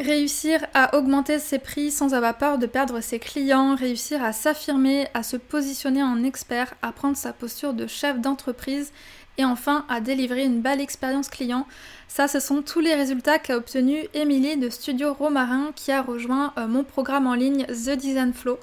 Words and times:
Réussir 0.00 0.64
à 0.72 0.96
augmenter 0.96 1.38
ses 1.38 1.58
prix 1.58 1.90
sans 1.90 2.14
avoir 2.14 2.38
peur 2.38 2.56
de 2.56 2.64
perdre 2.64 3.02
ses 3.02 3.18
clients, 3.18 3.74
réussir 3.74 4.24
à 4.24 4.32
s'affirmer, 4.32 5.08
à 5.12 5.22
se 5.22 5.36
positionner 5.36 6.02
en 6.02 6.24
expert, 6.24 6.72
à 6.80 6.90
prendre 6.90 7.18
sa 7.18 7.34
posture 7.34 7.74
de 7.74 7.86
chef 7.86 8.18
d'entreprise 8.18 8.92
et 9.36 9.44
enfin 9.44 9.84
à 9.90 10.00
délivrer 10.00 10.46
une 10.46 10.62
belle 10.62 10.80
expérience 10.80 11.28
client. 11.28 11.66
Ça, 12.08 12.28
ce 12.28 12.40
sont 12.40 12.62
tous 12.62 12.80
les 12.80 12.94
résultats 12.94 13.38
qu'a 13.38 13.58
obtenu 13.58 14.06
Émilie 14.14 14.56
de 14.56 14.70
Studio 14.70 15.12
Romarin 15.12 15.72
qui 15.76 15.92
a 15.92 16.00
rejoint 16.00 16.54
euh, 16.56 16.66
mon 16.66 16.82
programme 16.82 17.26
en 17.26 17.34
ligne 17.34 17.66
The 17.66 17.90
Design 17.90 18.32
Flow. 18.32 18.58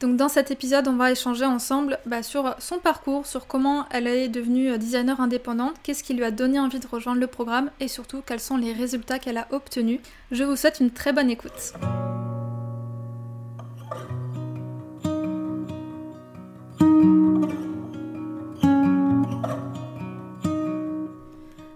Donc 0.00 0.16
dans 0.16 0.30
cet 0.30 0.50
épisode, 0.50 0.88
on 0.88 0.96
va 0.96 1.12
échanger 1.12 1.44
ensemble 1.44 1.98
bah, 2.06 2.22
sur 2.22 2.54
son 2.58 2.78
parcours, 2.78 3.26
sur 3.26 3.46
comment 3.46 3.84
elle 3.90 4.06
est 4.06 4.28
devenue 4.28 4.70
euh, 4.70 4.78
designer 4.78 5.20
indépendante, 5.20 5.74
qu'est-ce 5.82 6.02
qui 6.02 6.14
lui 6.14 6.24
a 6.24 6.30
donné 6.30 6.58
envie 6.58 6.80
de 6.80 6.86
rejoindre 6.86 7.20
le 7.20 7.26
programme 7.26 7.70
et 7.80 7.88
surtout 7.88 8.22
quels 8.24 8.40
sont 8.40 8.56
les 8.56 8.72
résultats 8.72 9.18
qu'elle 9.18 9.36
a 9.36 9.46
obtenus. 9.50 10.00
Je 10.30 10.42
vous 10.42 10.56
souhaite 10.56 10.80
une 10.80 10.90
très 10.90 11.12
bonne 11.12 11.28
écoute. 11.28 11.74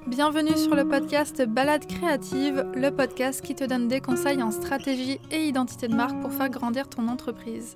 Bienvenue 0.06 0.56
sur 0.56 0.74
le 0.74 0.88
podcast 0.88 1.42
Balade 1.42 1.86
créative, 1.86 2.64
le 2.74 2.90
podcast 2.90 3.42
qui 3.42 3.54
te 3.54 3.64
donne 3.64 3.88
des 3.88 4.00
conseils 4.00 4.42
en 4.42 4.50
stratégie 4.50 5.20
et 5.30 5.48
identité 5.48 5.88
de 5.88 5.94
marque 5.94 6.18
pour 6.22 6.32
faire 6.32 6.48
grandir 6.48 6.88
ton 6.88 7.08
entreprise. 7.08 7.74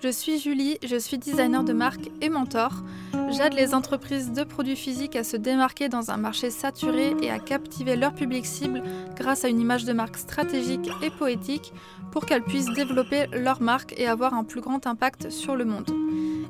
Je 0.00 0.10
suis 0.10 0.38
Julie, 0.38 0.78
je 0.84 0.94
suis 0.94 1.18
designer 1.18 1.64
de 1.64 1.72
marque 1.72 2.08
et 2.20 2.28
mentor. 2.28 2.84
J'aide 3.30 3.54
les 3.54 3.74
entreprises 3.74 4.30
de 4.30 4.44
produits 4.44 4.76
physiques 4.76 5.16
à 5.16 5.24
se 5.24 5.36
démarquer 5.36 5.88
dans 5.88 6.12
un 6.12 6.16
marché 6.16 6.50
saturé 6.50 7.16
et 7.20 7.32
à 7.32 7.40
captiver 7.40 7.96
leur 7.96 8.14
public 8.14 8.46
cible 8.46 8.84
grâce 9.16 9.44
à 9.44 9.48
une 9.48 9.58
image 9.58 9.84
de 9.84 9.92
marque 9.92 10.16
stratégique 10.16 10.88
et 11.02 11.10
poétique 11.10 11.72
pour 12.12 12.26
qu'elles 12.26 12.44
puissent 12.44 12.72
développer 12.76 13.26
leur 13.32 13.60
marque 13.60 13.92
et 13.96 14.06
avoir 14.06 14.34
un 14.34 14.44
plus 14.44 14.60
grand 14.60 14.86
impact 14.86 15.30
sur 15.30 15.56
le 15.56 15.64
monde. 15.64 15.90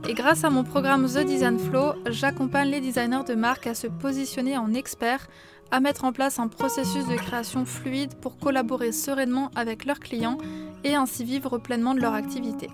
Et 0.07 0.13
grâce 0.13 0.45
à 0.45 0.51
mon 0.51 0.63
programme 0.63 1.07
The 1.07 1.25
Design 1.25 1.59
Flow, 1.59 1.95
j'accompagne 2.11 2.69
les 2.69 2.83
designers 2.83 3.25
de 3.27 3.35
marque 3.35 3.67
à 3.67 3.75
se 3.75 3.87
positionner 3.87 4.59
en 4.59 4.75
experts, 4.75 5.27
à 5.71 5.81
mettre 5.81 6.05
en 6.05 6.13
place 6.13 6.39
un 6.39 6.49
processus 6.49 7.07
de 7.07 7.17
création 7.17 7.65
fluide 7.65 8.15
pour 8.17 8.37
collaborer 8.37 8.93
sereinement 8.93 9.51
avec 9.57 9.87
leurs 9.87 10.01
clients 10.01 10.37
et 10.85 10.95
ainsi 10.95 11.25
vivre 11.25 11.57
pleinement 11.57 11.95
de 11.95 12.01
leur 12.01 12.13
activité. 12.13 12.69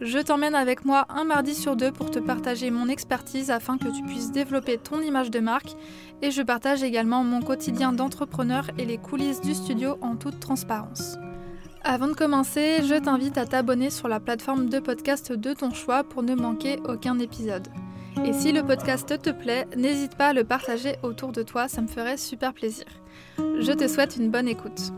Je 0.00 0.18
t'emmène 0.18 0.54
avec 0.54 0.86
moi 0.86 1.04
un 1.10 1.24
mardi 1.24 1.54
sur 1.54 1.76
deux 1.76 1.92
pour 1.92 2.10
te 2.10 2.18
partager 2.18 2.70
mon 2.70 2.88
expertise 2.88 3.50
afin 3.50 3.76
que 3.76 3.88
tu 3.94 4.02
puisses 4.02 4.32
développer 4.32 4.78
ton 4.78 5.02
image 5.02 5.30
de 5.30 5.40
marque 5.40 5.76
et 6.22 6.30
je 6.30 6.40
partage 6.40 6.82
également 6.82 7.22
mon 7.22 7.42
quotidien 7.42 7.92
d'entrepreneur 7.92 8.70
et 8.78 8.86
les 8.86 8.96
coulisses 8.96 9.42
du 9.42 9.54
studio 9.54 9.98
en 10.00 10.16
toute 10.16 10.40
transparence. 10.40 11.18
Avant 11.82 12.08
de 12.08 12.14
commencer, 12.14 12.78
je 12.82 12.94
t'invite 12.98 13.36
à 13.36 13.44
t'abonner 13.44 13.90
sur 13.90 14.08
la 14.08 14.20
plateforme 14.20 14.70
de 14.70 14.80
podcast 14.80 15.32
de 15.32 15.52
ton 15.52 15.70
choix 15.70 16.02
pour 16.02 16.22
ne 16.22 16.34
manquer 16.34 16.78
aucun 16.88 17.18
épisode. 17.18 17.68
Et 18.24 18.32
si 18.32 18.52
le 18.52 18.62
podcast 18.62 19.20
te 19.20 19.30
plaît, 19.30 19.66
n'hésite 19.76 20.16
pas 20.16 20.28
à 20.28 20.32
le 20.32 20.44
partager 20.44 20.96
autour 21.02 21.32
de 21.32 21.42
toi, 21.42 21.68
ça 21.68 21.82
me 21.82 21.88
ferait 21.88 22.16
super 22.16 22.54
plaisir. 22.54 22.86
Je 23.38 23.72
te 23.72 23.86
souhaite 23.86 24.16
une 24.16 24.30
bonne 24.30 24.48
écoute. 24.48 24.92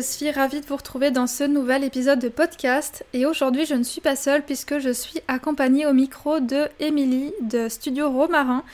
Je 0.00 0.06
suis 0.06 0.30
ravie 0.30 0.62
de 0.62 0.66
vous 0.66 0.76
retrouver 0.76 1.10
dans 1.10 1.26
ce 1.26 1.44
nouvel 1.44 1.84
épisode 1.84 2.20
de 2.20 2.30
podcast 2.30 3.04
et 3.12 3.26
aujourd'hui 3.26 3.66
je 3.66 3.74
ne 3.74 3.82
suis 3.82 4.00
pas 4.00 4.16
seule 4.16 4.42
puisque 4.42 4.78
je 4.78 4.94
suis 4.94 5.20
accompagnée 5.28 5.84
au 5.84 5.92
micro 5.92 6.40
de 6.40 6.68
Émilie 6.78 7.34
de 7.42 7.68
Studio 7.68 8.08
Romarin. 8.08 8.64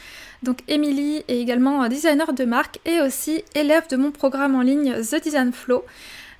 Donc 0.45 0.59
Émilie 0.69 1.25
est 1.27 1.41
également 1.41 1.89
designer 1.89 2.33
de 2.33 2.45
marque 2.45 2.79
et 2.85 3.01
aussi 3.01 3.43
élève 3.57 3.89
de 3.89 3.97
mon 3.97 4.13
programme 4.13 4.55
en 4.55 4.61
ligne 4.61 4.95
The 5.03 5.21
Design 5.21 5.53
Flow. 5.53 5.85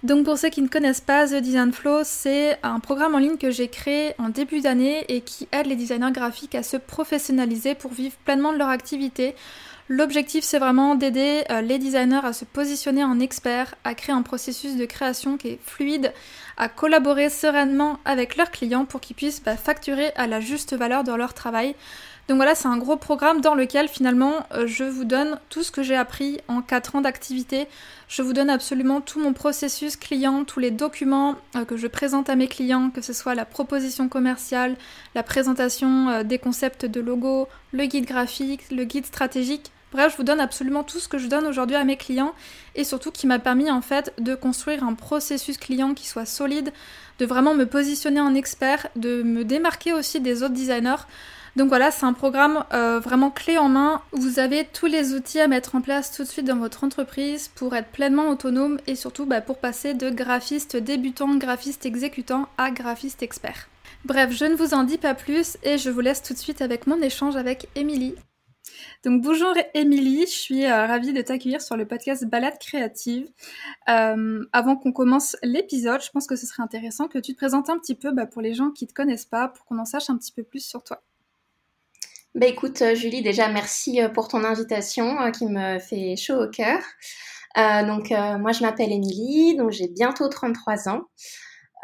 Donc 0.05 0.25
pour 0.25 0.39
ceux 0.39 0.51
qui 0.51 0.63
ne 0.63 0.69
connaissent 0.69 1.01
pas 1.01 1.27
The 1.27 1.43
Design 1.43 1.73
Flow, 1.73 2.03
c'est 2.05 2.57
un 2.63 2.79
programme 2.79 3.17
en 3.17 3.19
ligne 3.19 3.39
que 3.39 3.51
j'ai 3.51 3.67
créé 3.67 4.15
en 4.19 4.29
début 4.29 4.61
d'année 4.61 5.05
et 5.09 5.21
qui 5.21 5.49
aide 5.51 5.67
les 5.67 5.75
designers 5.75 6.13
graphiques 6.13 6.55
à 6.55 6.63
se 6.63 6.77
professionnaliser 6.77 7.75
pour 7.75 7.93
vivre 7.93 8.15
pleinement 8.25 8.53
de 8.53 8.59
leur 8.59 8.69
activité 8.69 9.35
L'objectif, 9.89 10.43
c'est 10.43 10.59
vraiment 10.59 10.97
d'aider 10.97 11.45
euh, 11.49 11.61
les 11.61 11.79
designers 11.79 12.25
à 12.25 12.33
se 12.33 12.45
positionner 12.45 13.05
en 13.05 13.21
experts, 13.21 13.77
à 13.85 13.95
créer 13.95 14.13
un 14.13 14.23
processus 14.23 14.75
de 14.75 14.85
création 14.85 15.37
qui 15.37 15.49
est 15.51 15.61
fluide, 15.65 16.13
à 16.57 16.69
collaborer 16.69 17.31
sereinement 17.31 18.01
avec 18.05 18.37
leurs 18.37 18.51
clients 18.51 18.85
pour 18.85 19.01
qu'ils 19.01 19.15
puissent 19.15 19.45
bah, 19.45 19.57
facturer 19.57 20.11
à 20.17 20.27
la 20.27 20.41
juste 20.41 20.75
valeur 20.75 21.05
de 21.05 21.13
leur 21.13 21.35
travail. 21.35 21.77
Donc 22.27 22.39
voilà, 22.39 22.57
c'est 22.57 22.67
un 22.67 22.79
gros 22.79 22.97
programme 22.97 23.41
dans 23.41 23.55
lequel 23.55 23.87
finalement 23.87 24.45
euh, 24.55 24.67
je 24.67 24.83
vous 24.83 25.05
donne 25.05 25.39
tout 25.51 25.63
ce 25.63 25.71
que 25.71 25.85
j'ai 25.85 25.95
appris 25.95 26.41
en 26.49 26.63
4 26.63 26.97
ans 26.97 27.01
d'activité. 27.01 27.69
Je 28.09 28.23
vous 28.23 28.33
donne 28.33 28.51
absolument 28.51 29.01
tout 29.01 29.21
mon 29.21 29.35
processus 29.35 29.95
client, 29.95 30.43
tous 30.43 30.59
les 30.59 30.73
documents 30.73 31.37
euh, 31.55 31.65
que 31.65 31.77
je 31.77 31.87
présente 31.87 32.29
à 32.29 32.35
mes 32.35 32.49
clients, 32.49 32.91
que 32.91 33.03
ce 33.03 33.13
soit 33.13 33.37
la 33.37 33.45
proposition 33.45 34.09
commerciale, 34.09 34.75
la 35.15 35.23
présentation 35.23 36.25
des 36.25 36.41
concepts 36.41 36.87
de 36.87 37.01
logo, 37.01 37.47
le 37.71 37.85
guide 37.85 38.07
graphique, 38.07 38.69
le 38.73 38.83
guide 38.83 39.07
stratégique. 39.07 39.71
Bref, 39.97 40.13
je 40.13 40.19
vous 40.19 40.25
donne 40.25 40.41
absolument 40.41 40.85
tout 40.85 40.99
ce 40.99 41.09
que 41.09 41.17
je 41.17 41.27
donne 41.27 41.47
aujourd'hui 41.47 41.75
à 41.75 41.83
mes 41.83 41.97
clients 41.97 42.35
et 42.75 42.85
surtout 42.85 43.11
qui 43.11 43.27
m'a 43.27 43.39
permis 43.39 43.71
en 43.71 43.81
fait 43.81 44.13
de 44.19 44.35
construire 44.35 44.85
un 44.85 44.93
processus 44.93 45.57
client 45.57 45.95
qui 45.95 46.07
soit 46.07 46.27
solide, 46.27 46.71
de 47.19 47.25
vraiment 47.25 47.55
me 47.55 47.65
positionner 47.65 48.21
en 48.21 48.35
expert, 48.35 48.89
de 48.95 49.23
me 49.23 49.43
démarquer 49.43 49.95
aussi 49.95 50.21
des 50.21 50.43
autres 50.43 50.53
designers. 50.53 51.07
Donc 51.57 51.69
voilà, 51.69 51.91
c'est 51.91 52.05
un 52.05 52.13
programme 52.13 52.63
euh, 52.75 53.01
vraiment 53.01 53.31
clé 53.31 53.57
en 53.57 53.71
main. 53.71 54.03
Vous 54.13 54.39
avez 54.39 54.67
tous 54.71 54.85
les 54.85 55.15
outils 55.15 55.41
à 55.41 55.49
mettre 55.49 55.75
en 55.75 55.81
place 55.81 56.13
tout 56.15 56.25
de 56.25 56.29
suite 56.29 56.47
dans 56.47 56.59
votre 56.59 56.85
entreprise 56.85 57.49
pour 57.55 57.75
être 57.75 57.89
pleinement 57.89 58.29
autonome 58.29 58.79
et 58.87 58.97
surtout 58.97 59.25
bah, 59.25 59.41
pour 59.41 59.57
passer 59.57 59.95
de 59.95 60.11
graphiste 60.11 60.77
débutant, 60.77 61.37
graphiste 61.37 61.87
exécutant 61.87 62.49
à 62.59 62.71
graphiste 62.71 63.23
expert. 63.23 63.67
Bref, 64.05 64.31
je 64.31 64.45
ne 64.45 64.57
vous 64.57 64.75
en 64.75 64.83
dis 64.83 64.99
pas 64.99 65.15
plus 65.15 65.57
et 65.63 65.79
je 65.79 65.89
vous 65.89 66.01
laisse 66.01 66.23
tout 66.23 66.35
de 66.35 66.39
suite 66.39 66.61
avec 66.61 66.87
mon 66.87 67.01
échange 67.01 67.37
avec 67.37 67.69
Émilie. 67.77 68.15
Donc 69.05 69.23
bonjour 69.23 69.53
Émilie, 69.75 70.27
je 70.27 70.33
suis 70.33 70.65
euh, 70.65 70.87
ravie 70.87 71.13
de 71.13 71.23
t'accueillir 71.23 71.61
sur 71.61 71.77
le 71.77 71.87
podcast 71.87 72.25
Balade 72.25 72.59
créative. 72.59 73.29
Euh, 73.89 74.45
avant 74.53 74.77
qu'on 74.77 74.93
commence 74.93 75.37
l'épisode, 75.43 76.03
je 76.03 76.11
pense 76.11 76.27
que 76.27 76.37
ce 76.37 76.47
serait 76.47 76.63
intéressant 76.63 77.09
que 77.09 77.19
tu 77.19 77.33
te 77.33 77.39
présentes 77.39 77.71
un 77.71 77.79
petit 77.79 77.95
peu 77.95 78.13
bah, 78.13 78.27
pour 78.27 78.43
les 78.43 78.55
gens 78.55 78.71
qui 78.71 78.85
ne 78.85 78.89
te 78.89 78.95
connaissent 78.95 79.27
pas, 79.27 79.49
pour 79.49 79.65
qu'on 79.65 79.79
en 79.79 79.85
sache 79.85 80.11
un 80.11 80.17
petit 80.17 80.33
peu 80.33 80.43
plus 80.43 80.65
sur 80.65 80.83
toi. 80.83 81.03
Bah 82.35 82.47
écoute 82.47 82.83
euh, 82.83 82.95
Julie, 82.95 83.23
déjà 83.23 83.49
merci 83.49 84.01
pour 84.15 84.29
ton 84.29 84.45
invitation 84.45 85.31
qui 85.33 85.47
me 85.47 85.79
fait 85.79 86.17
chaud 86.17 86.43
au 86.43 86.49
cœur. 86.49 86.81
donc 87.57 88.11
moi 88.11 88.53
je 88.53 88.63
m'appelle 88.63 88.93
Émilie, 88.93 89.57
donc 89.57 89.71
j'ai 89.71 89.89
bientôt 89.89 90.29
33 90.29 90.89
ans. 90.89 91.03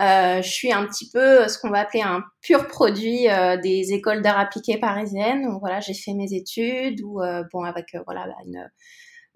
Euh, 0.03 0.43
je 0.43 0.49
suis 0.49 0.73
un 0.73 0.85
petit 0.87 1.09
peu 1.11 1.47
ce 1.49 1.59
qu'on 1.59 1.71
va 1.71 1.81
appeler 1.81 2.03
un 2.03 2.25
pur 2.41 2.67
produit 2.67 3.29
euh, 3.29 3.57
des 3.57 3.93
écoles 3.93 4.21
d'art 4.21 4.39
appliqué 4.39 4.79
parisiennes. 4.79 5.45
Donc 5.45 5.61
voilà, 5.61 5.79
j'ai 5.81 5.95
fait 5.95 6.13
mes 6.15 6.33
études 6.35 7.01
ou 7.03 7.23
euh, 7.23 7.45
bon 7.53 7.63
avec 7.63 7.97
voilà 8.07 8.27
bah, 8.27 8.35
une 8.45 8.69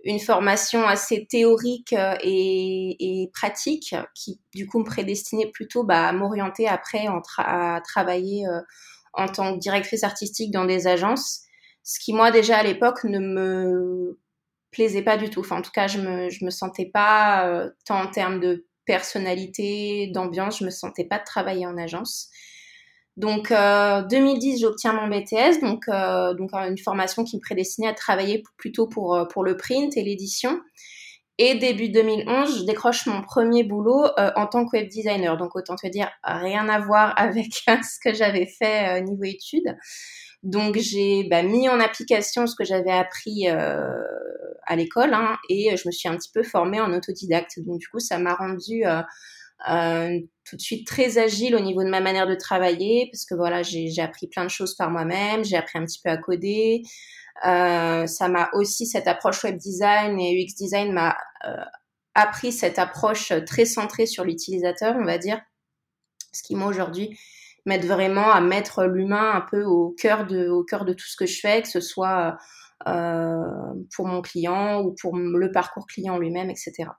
une 0.04 0.20
formation 0.20 0.86
assez 0.86 1.26
théorique 1.26 1.94
et, 2.22 3.30
pratique 3.32 3.94
qui 4.14 4.40
du 4.54 4.66
coup 4.66 4.80
me 4.80 4.84
prédestinait 4.84 5.50
plutôt 5.50 5.84
bah, 5.84 6.08
à 6.08 6.12
m'orienter 6.12 6.68
après 6.68 7.06
à 7.38 7.80
travailler 7.84 8.44
en 9.14 9.26
tant 9.26 9.54
que 9.54 9.58
directrice 9.58 10.04
artistique 10.04 10.52
dans 10.52 10.64
des 10.64 10.86
agences, 10.86 11.42
ce 11.82 11.98
qui 11.98 12.12
moi 12.12 12.30
déjà 12.30 12.58
à 12.58 12.62
l'époque 12.62 13.04
ne 13.04 13.18
me 13.18 14.20
plaisait 14.70 15.02
pas 15.02 15.16
du 15.16 15.30
tout. 15.30 15.40
Enfin 15.40 15.58
en 15.58 15.62
tout 15.62 15.72
cas 15.72 15.88
je 15.88 15.98
me 15.98 16.30
je 16.30 16.44
me 16.44 16.50
sentais 16.50 16.86
pas 16.86 17.68
tant 17.84 18.00
en 18.00 18.06
termes 18.08 18.40
de 18.40 18.66
personnalité, 18.86 20.10
d'ambiance. 20.14 20.60
Je 20.60 20.64
me 20.64 20.70
sentais 20.70 21.04
pas 21.04 21.18
travailler 21.18 21.66
en 21.66 21.76
agence. 21.76 22.30
Donc, 23.16 23.50
euh, 23.50 24.02
2010, 24.02 24.60
j'obtiens 24.60 24.92
mon 24.92 25.08
BTS, 25.08 25.60
donc, 25.62 25.88
euh, 25.88 26.34
donc 26.34 26.52
une 26.52 26.76
formation 26.76 27.24
qui 27.24 27.36
me 27.36 27.40
prédestinait 27.40 27.88
à 27.88 27.94
travailler 27.94 28.42
plutôt 28.58 28.86
pour, 28.86 29.14
euh, 29.14 29.24
pour 29.24 29.42
le 29.42 29.56
print 29.56 29.96
et 29.96 30.02
l'édition. 30.02 30.60
Et 31.38 31.54
début 31.54 31.88
2011, 31.90 32.60
je 32.60 32.64
décroche 32.64 33.06
mon 33.06 33.22
premier 33.22 33.62
boulot 33.62 34.04
euh, 34.18 34.30
en 34.36 34.46
tant 34.46 34.66
que 34.66 34.76
web 34.76 34.88
designer. 34.88 35.36
Donc, 35.38 35.56
autant 35.56 35.76
te 35.76 35.86
dire, 35.86 36.10
rien 36.24 36.68
à 36.68 36.78
voir 36.78 37.14
avec 37.16 37.46
ce 37.66 37.98
que 38.02 38.14
j'avais 38.14 38.46
fait 38.46 39.02
niveau 39.02 39.24
études. 39.24 39.76
Donc 40.46 40.76
j'ai 40.76 41.24
bah, 41.24 41.42
mis 41.42 41.68
en 41.68 41.80
application 41.80 42.46
ce 42.46 42.54
que 42.54 42.62
j'avais 42.62 42.92
appris 42.92 43.48
euh, 43.48 43.90
à 44.64 44.76
l'école 44.76 45.12
hein, 45.12 45.36
et 45.48 45.76
je 45.76 45.88
me 45.88 45.90
suis 45.90 46.08
un 46.08 46.16
petit 46.16 46.30
peu 46.32 46.44
formée 46.44 46.80
en 46.80 46.92
autodidacte. 46.92 47.58
Donc 47.66 47.80
du 47.80 47.88
coup, 47.88 47.98
ça 47.98 48.20
m'a 48.20 48.36
rendu 48.36 48.86
euh, 48.86 49.02
euh, 49.68 50.20
tout 50.44 50.54
de 50.54 50.60
suite 50.60 50.86
très 50.86 51.18
agile 51.18 51.56
au 51.56 51.58
niveau 51.58 51.82
de 51.82 51.88
ma 51.88 52.00
manière 52.00 52.28
de 52.28 52.36
travailler 52.36 53.08
parce 53.10 53.24
que 53.24 53.34
voilà, 53.34 53.64
j'ai 53.64 54.00
appris 54.00 54.28
plein 54.28 54.44
de 54.44 54.50
choses 54.50 54.76
par 54.76 54.88
moi-même, 54.88 55.44
j'ai 55.44 55.56
appris 55.56 55.80
un 55.80 55.84
petit 55.84 56.00
peu 56.00 56.10
à 56.10 56.16
coder. 56.16 56.82
ça 57.42 58.28
m'a 58.28 58.48
aussi 58.52 58.86
cette 58.86 59.08
approche 59.08 59.42
web 59.42 59.56
design 59.56 60.20
et 60.20 60.44
UX 60.44 60.54
design 60.54 60.92
m'a 60.92 61.16
appris 62.14 62.52
cette 62.52 62.78
approche 62.78 63.32
très 63.46 63.64
centrée 63.64 64.06
sur 64.06 64.22
l'utilisateur, 64.22 64.94
on 64.96 65.04
va 65.04 65.18
dire, 65.18 65.40
ce 66.32 66.44
qui 66.44 66.54
moi 66.54 66.68
aujourd'hui 66.68 67.18
m'aide 67.66 67.84
vraiment 67.84 68.30
à 68.30 68.40
mettre 68.40 68.84
l'humain 68.84 69.32
un 69.34 69.40
peu 69.42 69.64
au 69.64 69.94
cœur 69.98 70.26
de 70.26 70.48
au 70.48 70.64
cœur 70.64 70.84
de 70.84 70.92
tout 70.92 71.06
ce 71.06 71.16
que 71.16 71.26
je 71.26 71.38
fais, 71.40 71.62
que 71.62 71.68
ce 71.68 71.80
soit 71.80 72.38
euh, 72.88 73.42
pour 73.94 74.06
mon 74.06 74.22
client 74.22 74.82
ou 74.82 74.94
pour 75.00 75.16
le 75.16 75.50
parcours 75.50 75.86
client 75.86 76.18
lui-même, 76.18 76.50
etc. 76.50 76.90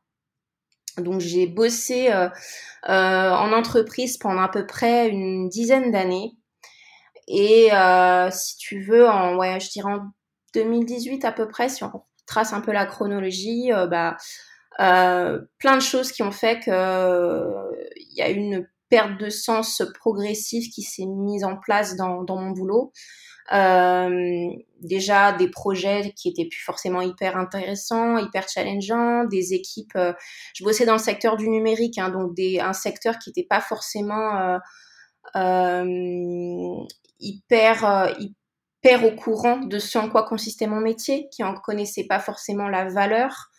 Donc 0.97 1.21
j'ai 1.21 1.47
bossé 1.47 2.11
euh, 2.11 2.29
euh, 2.89 3.31
en 3.31 3.53
entreprise 3.53 4.17
pendant 4.17 4.41
à 4.41 4.49
peu 4.49 4.65
près 4.65 5.09
une 5.09 5.49
dizaine 5.49 5.91
d'années. 5.91 6.33
Et 7.27 7.73
euh, 7.73 8.29
si 8.31 8.57
tu 8.57 8.81
veux, 8.81 9.07
en, 9.07 9.37
ouais, 9.37 9.59
je 9.59 9.69
dirais 9.69 9.91
en 9.91 10.11
2018 10.53 11.25
à 11.25 11.31
peu 11.31 11.47
près, 11.47 11.69
si 11.69 11.83
on 11.83 11.91
trace 12.25 12.53
un 12.53 12.61
peu 12.61 12.71
la 12.71 12.85
chronologie, 12.85 13.71
euh, 13.73 13.85
bah, 13.87 14.17
euh, 14.79 15.41
plein 15.59 15.75
de 15.75 15.81
choses 15.81 16.11
qui 16.11 16.23
ont 16.23 16.31
fait 16.31 16.59
que 16.59 17.53
il 17.95 18.17
y 18.17 18.21
a 18.21 18.29
une 18.29 18.67
perte 18.89 19.19
de 19.19 19.29
sens 19.29 19.81
progressive 19.99 20.69
qui 20.69 20.81
s'est 20.81 21.05
mise 21.05 21.43
en 21.43 21.57
place 21.57 21.95
dans, 21.95 22.23
dans 22.23 22.37
mon 22.37 22.51
boulot. 22.51 22.91
Euh, 23.53 24.49
déjà 24.81 25.31
des 25.31 25.49
projets 25.49 26.13
qui 26.17 26.27
étaient 26.27 26.47
plus 26.47 26.61
forcément 26.61 27.01
hyper 27.01 27.37
intéressants, 27.37 28.17
hyper 28.17 28.47
challengeants, 28.49 29.23
des 29.23 29.53
équipes. 29.53 29.95
Euh, 29.95 30.13
je 30.53 30.63
bossais 30.63 30.85
dans 30.85 30.93
le 30.93 30.99
secteur 30.99 31.37
du 31.37 31.47
numérique, 31.47 31.97
hein, 31.97 32.09
donc 32.09 32.35
des, 32.35 32.59
un 32.59 32.73
secteur 32.73 33.17
qui 33.19 33.29
n'était 33.29 33.47
pas 33.47 33.61
forcément 33.61 34.37
euh, 34.37 34.57
euh 35.35 36.75
hyper 37.19 38.13
hyper 38.19 39.03
au 39.05 39.11
courant 39.15 39.57
de 39.57 39.79
ce 39.79 39.97
en 39.97 40.07
quoi 40.07 40.23
consistait 40.23 40.67
mon 40.67 40.79
métier, 40.79 41.29
qui 41.31 41.43
en 41.43 41.55
connaissait 41.55 42.05
pas 42.05 42.19
forcément 42.19 42.67
la 42.67 42.85
valeur. 42.89 43.49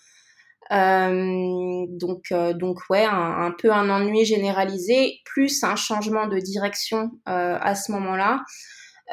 Euh, 0.73 1.87
donc, 1.89 2.27
euh, 2.33 2.53
donc 2.53 2.79
ouais, 2.91 3.05
un, 3.05 3.53
peu 3.59 3.73
un 3.73 3.89
ennui 3.91 4.25
généralisé, 4.25 5.21
plus 5.25 5.65
un 5.65 5.77
changement 5.77 6.27
de 6.27 6.39
direction 6.39 7.11
euh, 7.29 7.59
à 7.61 7.75
ce 7.75 7.93
moment-là. 7.93 8.45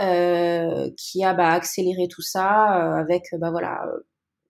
Euh, 0.02 0.90
qui 0.98 1.24
a 1.24 1.34
bah, 1.34 1.52
accéléré 1.52 2.10
tout 2.10 2.22
ça 2.22 2.98
euh, 2.98 3.00
avec 3.00 3.24
bah, 3.40 3.50
voilà, 3.50 3.82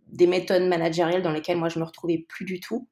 des 0.07 0.25
méthodes 0.25 0.63
managériales 0.63 1.21
dans 1.21 1.31
lesquelles 1.31 1.57
moi 1.57 1.69
je 1.69 1.77
me 1.77 1.85
retrouvais 1.85 2.25
plus 2.27 2.45
du 2.45 2.59
tout. 2.59 2.87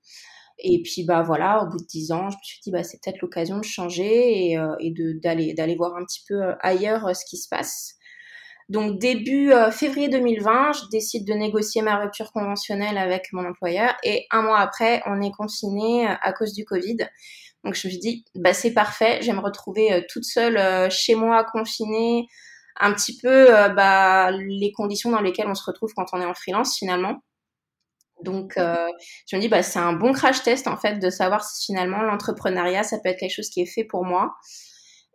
Et 0.59 0.83
puis 0.83 1.03
bah 1.03 1.23
voilà, 1.23 1.63
au 1.63 1.67
bout 1.67 1.79
de 1.79 1.85
dix 1.87 2.11
ans, 2.11 2.29
je 2.29 2.35
me 2.37 2.41
suis 2.43 2.59
dit 2.63 2.71
bah 2.71 2.83
c'est 2.83 2.99
peut-être 3.03 3.21
l'occasion 3.21 3.57
de 3.57 3.63
changer 3.63 4.51
et, 4.51 4.57
euh, 4.59 4.75
et 4.79 4.91
de 4.91 5.13
d'aller 5.13 5.53
d'aller 5.55 5.75
voir 5.75 5.95
un 5.95 6.05
petit 6.05 6.23
peu 6.27 6.41
ailleurs 6.61 7.15
ce 7.15 7.25
qui 7.25 7.37
se 7.37 7.49
passe. 7.49 7.95
Donc 8.69 8.99
début 8.99 9.51
euh, 9.51 9.71
février 9.71 10.09
2020, 10.09 10.73
je 10.73 10.89
décide 10.91 11.27
de 11.27 11.33
négocier 11.33 11.81
ma 11.81 11.97
rupture 11.97 12.31
conventionnelle 12.31 12.97
avec 12.97 13.31
mon 13.33 13.45
employeur 13.45 13.93
et 14.03 14.25
un 14.31 14.41
mois 14.41 14.59
après, 14.59 15.01
on 15.05 15.21
est 15.21 15.31
confiné 15.31 16.07
à 16.07 16.33
cause 16.33 16.53
du 16.53 16.65
Covid. 16.65 16.97
Donc 17.63 17.75
je 17.75 17.87
me 17.87 17.91
suis 17.91 17.99
dit, 17.99 18.25
bah 18.35 18.53
c'est 18.53 18.73
parfait, 18.73 19.19
je 19.21 19.27
vais 19.27 19.33
me 19.33 19.41
retrouver 19.41 19.93
euh, 19.93 20.01
toute 20.09 20.25
seule 20.25 20.57
euh, 20.57 20.89
chez 20.89 21.15
moi, 21.15 21.45
confinée, 21.45 22.27
un 22.79 22.93
petit 22.93 23.17
peu 23.17 23.55
euh, 23.55 23.69
bah, 23.69 24.31
les 24.31 24.71
conditions 24.73 25.11
dans 25.11 25.21
lesquelles 25.21 25.47
on 25.47 25.55
se 25.55 25.63
retrouve 25.65 25.93
quand 25.95 26.07
on 26.13 26.21
est 26.21 26.25
en 26.25 26.33
freelance 26.33 26.77
finalement. 26.77 27.23
Donc 28.23 28.57
euh, 28.57 28.87
je 29.29 29.35
me 29.35 29.41
dis, 29.41 29.49
bah 29.49 29.63
c'est 29.63 29.79
un 29.79 29.93
bon 29.93 30.13
crash 30.13 30.43
test 30.43 30.67
en 30.67 30.77
fait 30.77 30.99
de 30.99 31.09
savoir 31.09 31.43
si 31.43 31.65
finalement 31.65 32.01
l'entrepreneuriat 32.01 32.83
ça 32.83 32.97
peut 32.99 33.09
être 33.09 33.19
quelque 33.19 33.35
chose 33.35 33.49
qui 33.49 33.61
est 33.61 33.65
fait 33.65 33.83
pour 33.83 34.05
moi. 34.05 34.33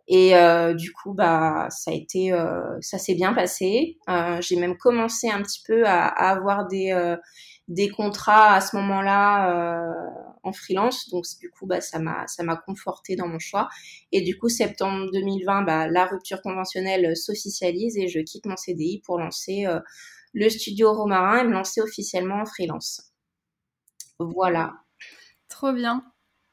Et 0.09 0.35
euh, 0.35 0.73
du 0.73 0.91
coup, 0.91 1.13
bah, 1.13 1.67
ça 1.69 1.91
a 1.91 1.93
été, 1.93 2.35
ça 2.81 2.97
s'est 2.97 3.15
bien 3.15 3.33
passé. 3.33 3.97
J'ai 4.41 4.55
même 4.55 4.75
commencé 4.77 5.29
un 5.29 5.41
petit 5.41 5.61
peu 5.65 5.85
à, 5.85 6.07
avoir 6.07 6.67
des, 6.67 7.15
des 7.69 7.89
contrats 7.89 8.55
à 8.55 8.61
ce 8.61 8.75
moment-là 8.75 9.51
euh, 9.51 10.09
en 10.43 10.51
freelance. 10.51 11.09
Donc 11.09 11.25
du 11.39 11.49
coup, 11.51 11.67
bah, 11.67 11.79
ça 11.81 11.99
m'a 11.99 12.27
ça 12.27 12.43
m'a 12.43 12.57
conforté 12.57 13.15
dans 13.15 13.27
mon 13.27 13.39
choix. 13.39 13.69
Et 14.11 14.21
du 14.21 14.37
coup, 14.37 14.49
septembre 14.49 15.09
2020, 15.13 15.61
bah, 15.61 15.87
la 15.87 16.05
rupture 16.05 16.41
conventionnelle 16.41 17.15
s'officialise 17.15 17.97
et 17.97 18.07
je 18.07 18.19
quitte 18.19 18.45
mon 18.47 18.57
CDI 18.57 19.01
pour 19.05 19.19
lancer 19.19 19.67
euh, 19.67 19.79
le 20.33 20.49
studio 20.49 20.91
Romarin 20.93 21.41
et 21.41 21.47
me 21.47 21.53
lancer 21.53 21.81
officiellement 21.81 22.41
en 22.41 22.45
freelance. 22.45 23.13
Voilà. 24.19 24.73
Trop 25.47 25.71
bien. 25.71 26.03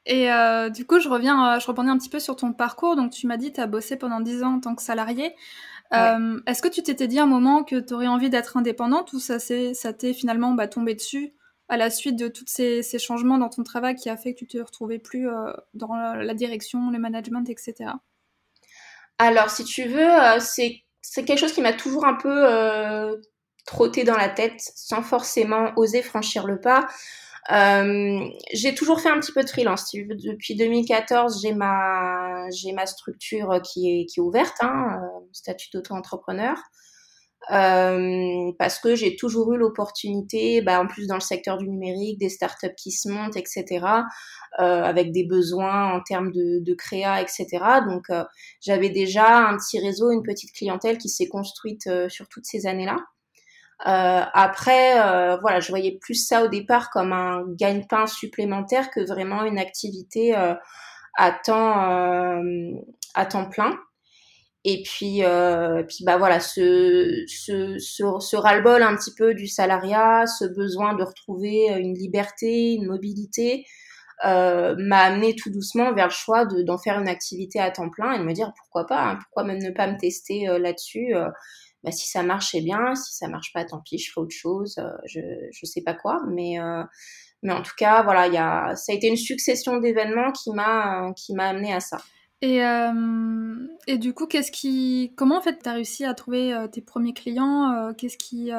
Et 0.07 0.31
euh, 0.31 0.69
du 0.69 0.85
coup, 0.85 0.99
je 0.99 1.09
reviens, 1.09 1.55
euh, 1.55 1.59
je 1.59 1.67
rebondis 1.67 1.89
un 1.89 1.97
petit 1.97 2.09
peu 2.09 2.21
sur 2.21 2.37
ton 2.37 2.53
parcours. 2.53 2.95
Donc, 2.95 3.11
tu 3.11 3.27
m'as 3.27 3.35
dit, 3.35 3.51
tu 3.51 3.59
as 3.59 3.67
bossé 3.67 3.97
pendant 3.97 4.21
10 4.21 4.41
ans 4.43 4.55
en 4.55 4.59
tant 4.61 4.73
que 4.73 4.81
salarié. 4.81 5.35
Ouais. 5.91 5.97
Euh, 5.97 6.39
Est-ce 6.47 6.61
que 6.61 6.69
tu 6.69 6.81
t'étais 6.81 7.07
dit 7.07 7.19
à 7.19 7.23
un 7.23 7.27
moment 7.27 7.63
que 7.63 7.75
tu 7.75 7.93
aurais 7.93 8.07
envie 8.07 8.29
d'être 8.29 8.55
indépendante 8.55 9.11
ou 9.11 9.19
ça 9.19 9.37
t'est 9.37 10.13
finalement 10.13 10.53
bah, 10.53 10.67
tombé 10.67 10.95
dessus 10.95 11.33
à 11.67 11.75
la 11.75 11.89
suite 11.89 12.15
de 12.15 12.29
tous 12.29 12.45
ces, 12.47 12.81
ces, 12.81 12.99
changements 12.99 13.37
dans 13.37 13.49
ton 13.49 13.63
travail 13.63 13.95
qui 13.95 14.09
a 14.09 14.15
fait 14.15 14.33
que 14.33 14.39
tu 14.39 14.47
te 14.47 14.57
retrouvais 14.57 14.99
plus 14.99 15.27
euh, 15.27 15.51
dans 15.73 15.93
la, 15.93 16.23
la, 16.23 16.33
direction, 16.33 16.89
le 16.89 16.99
management, 16.99 17.49
etc. 17.49 17.91
Alors, 19.17 19.49
si 19.49 19.65
tu 19.65 19.83
veux, 19.83 20.09
c'est 20.39 20.83
quelque 21.25 21.37
chose 21.37 21.51
qui 21.51 21.61
m'a 21.61 21.73
toujours 21.73 22.05
un 22.05 22.13
peu 22.13 23.19
trotté 23.65 24.05
dans 24.05 24.15
la 24.15 24.29
tête 24.29 24.61
sans 24.75 25.01
forcément 25.01 25.73
oser 25.75 26.01
franchir 26.01 26.47
le 26.47 26.61
pas. 26.61 26.87
Euh, 27.51 28.29
j'ai 28.53 28.75
toujours 28.75 28.99
fait 28.99 29.09
un 29.09 29.19
petit 29.19 29.31
peu 29.31 29.43
de 29.43 29.49
freelance. 29.49 29.91
Depuis 29.93 30.55
2014, 30.55 31.41
j'ai 31.41 31.53
ma 31.53 32.49
j'ai 32.51 32.73
ma 32.73 32.85
structure 32.85 33.61
qui 33.63 34.01
est 34.01 34.05
qui 34.05 34.19
est 34.19 34.23
ouverte, 34.23 34.57
hein, 34.61 34.99
euh, 35.01 35.25
statut 35.31 35.69
d'auto-entrepreneur. 35.73 36.57
Euh, 37.51 38.51
parce 38.59 38.77
que 38.79 38.95
j'ai 38.95 39.15
toujours 39.15 39.53
eu 39.53 39.57
l'opportunité, 39.57 40.61
bah, 40.61 40.81
en 40.81 40.87
plus 40.87 41.07
dans 41.07 41.15
le 41.15 41.21
secteur 41.21 41.57
du 41.57 41.69
numérique, 41.69 42.19
des 42.19 42.29
startups 42.29 42.75
qui 42.75 42.91
se 42.91 43.07
montent, 43.07 43.37
etc., 43.37 43.85
euh, 44.59 44.83
avec 44.83 45.11
des 45.13 45.23
besoins 45.23 45.93
en 45.93 46.01
termes 46.01 46.31
de, 46.31 46.59
de 46.59 46.73
créa, 46.73 47.21
etc. 47.21 47.47
Donc 47.87 48.09
euh, 48.09 48.23
j'avais 48.61 48.89
déjà 48.89 49.47
un 49.47 49.55
petit 49.57 49.79
réseau, 49.79 50.11
une 50.11 50.23
petite 50.23 50.51
clientèle 50.53 50.97
qui 50.97 51.09
s'est 51.09 51.27
construite 51.27 51.89
sur 52.09 52.27
toutes 52.27 52.45
ces 52.45 52.67
années-là. 52.67 52.97
Euh, 53.85 54.23
après, 54.33 54.99
euh, 54.99 55.37
voilà, 55.37 55.59
je 55.59 55.69
voyais 55.69 55.99
plus 56.01 56.15
ça 56.15 56.43
au 56.43 56.47
départ 56.47 56.89
comme 56.89 57.13
un 57.13 57.43
gagne-pain 57.47 58.07
supplémentaire 58.07 58.89
que 58.89 59.05
vraiment 59.05 59.43
une 59.43 59.59
activité 59.59 60.35
euh, 60.35 60.55
à 61.15 61.31
temps 61.31 61.91
euh, 61.91 62.71
à 63.13 63.25
temps 63.25 63.49
plein. 63.49 63.77
Et 64.65 64.83
puis, 64.83 65.23
euh, 65.23 65.83
puis 65.83 66.03
bah 66.05 66.17
voilà, 66.17 66.39
ce, 66.39 67.23
ce, 67.27 67.77
ce, 67.79 68.35
ras-le-bol 68.35 68.81
un 68.83 68.95
petit 68.97 69.13
peu 69.15 69.33
du 69.33 69.47
salariat, 69.47 70.25
ce 70.25 70.45
besoin 70.45 70.93
de 70.95 71.03
retrouver 71.03 71.69
une 71.79 71.93
liberté, 71.93 72.73
une 72.73 72.87
mobilité, 72.87 73.65
euh, 74.25 74.75
m'a 74.77 75.01
amené 75.03 75.35
tout 75.35 75.51
doucement 75.51 75.93
vers 75.93 76.07
le 76.07 76.11
choix 76.11 76.45
d'en 76.45 76.75
de, 76.75 76.81
faire 76.81 76.99
une 76.99 77.07
activité 77.07 77.59
à 77.59 77.71
temps 77.71 77.89
plein 77.89 78.13
et 78.13 78.19
de 78.19 78.23
me 78.23 78.33
dire 78.33 78.51
pourquoi 78.57 78.85
pas, 78.87 79.11
hein, 79.11 79.19
pourquoi 79.21 79.43
même 79.43 79.61
ne 79.61 79.71
pas 79.71 79.87
me 79.87 79.97
tester 79.97 80.47
là-dessus. 80.59 81.13
Euh, 81.85 81.89
bah, 81.89 81.91
si 81.91 82.07
ça 82.09 82.23
marche, 82.23 82.49
c'est 82.51 82.61
bien. 82.61 82.95
Si 82.95 83.15
ça 83.15 83.27
marche 83.27 83.53
pas, 83.53 83.65
tant 83.65 83.81
pis, 83.81 83.97
je 83.97 84.11
ferai 84.11 84.23
autre 84.23 84.35
chose. 84.35 84.77
Euh, 84.79 84.89
je 85.05 85.19
je 85.51 85.65
sais 85.65 85.81
pas 85.81 85.93
quoi, 85.93 86.19
mais 86.29 86.59
euh, 86.59 86.83
en 87.49 87.61
tout 87.61 87.75
cas, 87.77 88.03
voilà, 88.03 88.75
ça 88.75 88.91
a 88.91 88.95
été 88.95 89.07
une 89.07 89.17
succession 89.17 89.77
d'événements 89.77 90.31
qui 90.31 90.51
m'a 90.51 91.11
qui 91.15 91.33
m'a 91.33 91.49
amené 91.49 91.73
à 91.73 91.79
ça. 91.79 91.97
Et, 92.41 92.63
euh, 92.63 93.97
du 93.97 94.13
coup, 94.13 94.27
qui, 94.27 95.11
comment 95.15 95.37
en 95.37 95.41
fait 95.41 95.57
tu 95.63 95.69
as 95.69 95.73
réussi 95.73 96.05
à 96.05 96.13
trouver 96.13 96.53
euh, 96.53 96.67
tes 96.67 96.81
premiers 96.81 97.13
clients 97.13 97.71
euh, 97.71 97.93
Qu'est-ce 97.93 98.17
qui, 98.17 98.51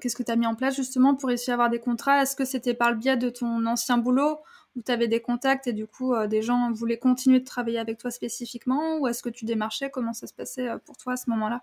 qu'est-ce 0.00 0.14
que 0.16 0.22
tu 0.22 0.30
as 0.30 0.36
mis 0.36 0.46
en 0.46 0.54
place 0.54 0.76
justement 0.76 1.14
pour 1.16 1.28
réussir 1.28 1.52
à 1.52 1.54
avoir 1.54 1.70
des 1.70 1.80
contrats? 1.80 2.22
Est-ce 2.22 2.36
que 2.36 2.44
c'était 2.44 2.74
par 2.74 2.90
le 2.92 2.96
biais 2.96 3.16
de 3.16 3.28
ton 3.30 3.66
ancien 3.66 3.98
boulot 3.98 4.38
où 4.76 4.82
tu 4.82 4.92
avais 4.92 5.08
des 5.08 5.20
contacts 5.20 5.66
et 5.66 5.72
du 5.72 5.86
coup 5.86 6.14
des 6.28 6.42
gens 6.42 6.70
voulaient 6.72 6.98
continuer 6.98 7.40
de 7.40 7.44
travailler 7.44 7.78
avec 7.78 7.98
toi 7.98 8.10
spécifiquement? 8.10 8.98
Ou 8.98 9.08
est-ce 9.08 9.22
que 9.22 9.30
tu 9.30 9.44
démarchais? 9.44 9.90
Comment 9.90 10.12
ça 10.12 10.26
se 10.28 10.34
passait 10.34 10.68
pour 10.84 10.96
toi 10.96 11.14
à 11.14 11.16
ce 11.16 11.28
moment-là? 11.30 11.62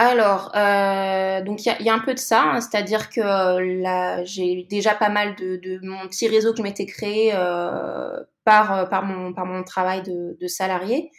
Alors, 0.00 0.52
euh, 0.54 1.42
donc 1.42 1.66
il 1.66 1.76
y, 1.80 1.84
y 1.84 1.90
a, 1.90 1.94
un 1.94 1.98
peu 1.98 2.14
de 2.14 2.20
ça, 2.20 2.42
hein, 2.44 2.60
c'est-à-dire 2.60 3.10
que 3.10 3.20
là, 3.20 4.22
j'ai 4.24 4.64
déjà 4.70 4.94
pas 4.94 5.08
mal 5.08 5.34
de, 5.34 5.56
de, 5.56 5.80
mon 5.82 6.06
petit 6.06 6.28
réseau 6.28 6.52
que 6.52 6.62
je 6.64 6.84
créé 6.84 7.32
euh, 7.34 8.22
par 8.44 8.88
par 8.88 9.04
mon 9.04 9.32
par 9.34 9.44
mon 9.44 9.64
travail 9.64 10.02
de, 10.04 10.38
de 10.40 10.46
salarié. 10.46 11.10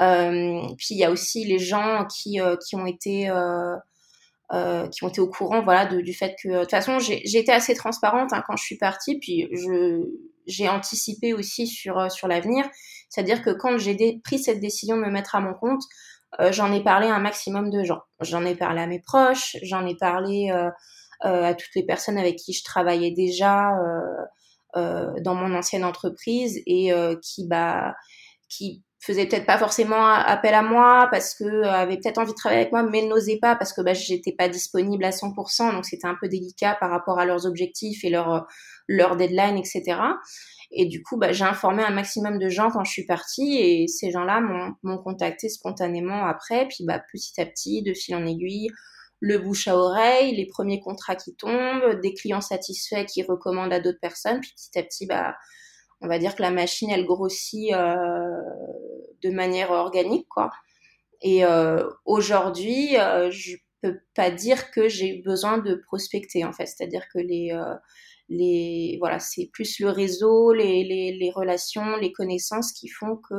Euh, 0.00 0.60
puis 0.78 0.88
il 0.90 0.98
y 0.98 1.04
a 1.04 1.10
aussi 1.10 1.44
les 1.44 1.58
gens 1.58 2.06
qui 2.06 2.40
euh, 2.40 2.56
qui 2.56 2.76
ont 2.76 2.86
été 2.86 3.28
euh, 3.30 3.76
euh, 4.52 4.88
qui 4.88 5.04
ont 5.04 5.08
été 5.08 5.20
au 5.20 5.28
courant, 5.28 5.62
voilà, 5.62 5.86
de, 5.86 6.00
du 6.00 6.14
fait 6.14 6.36
que 6.42 6.48
de 6.48 6.60
toute 6.60 6.70
façon 6.70 6.98
j'ai 7.00 7.38
été 7.38 7.52
assez 7.52 7.74
transparente 7.74 8.32
hein, 8.32 8.42
quand 8.46 8.56
je 8.56 8.64
suis 8.64 8.78
partie, 8.78 9.18
puis 9.18 9.48
je 9.52 10.04
j'ai 10.46 10.68
anticipé 10.68 11.32
aussi 11.34 11.66
sur 11.66 12.10
sur 12.12 12.28
l'avenir, 12.28 12.64
c'est-à-dire 13.08 13.42
que 13.42 13.50
quand 13.50 13.78
j'ai 13.78 14.20
pris 14.24 14.38
cette 14.38 14.60
décision 14.60 14.96
de 14.96 15.02
me 15.02 15.10
mettre 15.10 15.34
à 15.34 15.40
mon 15.40 15.54
compte 15.54 15.82
euh, 16.40 16.52
j'en 16.52 16.72
ai 16.72 16.82
parlé 16.82 17.08
à 17.08 17.14
un 17.14 17.20
maximum 17.20 17.70
de 17.70 17.84
gens. 17.84 18.00
J'en 18.20 18.44
ai 18.44 18.54
parlé 18.54 18.80
à 18.80 18.86
mes 18.86 19.00
proches, 19.00 19.56
j'en 19.62 19.86
ai 19.86 19.96
parlé 19.96 20.50
euh, 20.50 20.70
euh, 21.24 21.44
à 21.44 21.54
toutes 21.54 21.74
les 21.74 21.84
personnes 21.84 22.18
avec 22.18 22.36
qui 22.36 22.52
je 22.52 22.64
travaillais 22.64 23.12
déjà 23.12 23.70
dans 24.76 25.36
mon 25.36 25.54
ancienne 25.54 25.84
entreprise 25.84 26.60
et 26.66 26.92
qui, 27.22 27.46
bah, 27.46 27.94
qui 28.48 28.82
faisait 29.00 29.26
peut-être 29.26 29.46
pas 29.46 29.58
forcément 29.58 30.04
appel 30.04 30.52
à 30.52 30.62
moi 30.62 31.08
parce 31.12 31.34
que 31.34 31.62
avait 31.64 31.98
peut-être 31.98 32.18
envie 32.18 32.32
de 32.32 32.36
travailler 32.36 32.62
avec 32.62 32.72
moi 32.72 32.82
mais 32.82 33.02
n'osait 33.02 33.38
pas 33.40 33.54
parce 33.54 33.72
que 33.72 33.82
bah 33.82 33.92
j'étais 33.92 34.32
pas 34.32 34.48
disponible 34.48 35.04
à 35.04 35.10
100% 35.10 35.72
donc 35.72 35.84
c'était 35.84 36.06
un 36.06 36.16
peu 36.18 36.26
délicat 36.26 36.76
par 36.80 36.90
rapport 36.90 37.18
à 37.18 37.26
leurs 37.26 37.46
objectifs 37.46 38.02
et 38.02 38.10
leur 38.10 38.46
leur 38.88 39.16
deadline 39.16 39.58
etc 39.58 39.98
et 40.76 40.86
du 40.86 41.02
coup 41.02 41.16
bah 41.16 41.32
j'ai 41.32 41.44
informé 41.44 41.82
un 41.82 41.90
maximum 41.90 42.38
de 42.38 42.48
gens 42.48 42.70
quand 42.70 42.84
je 42.84 42.90
suis 42.90 43.06
partie 43.06 43.58
et 43.58 43.88
ces 43.88 44.10
gens-là 44.10 44.40
m'ont 44.82 44.98
contacté 44.98 45.48
spontanément 45.48 46.26
après. 46.26 46.66
Puis 46.68 46.84
bah 46.84 47.02
petit 47.12 47.40
à 47.40 47.46
petit 47.46 47.82
de 47.82 47.94
fil 47.94 48.16
en 48.16 48.26
aiguille 48.26 48.68
le 49.20 49.38
bouche 49.38 49.68
à 49.68 49.76
oreille 49.76 50.36
les 50.36 50.46
premiers 50.46 50.80
contrats 50.80 51.16
qui 51.16 51.34
tombent 51.34 52.00
des 52.02 52.12
clients 52.12 52.40
satisfaits 52.40 53.06
qui 53.06 53.22
recommandent 53.22 53.72
à 53.72 53.80
d'autres 53.80 54.00
personnes. 54.00 54.40
Puis 54.40 54.52
petit 54.54 54.78
à 54.78 54.82
petit 54.82 55.06
bah 55.06 55.36
on 56.00 56.08
va 56.08 56.18
dire 56.18 56.34
que 56.34 56.42
la 56.42 56.50
machine 56.50 56.90
elle 56.90 57.06
grossit 57.06 57.72
euh, 57.72 57.96
de 59.22 59.30
manière 59.30 59.70
organique 59.70 60.28
quoi. 60.28 60.50
Et 61.22 61.44
euh, 61.44 61.88
aujourd'hui, 62.04 62.98
euh, 62.98 63.30
je 63.30 63.56
peux 63.80 63.98
pas 64.14 64.30
dire 64.30 64.70
que 64.70 64.88
j'ai 64.88 65.22
besoin 65.24 65.58
de 65.58 65.74
prospecter 65.86 66.44
en 66.44 66.52
fait, 66.52 66.66
c'est-à-dire 66.66 67.06
que 67.12 67.18
les 67.18 67.56
les 68.28 68.96
voilà, 69.00 69.18
c'est 69.18 69.50
plus 69.52 69.78
le 69.80 69.90
réseau, 69.90 70.52
les, 70.52 70.84
les, 70.84 71.30
relations, 71.30 71.96
les 71.96 72.12
connaissances 72.12 72.72
qui 72.72 72.88
font 72.88 73.16
que 73.16 73.34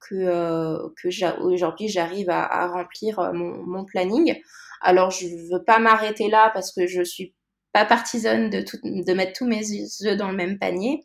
que, 0.00 0.92
que 0.96 1.40
aujourd'hui 1.42 1.88
j'arrive 1.88 2.30
à, 2.30 2.66
remplir 2.68 3.32
mon, 3.32 3.64
mon, 3.64 3.84
planning. 3.84 4.38
Alors 4.80 5.10
je 5.10 5.26
veux 5.50 5.64
pas 5.64 5.78
m'arrêter 5.78 6.28
là 6.28 6.50
parce 6.54 6.72
que 6.72 6.86
je 6.86 7.02
suis 7.02 7.34
pas 7.74 7.84
partisane 7.84 8.50
de, 8.50 8.60
tout, 8.62 8.78
de 8.82 9.12
mettre 9.12 9.32
tous 9.32 9.46
mes 9.46 9.62
œufs 10.06 10.16
dans 10.16 10.30
le 10.30 10.36
même 10.36 10.58
panier. 10.58 11.04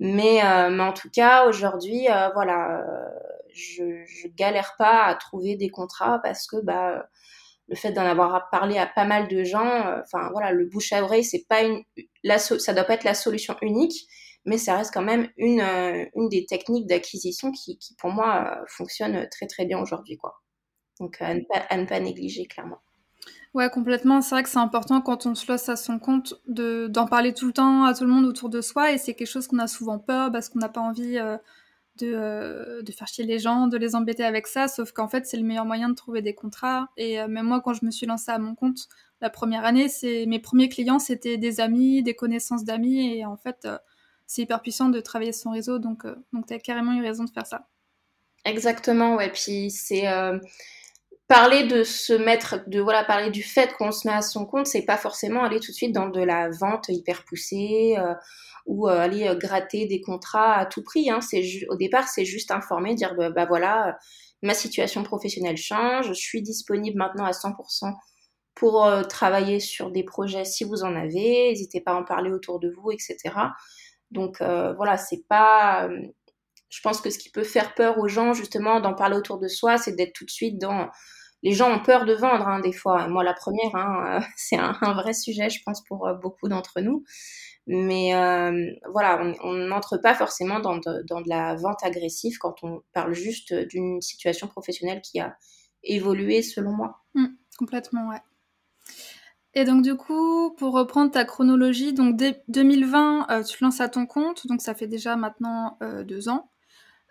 Mais, 0.00 0.44
euh, 0.44 0.68
mais 0.68 0.82
en 0.82 0.92
tout 0.92 1.08
cas, 1.10 1.46
aujourd'hui, 1.46 2.10
euh, 2.10 2.28
voilà, 2.34 2.80
euh, 2.80 3.08
je, 3.54 4.04
je 4.04 4.28
galère 4.36 4.74
pas 4.76 5.04
à 5.04 5.14
trouver 5.14 5.54
des 5.56 5.70
contrats 5.70 6.18
parce 6.24 6.48
que 6.48 6.56
bah, 6.60 7.08
le 7.68 7.76
fait 7.76 7.92
d'en 7.92 8.04
avoir 8.04 8.50
parlé 8.50 8.78
à 8.78 8.86
pas 8.86 9.04
mal 9.04 9.28
de 9.28 9.44
gens, 9.44 10.00
enfin 10.02 10.30
voilà, 10.32 10.52
le 10.52 10.66
bouche 10.66 10.92
à 10.92 11.02
oreille, 11.02 11.24
c'est 11.24 11.46
pas 11.48 11.62
une, 11.62 11.82
ça 12.38 12.74
doit 12.74 12.84
pas 12.84 12.94
être 12.94 13.04
la 13.04 13.14
solution 13.14 13.56
unique, 13.62 14.06
mais 14.44 14.58
ça 14.58 14.76
reste 14.76 14.92
quand 14.92 15.02
même 15.02 15.28
une, 15.36 15.60
une 16.14 16.28
des 16.28 16.44
techniques 16.46 16.86
d'acquisition 16.86 17.52
qui, 17.52 17.78
qui, 17.78 17.94
pour 17.94 18.10
moi, 18.10 18.58
fonctionne 18.68 19.28
très 19.30 19.46
très 19.46 19.64
bien 19.64 19.78
aujourd'hui, 19.78 20.16
quoi. 20.16 20.42
Donc 21.00 21.20
à 21.20 21.34
ne, 21.34 21.86
pas, 21.86 22.00
négliger, 22.00 22.46
clairement. 22.46 22.78
Ouais, 23.54 23.68
complètement. 23.68 24.22
C'est 24.22 24.34
vrai 24.34 24.42
que 24.42 24.48
c'est 24.48 24.58
important 24.58 25.00
quand 25.00 25.26
on 25.26 25.34
se 25.34 25.50
lance 25.50 25.68
à 25.68 25.76
son 25.76 25.98
compte 25.98 26.34
de 26.46 26.86
d'en 26.86 27.06
parler 27.06 27.34
tout 27.34 27.46
le 27.46 27.52
temps 27.52 27.84
à 27.84 27.92
tout 27.92 28.04
le 28.04 28.10
monde 28.10 28.24
autour 28.24 28.48
de 28.48 28.60
soi 28.60 28.92
et 28.92 28.98
c'est 28.98 29.14
quelque 29.14 29.28
chose 29.28 29.46
qu'on 29.46 29.58
a 29.58 29.66
souvent 29.66 29.98
peur 29.98 30.30
parce 30.32 30.48
qu'on 30.48 30.60
n'a 30.60 30.68
pas 30.68 30.80
envie 30.80 31.18
euh, 31.18 31.36
de, 31.96 32.12
euh, 32.14 32.82
de 32.82 32.92
faire 32.92 33.06
chier 33.06 33.24
les 33.24 33.38
gens, 33.38 33.66
de 33.66 33.76
les 33.76 33.94
embêter 33.94 34.24
avec 34.24 34.46
ça. 34.46 34.68
Sauf 34.68 34.92
qu'en 34.92 35.08
fait, 35.08 35.26
c'est 35.26 35.36
le 35.36 35.44
meilleur 35.44 35.64
moyen 35.64 35.88
de 35.88 35.94
trouver 35.94 36.22
des 36.22 36.34
contrats. 36.34 36.88
Et 36.96 37.20
euh, 37.20 37.28
même 37.28 37.46
moi, 37.46 37.60
quand 37.60 37.74
je 37.74 37.84
me 37.84 37.90
suis 37.90 38.06
lancée 38.06 38.30
à 38.30 38.38
mon 38.38 38.54
compte 38.54 38.88
la 39.20 39.30
première 39.30 39.64
année, 39.64 39.88
c'est 39.88 40.26
mes 40.26 40.38
premiers 40.38 40.68
clients, 40.68 40.98
c'était 40.98 41.36
des 41.36 41.60
amis, 41.60 42.02
des 42.02 42.14
connaissances 42.14 42.64
d'amis 42.64 43.16
et 43.16 43.24
en 43.24 43.36
fait, 43.36 43.68
c'est 44.26 44.42
hyper 44.42 44.60
puissant 44.60 44.88
de 44.88 45.00
travailler 45.00 45.32
son 45.32 45.52
réseau. 45.52 45.78
Donc, 45.78 46.04
donc 46.32 46.46
tu 46.46 46.58
carrément 46.58 46.92
eu 46.94 47.02
raison 47.02 47.22
de 47.22 47.30
faire 47.30 47.46
ça. 47.46 47.68
Exactement, 48.44 49.14
ouais. 49.14 49.30
Puis 49.30 49.70
c'est 49.70 50.08
parler 51.32 51.64
de 51.64 51.82
se 51.82 52.12
mettre, 52.12 52.60
de 52.66 52.78
voilà, 52.78 53.04
parler 53.04 53.30
du 53.30 53.42
fait 53.42 53.72
qu'on 53.72 53.90
se 53.90 54.06
met 54.06 54.12
à 54.12 54.20
son 54.20 54.44
compte, 54.44 54.66
c'est 54.66 54.84
pas 54.84 54.98
forcément 54.98 55.42
aller 55.42 55.60
tout 55.60 55.70
de 55.70 55.76
suite 55.76 55.94
dans 55.94 56.10
de 56.10 56.20
la 56.20 56.50
vente 56.50 56.90
hyper 56.90 57.24
poussée 57.24 57.94
euh, 57.96 58.12
ou 58.66 58.86
euh, 58.86 58.98
aller 58.98 59.26
euh, 59.26 59.34
gratter 59.34 59.86
des 59.86 60.02
contrats 60.02 60.52
à 60.56 60.66
tout 60.66 60.82
prix. 60.82 61.08
Hein. 61.08 61.22
C'est 61.22 61.42
au 61.70 61.76
départ, 61.76 62.06
c'est 62.06 62.26
juste 62.26 62.50
informer, 62.50 62.94
dire 62.94 63.14
bah, 63.14 63.30
bah, 63.30 63.46
voilà, 63.46 63.96
ma 64.42 64.52
situation 64.52 65.02
professionnelle 65.04 65.56
change, 65.56 66.08
je 66.08 66.12
suis 66.12 66.42
disponible 66.42 66.98
maintenant 66.98 67.24
à 67.24 67.30
100% 67.30 67.94
pour 68.54 68.86
travailler 69.08 69.58
sur 69.58 69.90
des 69.90 70.04
projets 70.04 70.44
si 70.44 70.64
vous 70.64 70.82
en 70.84 70.94
avez, 70.94 71.48
n'hésitez 71.48 71.80
pas 71.80 71.92
à 71.92 71.94
en 71.94 72.04
parler 72.04 72.30
autour 72.30 72.60
de 72.60 72.68
vous, 72.68 72.90
etc. 72.90 73.16
Donc 74.10 74.42
voilà, 74.42 74.98
c'est 74.98 75.24
pas 75.26 75.88
je 76.68 76.80
pense 76.80 77.00
que 77.00 77.10
ce 77.10 77.18
qui 77.18 77.30
peut 77.30 77.44
faire 77.44 77.74
peur 77.74 77.98
aux 77.98 78.08
gens, 78.08 78.32
justement, 78.32 78.80
d'en 78.80 78.94
parler 78.94 79.16
autour 79.16 79.38
de 79.38 79.46
soi, 79.46 79.76
c'est 79.76 79.92
d'être 79.92 80.14
tout 80.14 80.24
de 80.24 80.30
suite 80.30 80.58
dans 80.58 80.88
les 81.42 81.52
gens 81.52 81.72
ont 81.72 81.82
peur 81.82 82.04
de 82.04 82.12
vendre 82.12 82.46
hein, 82.46 82.60
des 82.60 82.72
fois. 82.72 83.08
moi, 83.08 83.24
la 83.24 83.34
première, 83.34 83.74
hein, 83.74 84.20
euh, 84.20 84.26
c'est 84.36 84.56
un, 84.56 84.94
vrai 84.94 85.12
sujet, 85.12 85.50
je 85.50 85.60
pense, 85.64 85.82
pour 85.84 86.06
euh, 86.06 86.14
beaucoup 86.14 86.48
d'entre 86.48 86.80
nous. 86.80 87.04
Mais 87.66 88.14
euh, 88.14 88.72
voilà, 88.90 89.22
on 89.44 89.52
n'entre 89.52 89.96
pas 89.96 90.14
forcément 90.14 90.58
dans 90.58 90.78
de, 90.78 91.28
la 91.28 91.54
vente 91.54 91.84
agressive 91.84 92.38
quand 92.38 92.56
on 92.64 92.82
parle 92.92 93.12
juste 93.12 93.54
d'une 93.54 94.00
situation 94.00 94.48
professionnelle 94.48 95.00
qui 95.00 95.20
a 95.20 95.36
évolué, 95.84 96.42
selon 96.42 96.72
moi. 96.72 97.02
Mmh, 97.14 97.26
complètement, 97.58 98.08
ouais. 98.08 98.20
Et 99.54 99.64
donc 99.64 99.82
du 99.82 99.94
coup, 99.94 100.54
pour 100.56 100.72
reprendre 100.72 101.12
ta 101.12 101.24
chronologie, 101.24 101.92
donc 101.92 102.16
dès 102.16 102.42
2020, 102.48 103.44
tu 103.44 103.62
lances 103.62 103.80
à 103.80 103.88
ton 103.88 104.06
compte, 104.06 104.46
donc 104.46 104.60
ça 104.60 104.74
fait 104.74 104.86
déjà 104.86 105.14
maintenant 105.14 105.78
deux 106.04 106.30
ans. 106.30 106.51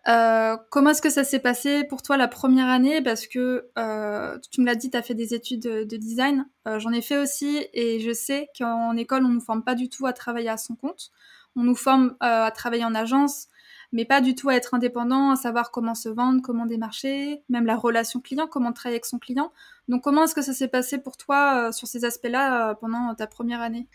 Euh, 0.07 0.57
comment 0.71 0.91
est-ce 0.91 1.01
que 1.01 1.11
ça 1.11 1.23
s'est 1.23 1.39
passé 1.39 1.83
pour 1.83 2.01
toi 2.01 2.17
la 2.17 2.27
première 2.27 2.67
année? 2.67 3.01
Parce 3.01 3.27
que 3.27 3.69
euh, 3.77 4.37
tu 4.51 4.61
me 4.61 4.65
l'as 4.65 4.75
dit, 4.75 4.89
tu 4.89 4.97
as 4.97 5.01
fait 5.01 5.13
des 5.13 5.33
études 5.33 5.61
de, 5.61 5.97
design. 5.97 6.47
Euh, 6.67 6.79
j'en 6.79 6.91
ai 6.91 7.01
fait 7.01 7.17
aussi 7.17 7.67
et 7.73 7.99
je 7.99 8.11
sais 8.11 8.49
qu'en 8.57 8.95
école, 8.97 9.25
on 9.25 9.29
ne 9.29 9.35
nous 9.35 9.41
forme 9.41 9.63
pas 9.63 9.75
du 9.75 9.89
tout 9.89 10.07
à 10.07 10.13
travailler 10.13 10.49
à 10.49 10.57
son 10.57 10.75
compte. 10.75 11.11
On 11.55 11.63
nous 11.63 11.75
forme 11.75 12.15
à 12.21 12.49
travailler 12.51 12.85
en 12.85 12.95
agence, 12.95 13.47
mais 13.91 14.05
pas 14.05 14.21
du 14.21 14.35
tout 14.35 14.47
à 14.49 14.55
être 14.55 14.73
indépendant, 14.73 15.31
à 15.31 15.35
savoir 15.35 15.69
comment 15.69 15.95
se 15.95 16.07
vendre, 16.07 16.41
comment 16.41 16.65
démarcher, 16.65 17.43
même 17.49 17.65
la 17.65 17.75
relation 17.75 18.21
client, 18.21 18.47
comment 18.47 18.71
travailler 18.71 18.95
avec 18.95 19.05
son 19.05 19.19
client. 19.19 19.51
Donc 19.89 20.01
comment 20.01 20.23
est-ce 20.23 20.33
que 20.33 20.41
ça 20.41 20.53
s'est 20.53 20.69
passé 20.69 20.97
pour 20.97 21.17
toi 21.17 21.73
sur 21.73 21.89
ces 21.89 22.05
aspects-là 22.05 22.75
pendant 22.75 23.13
ta 23.15 23.27
première 23.27 23.61
année? 23.61 23.87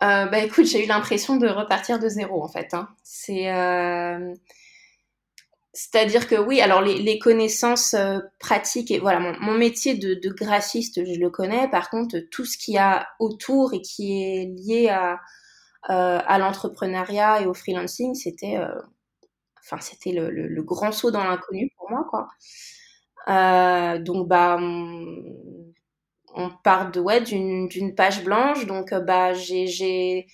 Bah 0.00 0.38
écoute, 0.38 0.66
j'ai 0.66 0.84
eu 0.84 0.88
l'impression 0.88 1.36
de 1.36 1.48
repartir 1.48 1.98
de 1.98 2.08
zéro 2.08 2.42
en 2.42 2.48
fait. 2.48 2.72
Hein. 2.72 2.88
C'est 3.02 3.50
c'est-à-dire 5.74 6.26
que 6.26 6.34
oui, 6.34 6.60
alors 6.60 6.82
les, 6.82 7.18
connaissances 7.18 7.94
euh, 7.94 8.18
pratiques 8.38 8.90
et 8.90 8.98
voilà, 8.98 9.20
mon, 9.40 9.54
métier 9.54 9.94
de, 9.94 10.28
graphiste, 10.28 11.02
je 11.04 11.18
le 11.18 11.30
connais. 11.30 11.66
Par 11.68 11.88
contre, 11.88 12.18
tout 12.30 12.44
ce 12.44 12.58
qu'il 12.58 12.74
y 12.74 12.78
a 12.78 13.08
autour 13.18 13.72
et 13.72 13.80
qui 13.80 14.22
est 14.22 14.44
lié 14.54 14.90
à, 14.90 15.18
euh, 15.90 16.20
l'entrepreneuriat 16.38 17.40
et 17.40 17.46
au 17.46 17.54
freelancing, 17.54 18.14
c'était, 18.14 18.58
euh, 18.58 18.68
c'était 19.80 20.12
le, 20.12 20.62
grand 20.62 20.92
saut 20.92 21.10
dans 21.10 21.24
l'inconnu 21.24 21.70
pour 21.76 21.90
moi, 21.90 22.06
quoi. 22.10 22.28
donc 23.98 24.28
bah, 24.28 24.58
on, 26.34 26.50
part 26.62 26.90
de 26.90 27.00
ouais 27.00 27.22
d'une 27.22 27.94
page 27.96 28.22
blanche. 28.24 28.66
Donc 28.66 28.92
bah, 28.92 29.32
j'ai 29.32 30.26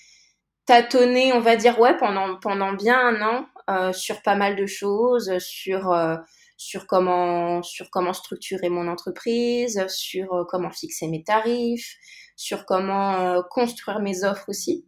tâtonné, 0.66 1.32
on 1.32 1.40
va 1.40 1.54
dire 1.54 1.78
ouais 1.78 1.96
pendant 1.96 2.36
pendant 2.40 2.72
bien 2.72 2.98
un 2.98 3.22
an 3.22 3.46
sur 3.92 4.22
pas 4.22 4.34
mal 4.34 4.56
de 4.56 4.66
choses, 4.66 5.36
sur 5.38 5.92
euh, 5.92 6.16
comment 6.86 7.62
structurer 8.12 8.68
mon 8.68 8.88
entreprise, 8.88 9.86
sur 9.88 10.32
euh, 10.34 10.44
comment 10.48 10.70
fixer 10.70 11.06
mes 11.08 11.22
tarifs, 11.22 11.96
sur 12.36 12.66
comment 12.66 13.42
construire 13.50 14.00
mes 14.00 14.24
offres 14.24 14.48
aussi. 14.48 14.86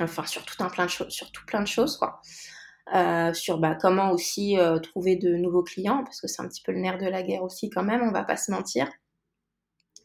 Enfin, 0.00 0.26
sur 0.26 0.44
tout 0.44 0.56
plein 0.68 0.86
de 0.86 0.90
choses, 0.90 1.10
sur 1.10 1.30
tout 1.32 1.44
quoi. 1.96 2.20
sur 3.34 3.60
comment 3.80 4.10
aussi 4.10 4.56
trouver 4.82 5.16
de 5.16 5.36
nouveaux 5.36 5.62
clients 5.62 6.04
parce 6.04 6.20
que 6.20 6.28
c'est 6.28 6.42
un 6.42 6.48
petit 6.48 6.62
peu 6.62 6.72
le 6.72 6.80
nerf 6.80 6.98
de 6.98 7.06
la 7.06 7.22
guerre 7.22 7.42
aussi 7.42 7.70
quand 7.70 7.82
même, 7.82 8.02
on 8.02 8.12
va 8.12 8.24
pas 8.24 8.36
se 8.36 8.50
mentir. 8.50 8.88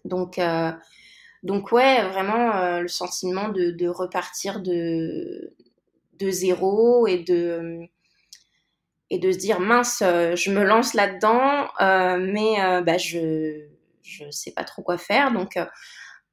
Donc 0.06 0.38
ouais, 1.72 2.10
vraiment 2.10 2.80
le 2.80 2.88
sentiment 2.88 3.50
de 3.50 3.88
repartir 3.88 4.62
de 4.62 5.56
de 6.22 6.30
zéro 6.32 7.08
et 7.08 7.20
de 7.20 7.88
et 9.12 9.20
de 9.20 9.32
se 9.32 9.38
dire 9.38 9.60
mince, 9.60 10.02
euh, 10.02 10.36
je 10.38 10.52
me 10.52 10.64
lance 10.64 10.94
là-dedans, 10.94 11.68
euh, 11.82 12.18
mais 12.18 12.64
euh, 12.64 12.82
bah, 12.82 12.98
je 12.98 13.68
je 14.04 14.30
sais 14.32 14.52
pas 14.52 14.64
trop 14.64 14.82
quoi 14.82 14.98
faire. 14.98 15.32
Donc 15.34 15.58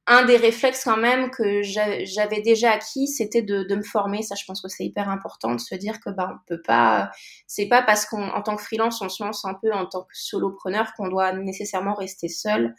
un 0.07 0.25
des 0.25 0.37
réflexes 0.37 0.83
quand 0.85 0.97
même 0.97 1.29
que 1.29 1.61
j'avais 1.61 2.41
déjà 2.41 2.71
acquis, 2.71 3.07
c'était 3.07 3.41
de, 3.41 3.75
me 3.75 3.83
former. 3.83 4.23
Ça, 4.23 4.35
je 4.35 4.43
pense 4.45 4.61
que 4.61 4.67
c'est 4.69 4.85
hyper 4.85 5.09
important 5.09 5.53
de 5.53 5.59
se 5.59 5.75
dire 5.75 5.99
que 5.99 6.09
bah 6.09 6.31
on 6.33 6.37
peut 6.47 6.61
pas. 6.61 7.11
C'est 7.47 7.67
pas 7.67 7.83
parce 7.83 8.05
qu'en 8.05 8.41
tant 8.41 8.55
que 8.55 8.63
freelance, 8.63 9.01
on 9.01 9.09
se 9.09 9.23
lance 9.23 9.45
un 9.45 9.53
peu 9.61 9.71
en 9.73 9.85
tant 9.85 10.03
que 10.03 10.13
solopreneur 10.13 10.93
qu'on 10.97 11.09
doit 11.09 11.33
nécessairement 11.33 11.93
rester 11.93 12.27
seul 12.29 12.75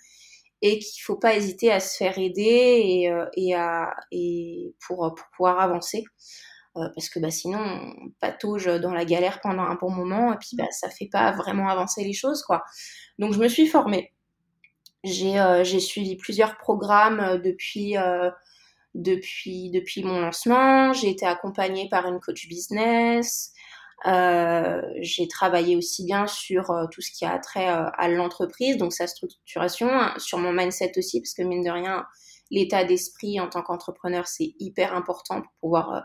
et 0.63 0.79
qu'il 0.79 1.03
faut 1.03 1.17
pas 1.17 1.35
hésiter 1.37 1.71
à 1.73 1.81
se 1.81 1.97
faire 1.97 2.19
aider 2.19 2.43
et, 2.43 3.13
et 3.37 3.55
à 3.55 3.95
et 4.13 4.75
pour, 4.87 5.15
pour 5.15 5.27
pouvoir 5.37 5.61
avancer. 5.61 6.05
Euh, 6.77 6.89
parce 6.95 7.09
que 7.09 7.19
bah, 7.19 7.33
sinon 7.33 7.59
on 7.59 8.11
patauge 8.21 8.67
dans 8.81 8.93
la 8.93 9.05
galère 9.05 9.41
pendant 9.41 9.65
un 9.65 9.75
bon 9.75 9.91
moment 9.91 10.33
et 10.33 10.37
puis 10.37 10.51
bah, 10.57 10.71
ça 10.71 10.89
fait 10.89 11.09
pas 11.11 11.33
vraiment 11.33 11.69
avancer 11.69 12.05
les 12.05 12.13
choses 12.13 12.43
quoi. 12.43 12.63
Donc 13.19 13.33
je 13.33 13.41
me 13.41 13.49
suis 13.49 13.67
formée. 13.67 14.13
J'ai 15.03 15.41
euh, 15.41 15.65
suivi 15.65 16.17
plusieurs 16.17 16.59
programmes 16.59 17.21
euh, 17.21 17.39
depuis 17.39 17.97
depuis 18.95 19.71
depuis 19.71 20.05
mon 20.05 20.21
lancement. 20.21 20.93
J'ai 20.93 21.11
été 21.11 21.27
accompagnée 21.27 21.89
par 21.91 22.07
une 22.07 22.21
coach 22.21 22.47
business. 22.49 23.53
Euh, 24.07 24.81
j'ai 25.01 25.29
travaillé 25.29 25.77
aussi 25.77 26.05
bien 26.05 26.27
sur 26.27 26.71
euh, 26.71 26.87
tout 26.91 27.03
ce 27.03 27.11
qui 27.11 27.25
a 27.27 27.39
trait 27.39 27.67
à 27.67 28.09
l'entreprise, 28.09 28.79
donc 28.79 28.95
sa 28.95 29.07
structuration, 29.07 29.91
hein, 29.91 30.15
sur 30.19 30.39
mon 30.39 30.53
mindset 30.53 30.93
aussi, 30.97 31.21
parce 31.21 31.35
que 31.35 31.43
mine 31.43 31.63
de 31.63 31.71
rien, 31.71 32.07
l'état 32.51 32.85
d'esprit 32.85 33.39
en 33.41 33.49
tant 33.49 33.63
qu'entrepreneur, 33.63 34.27
c'est 34.27 34.55
hyper 34.59 34.95
important 34.95 35.43
pour 35.43 35.53
pouvoir 35.61 36.03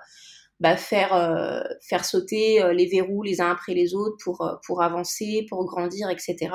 bah, 0.59 0.77
faire 0.77 1.67
faire 1.87 2.05
sauter 2.05 2.63
les 2.73 2.87
verrous 2.87 3.23
les 3.23 3.41
uns 3.41 3.51
après 3.51 3.73
les 3.73 3.93
autres 3.93 4.17
pour 4.23 4.59
pour 4.65 4.81
avancer, 4.81 5.45
pour 5.49 5.65
grandir, 5.65 6.09
etc 6.09 6.49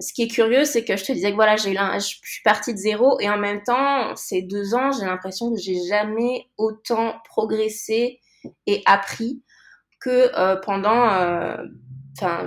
ce 0.00 0.12
qui 0.12 0.22
est 0.22 0.28
curieux, 0.28 0.64
c'est 0.64 0.84
que 0.84 0.96
je 0.96 1.04
te 1.04 1.12
disais 1.12 1.30
que 1.30 1.36
voilà, 1.36 1.56
j'ai 1.56 1.72
je 1.72 1.98
suis 2.00 2.42
partie 2.44 2.74
de 2.74 2.78
zéro 2.78 3.18
et 3.20 3.30
en 3.30 3.38
même 3.38 3.62
temps, 3.62 4.14
ces 4.14 4.42
deux 4.42 4.74
ans, 4.74 4.92
j'ai 4.92 5.06
l'impression 5.06 5.52
que 5.52 5.58
j'ai 5.58 5.78
jamais 5.88 6.48
autant 6.58 7.16
progressé 7.24 8.20
et 8.66 8.82
appris 8.84 9.42
que 10.00 10.38
euh, 10.38 10.56
pendant, 10.56 11.12
euh, 11.14 11.56
enfin, 12.16 12.46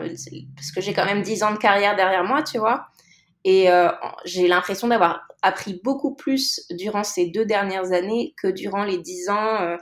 parce 0.55 0.71
que 0.71 0.81
j'ai 0.81 0.93
quand 0.93 1.05
même 1.05 1.23
dix 1.23 1.41
ans 1.41 1.51
de 1.51 1.57
carrière 1.57 1.95
derrière 1.95 2.23
moi, 2.23 2.43
tu 2.43 2.59
vois, 2.59 2.85
et 3.43 3.71
euh, 3.71 3.89
j'ai 4.25 4.47
l'impression 4.47 4.87
d'avoir 4.87 5.21
appris 5.41 5.79
beaucoup 5.83 6.15
plus 6.15 6.61
durant 6.69 7.03
ces 7.03 7.27
deux 7.27 7.45
dernières 7.45 7.93
années 7.93 8.35
que 8.37 8.47
durant 8.47 8.83
les 8.83 8.99
dix 8.99 9.29
ans 9.29 9.77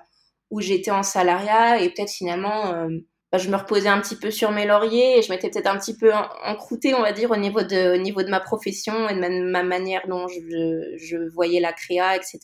où 0.49 0.61
j'étais 0.61 0.91
en 0.91 1.03
salariat 1.03 1.81
et 1.81 1.89
peut-être 1.89 2.11
finalement 2.11 2.87
bah, 3.31 3.37
je 3.37 3.49
me 3.49 3.57
reposais 3.57 3.89
un 3.89 3.99
petit 3.99 4.15
peu 4.15 4.31
sur 4.31 4.51
mes 4.51 4.65
lauriers 4.65 5.17
et 5.17 5.21
je 5.21 5.29
m'étais 5.29 5.49
peut-être 5.49 5.67
un 5.67 5.77
petit 5.77 5.95
peu 5.97 6.11
encroûtée, 6.45 6.95
on 6.95 7.01
va 7.01 7.11
dire, 7.11 7.29
au 7.31 7.35
niveau 7.35 7.61
de, 7.61 7.95
au 7.95 8.01
niveau 8.01 8.23
de 8.23 8.29
ma 8.29 8.39
profession 8.39 9.09
et 9.09 9.15
de 9.15 9.51
ma, 9.51 9.63
manière 9.63 10.07
dont 10.07 10.27
je, 10.29 10.95
je, 10.97 11.17
voyais 11.33 11.59
la 11.59 11.73
créa, 11.73 12.15
etc. 12.15 12.39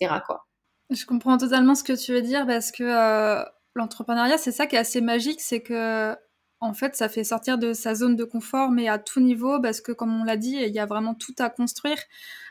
Je 0.89 1.05
comprends 1.05 1.37
totalement 1.37 1.75
ce 1.75 1.85
que 1.85 1.93
tu 1.93 2.11
veux 2.11 2.21
dire 2.21 2.45
parce 2.45 2.71
que 2.73 2.83
euh, 2.83 3.45
l'entrepreneuriat, 3.75 4.37
c'est 4.37 4.51
ça 4.51 4.67
qui 4.67 4.75
est 4.75 4.79
assez 4.79 4.99
magique, 4.99 5.39
c'est 5.39 5.61
que 5.61 6.15
en 6.59 6.73
fait, 6.73 6.95
ça 6.95 7.09
fait 7.09 7.23
sortir 7.25 7.57
de 7.57 7.73
sa 7.73 7.95
zone 7.95 8.15
de 8.15 8.23
confort, 8.23 8.71
mais 8.71 8.87
à 8.87 8.97
tout 8.97 9.19
niveau, 9.19 9.59
parce 9.61 9.81
que 9.81 9.91
comme 9.91 10.13
on 10.13 10.23
l'a 10.23 10.37
dit, 10.37 10.57
il 10.61 10.73
y 10.73 10.79
a 10.79 10.85
vraiment 10.85 11.13
tout 11.13 11.35
à 11.39 11.49
construire, 11.49 11.97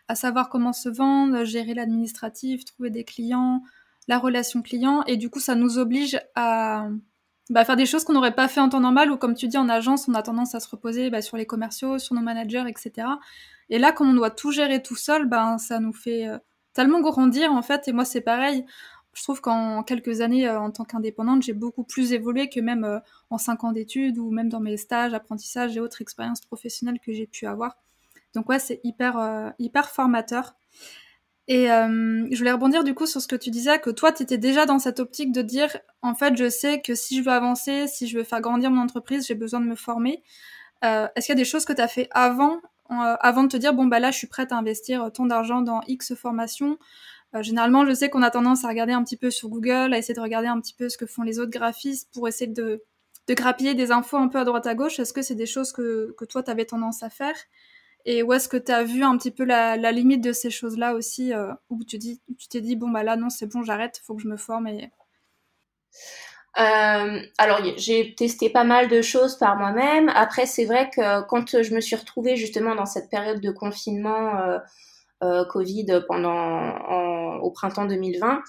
à 0.09 0.15
savoir 0.15 0.49
comment 0.49 0.73
se 0.73 0.89
vendre, 0.89 1.45
gérer 1.45 1.75
l'administratif, 1.75 2.65
trouver 2.65 2.91
des 2.91 3.05
clients, 3.05 3.63
la 4.09 4.19
relation 4.19 4.63
client, 4.63 5.03
et 5.07 5.17
du 5.17 5.31
coup, 5.31 5.41
ça 5.41 5.55
nous 5.55 5.79
oblige 5.79 6.21
à 6.35 6.89
bah, 7.51 7.65
faire 7.65 7.77
des 7.77 7.87
choses 7.87 8.05
qu'on 8.05 8.13
n'aurait 8.13 8.35
pas 8.35 8.49
fait 8.49 8.61
en 8.61 8.69
temps 8.69 8.81
normal 8.81 9.11
ou 9.11 9.17
comme 9.17 9.35
tu 9.35 9.49
dis 9.49 9.59
en 9.59 9.69
agence 9.69 10.09
on 10.09 10.15
a 10.15 10.23
tendance 10.23 10.55
à 10.55 10.61
se 10.61 10.69
reposer 10.69 11.11
bah, 11.11 11.21
sur 11.21 11.37
les 11.37 11.45
commerciaux, 11.45 11.99
sur 11.99 12.15
nos 12.15 12.23
managers, 12.23 12.65
etc. 12.69 13.09
Et 13.69 13.79
là 13.79 13.93
comme 13.93 14.09
on 14.11 14.15
doit 14.15 14.31
tout 14.31 14.53
gérer 14.53 14.83
tout 14.83 14.97
seul, 14.97 15.27
ben 15.27 15.59
ça 15.59 15.81
nous 15.81 15.93
fait 15.93 16.29
euh, 16.29 16.39
tellement 16.73 17.01
grandir 17.01 17.53
en 17.53 17.63
fait. 17.63 17.89
Et 17.89 17.93
moi 17.93 18.05
c'est 18.05 18.21
pareil. 18.21 18.65
Je 19.13 19.23
trouve 19.23 19.41
qu'en 19.41 19.83
quelques 19.83 20.21
années 20.23 20.49
euh, 20.49 20.61
en 20.61 20.71
tant 20.71 20.85
qu'indépendante 20.85 21.43
j'ai 21.43 21.53
beaucoup 21.53 21.85
plus 21.85 22.13
évolué 22.13 22.49
que 22.49 22.61
même 22.61 22.85
euh, 22.85 23.01
en 23.29 23.39
cinq 23.39 23.65
ans 23.65 23.73
d'études 23.73 24.19
ou 24.19 24.31
même 24.31 24.49
dans 24.49 24.61
mes 24.61 24.77
stages, 24.77 25.13
apprentissages 25.13 25.77
et 25.77 25.81
autres 25.81 26.01
expériences 26.01 26.41
professionnelles 26.43 27.01
que 27.05 27.13
j'ai 27.13 27.27
pu 27.27 27.47
avoir. 27.47 27.77
Donc 28.35 28.49
ouais 28.49 28.61
c'est 28.61 28.81
hyper 28.85 29.53
hyper 29.59 29.91
formateur. 29.91 30.55
Et 31.53 31.71
euh, 31.71 32.27
je 32.31 32.39
voulais 32.39 32.53
rebondir 32.53 32.83
du 32.83 32.95
coup 32.95 33.05
sur 33.05 33.21
ce 33.21 33.29
que 33.29 33.37
tu 33.37 33.51
disais, 33.51 33.79
que 33.79 33.91
toi, 33.91 34.11
tu 34.11 34.23
étais 34.23 34.39
déjà 34.39 34.65
dans 34.65 34.79
cette 34.79 35.01
optique 35.01 35.33
de 35.33 35.43
dire, 35.43 35.69
en 36.01 36.15
fait, 36.15 36.35
je 36.35 36.49
sais 36.49 36.81
que 36.81 36.95
si 36.95 37.19
je 37.19 37.23
veux 37.23 37.31
avancer, 37.31 37.89
si 37.89 38.09
je 38.09 38.17
veux 38.17 38.25
faire 38.25 38.41
grandir 38.41 38.71
mon 38.71 38.81
entreprise, 38.81 39.27
j'ai 39.27 39.35
besoin 39.35 39.61
de 39.61 39.67
me 39.67 39.75
former. 39.75 40.23
Euh, 40.83 41.09
Est-ce 41.15 41.27
qu'il 41.27 41.35
y 41.35 41.39
a 41.39 41.43
des 41.43 41.45
choses 41.45 41.67
que 41.67 41.75
tu 41.75 41.83
as 41.83 41.89
fait 41.89 42.09
avant, 42.11 42.55
euh, 42.91 43.17
avant 43.21 43.43
de 43.43 43.49
te 43.49 43.59
dire, 43.59 43.75
bon, 43.75 43.85
bah 43.85 44.01
là, 44.01 44.11
je 44.11 44.17
suis 44.17 44.29
prête 44.29 44.51
à 44.51 44.57
investir 44.57 45.11
tant 45.13 45.27
d'argent 45.27 45.61
dans 45.61 45.83
X 45.89 46.15
formation 46.15 46.79
Généralement, 47.39 47.85
je 47.85 47.93
sais 47.93 48.09
qu'on 48.09 48.23
a 48.23 48.31
tendance 48.31 48.65
à 48.65 48.69
regarder 48.69 48.95
un 48.95 49.05
petit 49.05 49.19
peu 49.19 49.31
sur 49.31 49.51
Google, 49.51 49.93
à 49.93 49.99
essayer 49.99 50.15
de 50.15 50.21
regarder 50.21 50.49
un 50.49 50.59
petit 50.59 50.75
peu 50.75 50.89
ce 50.89 50.97
que 50.97 51.05
font 51.07 51.23
les 51.23 51.39
autres 51.39 51.51
graphistes 51.51 52.09
pour 52.15 52.29
essayer 52.29 52.51
de, 52.51 52.83
de 53.29 53.35
grappiller 53.35 53.75
des 53.75 53.91
infos 53.91 54.17
un 54.17 54.29
peu 54.29 54.39
à 54.39 54.45
droite 54.45 54.67
à 54.67 54.75
gauche. 54.75 54.99
Est-ce 54.99 55.13
que 55.13 55.21
c'est 55.21 55.35
des 55.35 55.47
choses 55.47 55.71
que, 55.73 56.15
que 56.17 56.25
toi, 56.25 56.43
tu 56.43 56.51
avais 56.51 56.65
tendance 56.65 57.03
à 57.03 57.11
faire? 57.11 57.37
Et 58.05 58.23
où 58.23 58.33
est-ce 58.33 58.49
que 58.49 58.57
tu 58.57 58.73
as 58.73 58.83
vu 58.83 59.05
un 59.05 59.17
petit 59.17 59.31
peu 59.31 59.45
la, 59.45 59.77
limite 59.93 60.23
de 60.23 60.33
ces 60.33 60.51
choses-là 60.51 60.95
aussi, 60.95 61.33
euh, 61.33 61.53
où 61.71 61.85
tu 61.85 61.99
dis, 61.99 62.21
t'es 62.51 62.61
dit, 62.61 62.77
bon, 62.77 62.91
bah 62.91 63.03
là, 63.03 63.17
non, 63.17 63.31
c'est 63.31 63.47
bon, 63.47 63.63
j'arrête, 63.63 63.99
il 64.03 64.05
faut 64.05 64.15
que 64.15 64.23
je 64.23 64.29
me 64.29 64.37
forme. 64.37 64.67
Euh, 64.67 64.81
alors, 67.39 67.61
j'ai 67.77 68.15
testé 68.15 68.51
pas 68.51 68.65
mal 68.65 68.89
de 68.89 69.03
choses 69.03 69.39
par 69.39 69.57
moi-même. 69.57 70.11
Après, 70.15 70.47
c'est 70.47 70.65
vrai 70.65 70.91
que 70.91 71.23
quand 71.27 71.63
je 71.63 71.75
me 71.75 71.81
suis 71.81 71.97
retrouvée 71.97 72.37
justement 72.37 72.75
dans 72.75 72.87
cette 72.87 73.09
période 73.09 73.41
de 73.41 73.51
confinement 73.51 74.59
euh, 75.23 75.45
Covid 75.45 75.87
pendant 76.09 77.39
au 77.39 77.51
printemps 77.53 77.85
2020, 77.85 78.43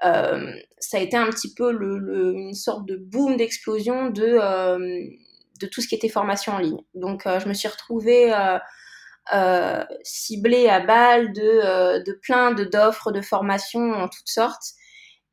ça 0.00 0.96
a 0.96 1.00
été 1.00 1.16
un 1.16 1.28
petit 1.30 1.52
peu 1.52 1.72
une 1.72 2.54
sorte 2.54 2.86
de 2.86 2.96
boom 2.96 3.36
d'explosion 3.36 4.10
de 4.10 4.38
de 5.60 5.66
tout 5.68 5.80
ce 5.80 5.86
qui 5.86 5.94
était 5.94 6.08
formation 6.08 6.54
en 6.54 6.58
ligne. 6.58 6.80
Donc, 6.94 7.22
je 7.26 7.48
me 7.48 7.54
suis 7.54 7.68
retrouvée 7.68 8.32
euh, 9.32 9.84
ciblé 10.02 10.68
à 10.68 10.80
balle 10.80 11.32
de, 11.32 11.42
euh, 11.42 12.02
de 12.02 12.12
plein 12.12 12.52
d'offres 12.52 13.12
de 13.12 13.20
formation 13.20 13.92
en 13.92 14.08
toutes 14.08 14.28
sortes. 14.28 14.72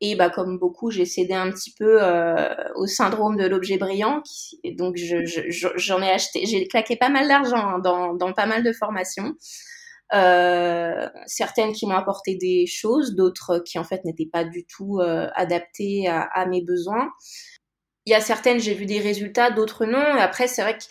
Et 0.00 0.14
bah, 0.14 0.30
comme 0.30 0.58
beaucoup, 0.58 0.90
j'ai 0.90 1.04
cédé 1.04 1.34
un 1.34 1.50
petit 1.50 1.74
peu 1.76 2.02
euh, 2.02 2.54
au 2.76 2.86
syndrome 2.86 3.36
de 3.36 3.46
l'objet 3.46 3.78
brillant. 3.78 4.22
donc, 4.78 4.96
j'en 4.96 5.24
je, 5.26 6.02
ai 6.02 6.10
acheté, 6.10 6.46
j'ai 6.46 6.68
claqué 6.68 6.96
pas 6.96 7.10
mal 7.10 7.28
d'argent 7.28 7.56
hein, 7.56 7.78
dans, 7.80 8.14
dans 8.14 8.32
pas 8.32 8.46
mal 8.46 8.62
de 8.62 8.72
formations. 8.72 9.34
Certaines 11.26 11.72
qui 11.72 11.86
m'ont 11.86 11.96
apporté 11.96 12.36
des 12.36 12.66
choses, 12.66 13.14
d'autres 13.14 13.58
qui 13.58 13.78
en 13.78 13.84
fait 13.84 14.04
n'étaient 14.04 14.30
pas 14.32 14.44
du 14.44 14.64
tout 14.66 15.00
adaptées 15.34 16.08
à, 16.08 16.46
mes 16.46 16.62
besoins. 16.62 17.10
Il 18.06 18.12
y 18.12 18.14
a 18.14 18.20
certaines, 18.20 18.58
j'ai 18.58 18.74
vu 18.74 18.86
des 18.86 19.00
résultats, 19.00 19.50
d'autres 19.50 19.84
non. 19.84 19.98
Après, 19.98 20.48
c'est 20.48 20.62
vrai 20.62 20.78
que 20.78 20.84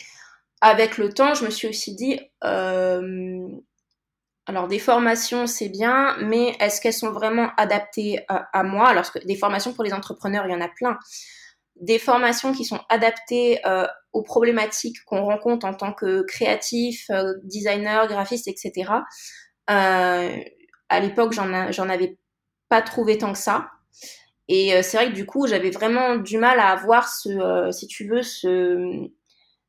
avec 0.61 0.97
le 0.97 1.13
temps, 1.13 1.33
je 1.33 1.45
me 1.45 1.49
suis 1.49 1.67
aussi 1.67 1.95
dit, 1.95 2.19
euh, 2.43 3.47
alors 4.49 4.67
des 4.67 4.79
formations, 4.79 5.45
c'est 5.45 5.69
bien, 5.69 6.17
mais 6.21 6.55
est-ce 6.59 6.81
qu'elles 6.81 6.91
sont 6.91 7.11
vraiment 7.11 7.51
adaptées 7.57 8.25
à, 8.27 8.63
moi? 8.63 8.87
Alors 8.87 9.05
des 9.23 9.35
formations 9.35 9.73
pour 9.73 9.83
les 9.83 9.93
entrepreneurs, 9.93 10.47
il 10.47 10.51
y 10.51 10.55
en 10.55 10.61
a 10.61 10.67
plein. 10.67 10.97
Des 11.75 11.99
formations 11.99 12.51
qui 12.51 12.65
sont 12.65 12.79
adaptées 12.89 13.59
euh, 13.67 13.85
aux 14.11 14.23
problématiques 14.23 15.03
qu'on 15.05 15.23
rencontre 15.23 15.67
en 15.67 15.75
tant 15.75 15.93
que 15.93 16.23
créatif, 16.23 17.11
euh, 17.11 17.35
designer, 17.43 18.07
graphiste, 18.07 18.47
etc. 18.47 18.91
Euh, 19.69 20.35
à 20.89 20.99
l'époque, 20.99 21.31
j'en 21.31 21.89
avais 21.89 22.17
pas 22.69 22.81
trouvé 22.81 23.19
tant 23.19 23.33
que 23.33 23.37
ça. 23.37 23.69
Et 24.47 24.81
c'est 24.81 24.97
vrai 24.97 25.09
que 25.09 25.15
du 25.15 25.27
coup, 25.27 25.45
j'avais 25.45 25.69
vraiment 25.69 26.15
du 26.15 26.39
mal 26.39 26.59
à 26.59 26.69
avoir 26.69 27.07
ce, 27.07 27.69
si 27.71 27.85
tu 27.85 28.07
veux, 28.07 28.23
ce, 28.23 29.11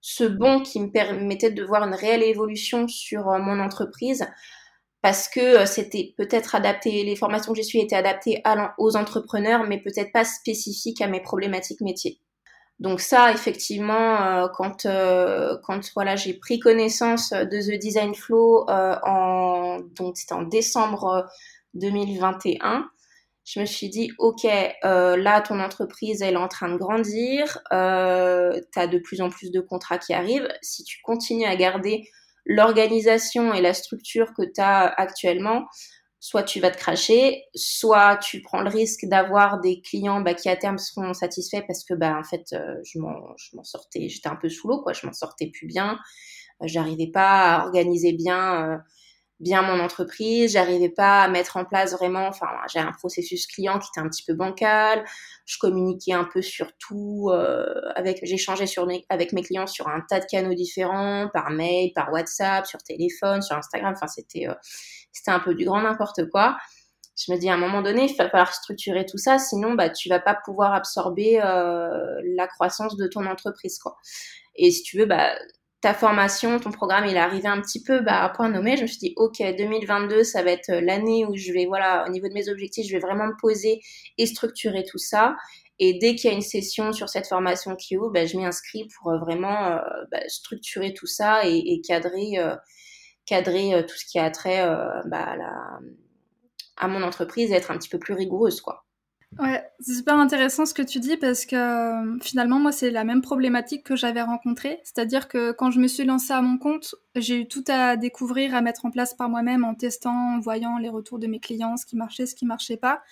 ce 0.01 0.25
bon 0.25 0.63
qui 0.63 0.81
me 0.81 0.91
permettait 0.91 1.51
de 1.51 1.65
voir 1.65 1.83
une 1.85 1.95
réelle 1.95 2.23
évolution 2.23 2.89
sur 2.89 3.29
euh, 3.29 3.39
mon 3.39 3.61
entreprise 3.61 4.27
parce 5.03 5.29
que 5.29 5.41
euh, 5.41 5.67
c'était 5.67 6.15
peut-être 6.17 6.55
adapté, 6.55 7.05
les 7.05 7.17
formations 7.17 7.53
que 7.53 7.57
j'ai 7.57 7.63
suivies 7.63 7.85
étaient 7.85 7.97
adaptées 7.97 8.43
aux 8.79 8.97
entrepreneurs, 8.97 9.65
mais 9.65 9.79
peut-être 9.79 10.13
pas 10.13 10.25
spécifiques 10.25 11.01
à 11.01 11.07
mes 11.07 11.21
problématiques 11.21 11.81
métiers. 11.81 12.21
Donc 12.79 13.01
ça, 13.01 13.31
effectivement, 13.31 14.23
euh, 14.23 14.49
quand 14.55 14.87
quand 15.65 15.81
voilà, 15.95 16.17
j'ai 16.17 16.35
pris 16.35 16.59
connaissance 16.59 17.31
de 17.31 17.77
The 17.77 17.79
Design 17.79 18.15
Flow 18.15 18.67
en 18.69 19.81
donc 19.97 20.17
c'était 20.17 20.33
en 20.33 20.43
décembre 20.43 21.29
2021, 21.75 22.89
je 23.45 23.61
me 23.61 23.67
suis 23.67 23.89
dit, 23.89 24.11
OK, 24.19 24.47
euh, 24.85 25.17
là, 25.17 25.41
ton 25.41 25.61
entreprise, 25.61 26.23
elle 26.23 26.35
est 26.35 26.39
en 26.39 26.49
train 26.49 26.69
de 26.71 26.77
grandir, 26.77 27.59
euh, 27.73 28.61
tu 28.73 28.79
as 28.79 28.87
de 28.87 28.99
plus 28.99 29.21
en 29.21 29.31
plus 29.31 29.51
de 29.51 29.61
contrats 29.61 29.99
qui 29.99 30.13
arrivent. 30.13 30.49
Si 30.63 30.85
tu 30.85 30.99
continues 31.03 31.47
à 31.47 31.57
garder 31.57 32.05
l'organisation 32.47 33.53
et 33.55 33.61
la 33.61 33.75
structure 33.75 34.33
que 34.35 34.43
tu 34.43 34.61
as 34.61 34.87
actuellement, 34.87 35.67
soit 36.21 36.43
tu 36.43 36.61
vas 36.61 36.71
te 36.71 36.77
cracher, 36.77 37.45
soit 37.55 38.19
tu 38.19 38.43
prends 38.43 38.61
le 38.61 38.69
risque 38.69 39.07
d'avoir 39.07 39.59
des 39.61 39.81
clients 39.81 40.21
bah, 40.21 40.35
qui 40.35 40.51
à 40.51 40.57
terme 40.57 40.77
seront 40.77 41.15
satisfaits 41.15 41.63
parce 41.67 41.83
que 41.83 41.95
bah 41.95 42.17
en 42.19 42.25
fait 42.25 42.53
euh, 42.53 42.77
je 42.85 42.99
m'en 42.99 43.65
sortais, 43.65 44.09
j'étais 44.09 44.29
un 44.29 44.37
peu 44.37 44.51
sous 44.51 44.69
l'eau 44.69 44.83
quoi, 44.83 44.93
je 44.93 45.07
m'en 45.07 45.15
sortais 45.15 45.47
plus 45.47 45.67
bien, 45.67 45.99
euh, 46.63 46.67
j'arrivais 46.67 47.11
pas 47.11 47.57
à 47.57 47.65
organiser 47.65 48.13
bien 48.13 48.83
bien 49.41 49.63
mon 49.63 49.81
entreprise, 49.81 50.53
j'arrivais 50.53 50.91
pas 50.91 51.23
à 51.23 51.29
mettre 51.29 51.57
en 51.57 51.65
place 51.65 51.93
vraiment, 51.93 52.27
enfin 52.29 52.47
j'ai 52.71 52.79
un 52.79 52.93
processus 52.93 53.47
client 53.47 53.79
qui 53.79 53.89
était 53.89 54.01
un 54.01 54.09
petit 54.09 54.23
peu 54.23 54.35
bancal, 54.35 55.05
je 55.47 55.59
communiquais 55.59 56.13
un 56.13 56.25
peu 56.25 56.43
sur 56.43 56.69
tout, 56.79 57.31
euh, 57.33 57.65
avec 57.97 58.21
j'échangeais 58.23 58.67
sur 58.67 58.87
avec 59.09 59.33
mes 59.33 59.43
clients 59.43 59.67
sur 59.67 59.89
un 59.89 60.03
tas 60.09 60.21
de 60.21 60.27
canaux 60.27 60.55
différents, 60.55 61.29
par 61.33 61.51
mail, 61.51 61.93
par 61.95 62.13
WhatsApp, 62.13 62.67
sur 62.67 62.83
téléphone, 62.83 63.41
sur 63.41 63.57
Instagram, 63.57 63.95
enfin 63.97 64.07
c'était 64.07 64.47
euh, 64.47 64.55
c'était 65.11 65.31
un 65.31 65.41
peu 65.41 65.55
du 65.55 65.65
grand 65.65 65.81
n'importe 65.83 66.29
quoi. 66.31 66.57
Je 67.17 67.33
me 67.33 67.39
dis 67.39 67.51
à 67.51 67.55
un 67.55 67.59
moment 67.59 67.83
donné, 67.83 68.11
il 68.11 68.17
va 68.17 68.31
falloir 68.31 68.55
structurer 68.55 69.05
tout 69.07 69.19
ça, 69.19 69.39
sinon 69.39 69.75
bah 69.75 69.91
tu 69.91 70.09
vas 70.11 70.21
pas 70.21 70.35
pouvoir 70.45 70.75
absorber 70.75 71.41
euh, 71.43 72.21
la 72.37 72.47
croissance 72.47 72.97
de 72.97 73.07
ton 73.07 73.27
entreprise 73.27 73.79
quoi. 73.79 73.97
Et 74.57 74.71
si 74.71 74.83
tu 74.83 74.99
veux, 74.99 75.07
bah 75.07 75.33
ta 75.81 75.95
formation, 75.95 76.59
ton 76.61 76.71
programme, 76.71 77.07
il 77.07 77.17
est 77.17 77.21
arrivé 77.21 77.49
un 77.49 77.61
petit 77.61 77.83
peu 77.83 78.01
bah, 78.01 78.23
à 78.23 78.29
point 78.29 78.51
nommé. 78.51 78.77
Je 78.77 78.83
me 78.83 78.87
suis 78.87 78.99
dit, 78.99 79.15
OK, 79.17 79.39
2022, 79.39 80.25
ça 80.25 80.43
va 80.43 80.51
être 80.51 80.71
euh, 80.71 80.81
l'année 80.81 81.25
où 81.25 81.37
je 81.37 81.53
vais, 81.53 81.67
voilà, 81.67 82.05
au 82.07 82.11
niveau 82.11 82.29
de 82.29 82.35
mes 82.35 82.49
objectifs, 82.51 82.87
je 82.87 82.93
vais 82.93 83.01
vraiment 83.01 83.27
me 83.27 83.37
poser 83.41 83.81
et 84.19 84.27
structurer 84.27 84.85
tout 84.85 84.99
ça. 84.99 85.37
Et 85.79 85.99
dès 85.99 86.15
qu'il 86.15 86.31
y 86.31 86.33
a 86.33 86.37
une 86.37 86.43
session 86.43 86.93
sur 86.93 87.09
cette 87.09 87.27
formation 87.27 87.77
qui 87.77 87.97
ouvre, 87.97 88.11
bah, 88.11 88.27
je 88.27 88.37
m'y 88.37 88.45
inscris 88.45 88.87
pour 88.99 89.19
vraiment 89.19 89.81
bah, 90.13 90.21
structurer 90.29 90.93
tout 90.93 91.07
ça 91.07 91.47
et, 91.47 91.57
et 91.57 91.81
cadrer, 91.81 92.33
cadrer 93.25 93.87
tout 93.89 93.97
ce 93.97 94.05
qui 94.05 94.19
a 94.19 94.31
trait 94.31 94.63
bah, 95.07 95.25
à, 95.25 95.37
la, 95.37 95.79
à 96.77 96.87
mon 96.87 97.03
entreprise 97.03 97.51
et 97.51 97.55
être 97.55 97.71
un 97.71 97.79
petit 97.79 97.89
peu 97.89 97.99
plus 97.99 98.13
rigoureuse, 98.13 98.61
quoi. 98.61 98.85
Ouais, 99.39 99.63
c'est 99.79 99.95
super 99.95 100.19
intéressant 100.19 100.67
ce 100.67 100.75
que 100.75 100.83
tu 100.83 100.99
dis 100.99 101.17
parce 101.17 101.47
que 101.47 101.55
euh, 101.55 102.19
finalement, 102.21 102.59
moi, 102.59 102.73
c'est 102.73 102.91
la 102.91 103.05
même 103.05 103.23
problématique 103.23 103.85
que 103.85 103.95
j'avais 103.95 104.23
rencontrée. 104.23 104.81
C'est-à-dire 104.83 105.29
que 105.29 105.53
quand 105.53 105.71
je 105.71 105.79
me 105.79 105.87
suis 105.87 106.05
lancée 106.05 106.33
à 106.33 106.43
mon 106.43 106.59
compte, 106.59 106.97
j'ai 107.15 107.43
eu 107.43 107.49
tout 107.49 107.65
à 107.69 107.97
découvrir, 107.97 108.55
à 108.57 108.61
mettre 108.61 108.85
en 108.87 108.91
place 108.91 109.15
par 109.15 109.29
moi-même 109.29 109.65
en 109.65 109.75
testant, 109.75 110.35
en 110.35 110.41
voyant 110.41 110.79
les 110.79 110.89
retours 110.89 111.21
de 111.21 111.29
mes 111.29 111.39
clients, 111.39 111.77
ce 111.77 111.87
qui 111.87 111.97
marchait, 111.97 112.27
ce 112.27 112.35
qui 112.35 112.45
marchait 112.45 112.77
pas. 112.77 113.03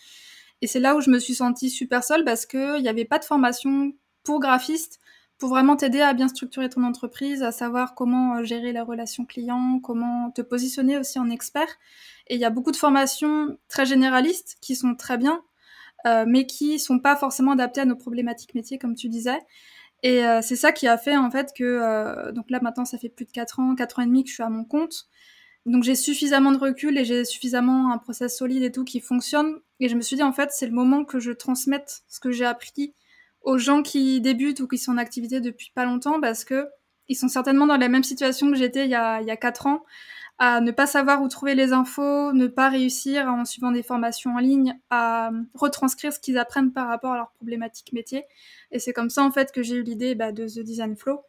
Et 0.61 0.67
c'est 0.67 0.81
là 0.81 0.97
où 0.97 1.01
je 1.01 1.11
me 1.11 1.21
suis 1.21 1.37
sentie 1.37 1.71
super 1.71 2.03
seule 2.03 2.25
parce 2.25 2.47
qu'il 2.47 2.83
n'y 2.83 2.89
avait 2.89 3.05
pas 3.05 3.21
de 3.21 3.25
formation 3.25 3.93
pour 4.25 4.41
graphiste 4.41 5.01
pour 5.39 5.51
vraiment 5.51 5.77
t'aider 5.77 6.01
à 6.01 6.15
bien 6.15 6.29
structurer 6.29 6.69
ton 6.69 6.83
entreprise, 6.83 7.45
à 7.45 7.53
savoir 7.53 7.95
comment 7.95 8.39
euh, 8.39 8.45
gérer 8.45 8.73
la 8.73 8.83
relation 8.83 9.25
client, 9.25 9.79
comment 9.81 10.33
te 10.33 10.43
positionner 10.43 10.99
aussi 10.99 11.19
en 11.21 11.31
expert. 11.31 11.69
Et 12.27 12.35
il 12.35 12.41
y 12.41 12.45
a 12.45 12.51
beaucoup 12.51 12.73
de 12.73 12.77
formations 12.77 13.57
très 13.69 13.87
généralistes 13.87 14.59
qui 14.61 14.75
sont 14.75 14.97
très 14.97 15.17
bien, 15.17 15.43
mais 16.05 16.47
qui 16.47 16.79
sont 16.79 16.99
pas 16.99 17.17
forcément 17.17 17.53
adaptés 17.53 17.81
à 17.81 17.85
nos 17.85 17.97
problématiques 17.97 18.55
métiers, 18.55 18.79
comme 18.79 18.95
tu 18.95 19.09
disais. 19.09 19.39
Et 20.03 20.25
euh, 20.25 20.41
c'est 20.43 20.57
ça 20.57 20.73
qui 20.73 20.87
a 20.87 20.97
fait 20.97 21.17
en 21.17 21.31
fait 21.31 21.53
que 21.57 21.65
euh, 21.65 22.31
donc 22.33 22.51
là 22.51 22.61
maintenant 22.63 22.85
ça 22.85 22.99
fait 22.99 23.09
plus 23.09 23.25
de 23.25 23.33
4 23.33 23.61
ans, 23.61 23.75
4 23.75 23.99
ans 23.99 24.03
et 24.03 24.07
demi 24.07 24.23
que 24.23 24.31
je 24.31 24.35
suis 24.35 24.43
à 24.43 24.49
mon 24.49 24.65
compte. 24.65 25.09
Donc 25.67 25.83
j'ai 25.83 25.97
suffisamment 25.97 26.53
de 26.53 26.59
recul 26.59 26.97
et 26.99 27.05
j'ai 27.05 27.25
suffisamment 27.25 27.93
un 27.93 27.99
process 27.99 28.37
solide 28.37 28.63
et 28.63 28.73
tout 28.73 28.85
qui 28.85 29.01
fonctionne. 29.01 29.61
Et 29.81 29.89
je 29.89 29.97
me 29.97 30.01
suis 30.01 30.17
dit 30.17 30.23
en 30.23 30.33
fait 30.33 30.51
c'est 30.53 30.67
le 30.67 30.73
moment 30.73 31.05
que 31.05 31.19
je 31.19 31.33
transmette 31.33 32.03
ce 32.09 32.21
que 32.21 32.31
j'ai 32.31 32.45
appris 32.45 32.95
aux 33.43 33.59
gens 33.59 33.83
qui 33.83 34.21
débutent 34.21 34.61
ou 34.61 34.69
qui 34.69 34.79
sont 34.79 34.93
en 34.93 34.99
activité 34.99 35.41
depuis 35.41 35.73
pas 35.75 35.85
longtemps 35.85 36.21
parce 36.21 36.45
que 36.45 36.69
ils 37.09 37.17
sont 37.17 37.29
certainement 37.29 37.67
dans 37.67 37.77
la 37.77 37.89
même 37.89 38.05
situation 38.05 38.51
que 38.51 38.57
j'étais 38.57 38.85
il 38.85 38.91
y 38.91 38.95
a, 38.95 39.21
il 39.21 39.27
y 39.27 39.31
a 39.31 39.37
4 39.37 39.67
ans 39.67 39.85
à 40.39 40.61
ne 40.61 40.71
pas 40.71 40.87
savoir 40.87 41.21
où 41.23 41.29
trouver 41.29 41.55
les 41.55 41.73
infos, 41.73 42.33
ne 42.33 42.47
pas 42.47 42.69
réussir 42.69 43.27
en 43.27 43.45
suivant 43.45 43.73
des 43.73 43.83
formations 43.83 44.35
en 44.35 44.39
ligne 44.39 44.79
à 44.91 45.31
retranscrire 45.55 46.13
ce 46.13 46.21
qu'ils 46.21 46.39
apprennent 46.39 46.73
par 46.73 46.87
rapport 46.87 47.13
à 47.13 47.17
leur 47.17 47.31
problématique 47.33 47.93
métier. 47.93 48.25
Et 48.71 48.79
c'est 48.79 48.93
comme 48.93 49.11
ça 49.11 49.23
en 49.25 49.33
fait 49.33 49.51
que 49.53 49.63
j'ai 49.63 49.77
eu 49.77 49.83
l'idée 49.83 50.15
bah, 50.15 50.33
de 50.33 50.47
The 50.47 50.61
Design 50.61 50.97
Flow. 50.97 51.23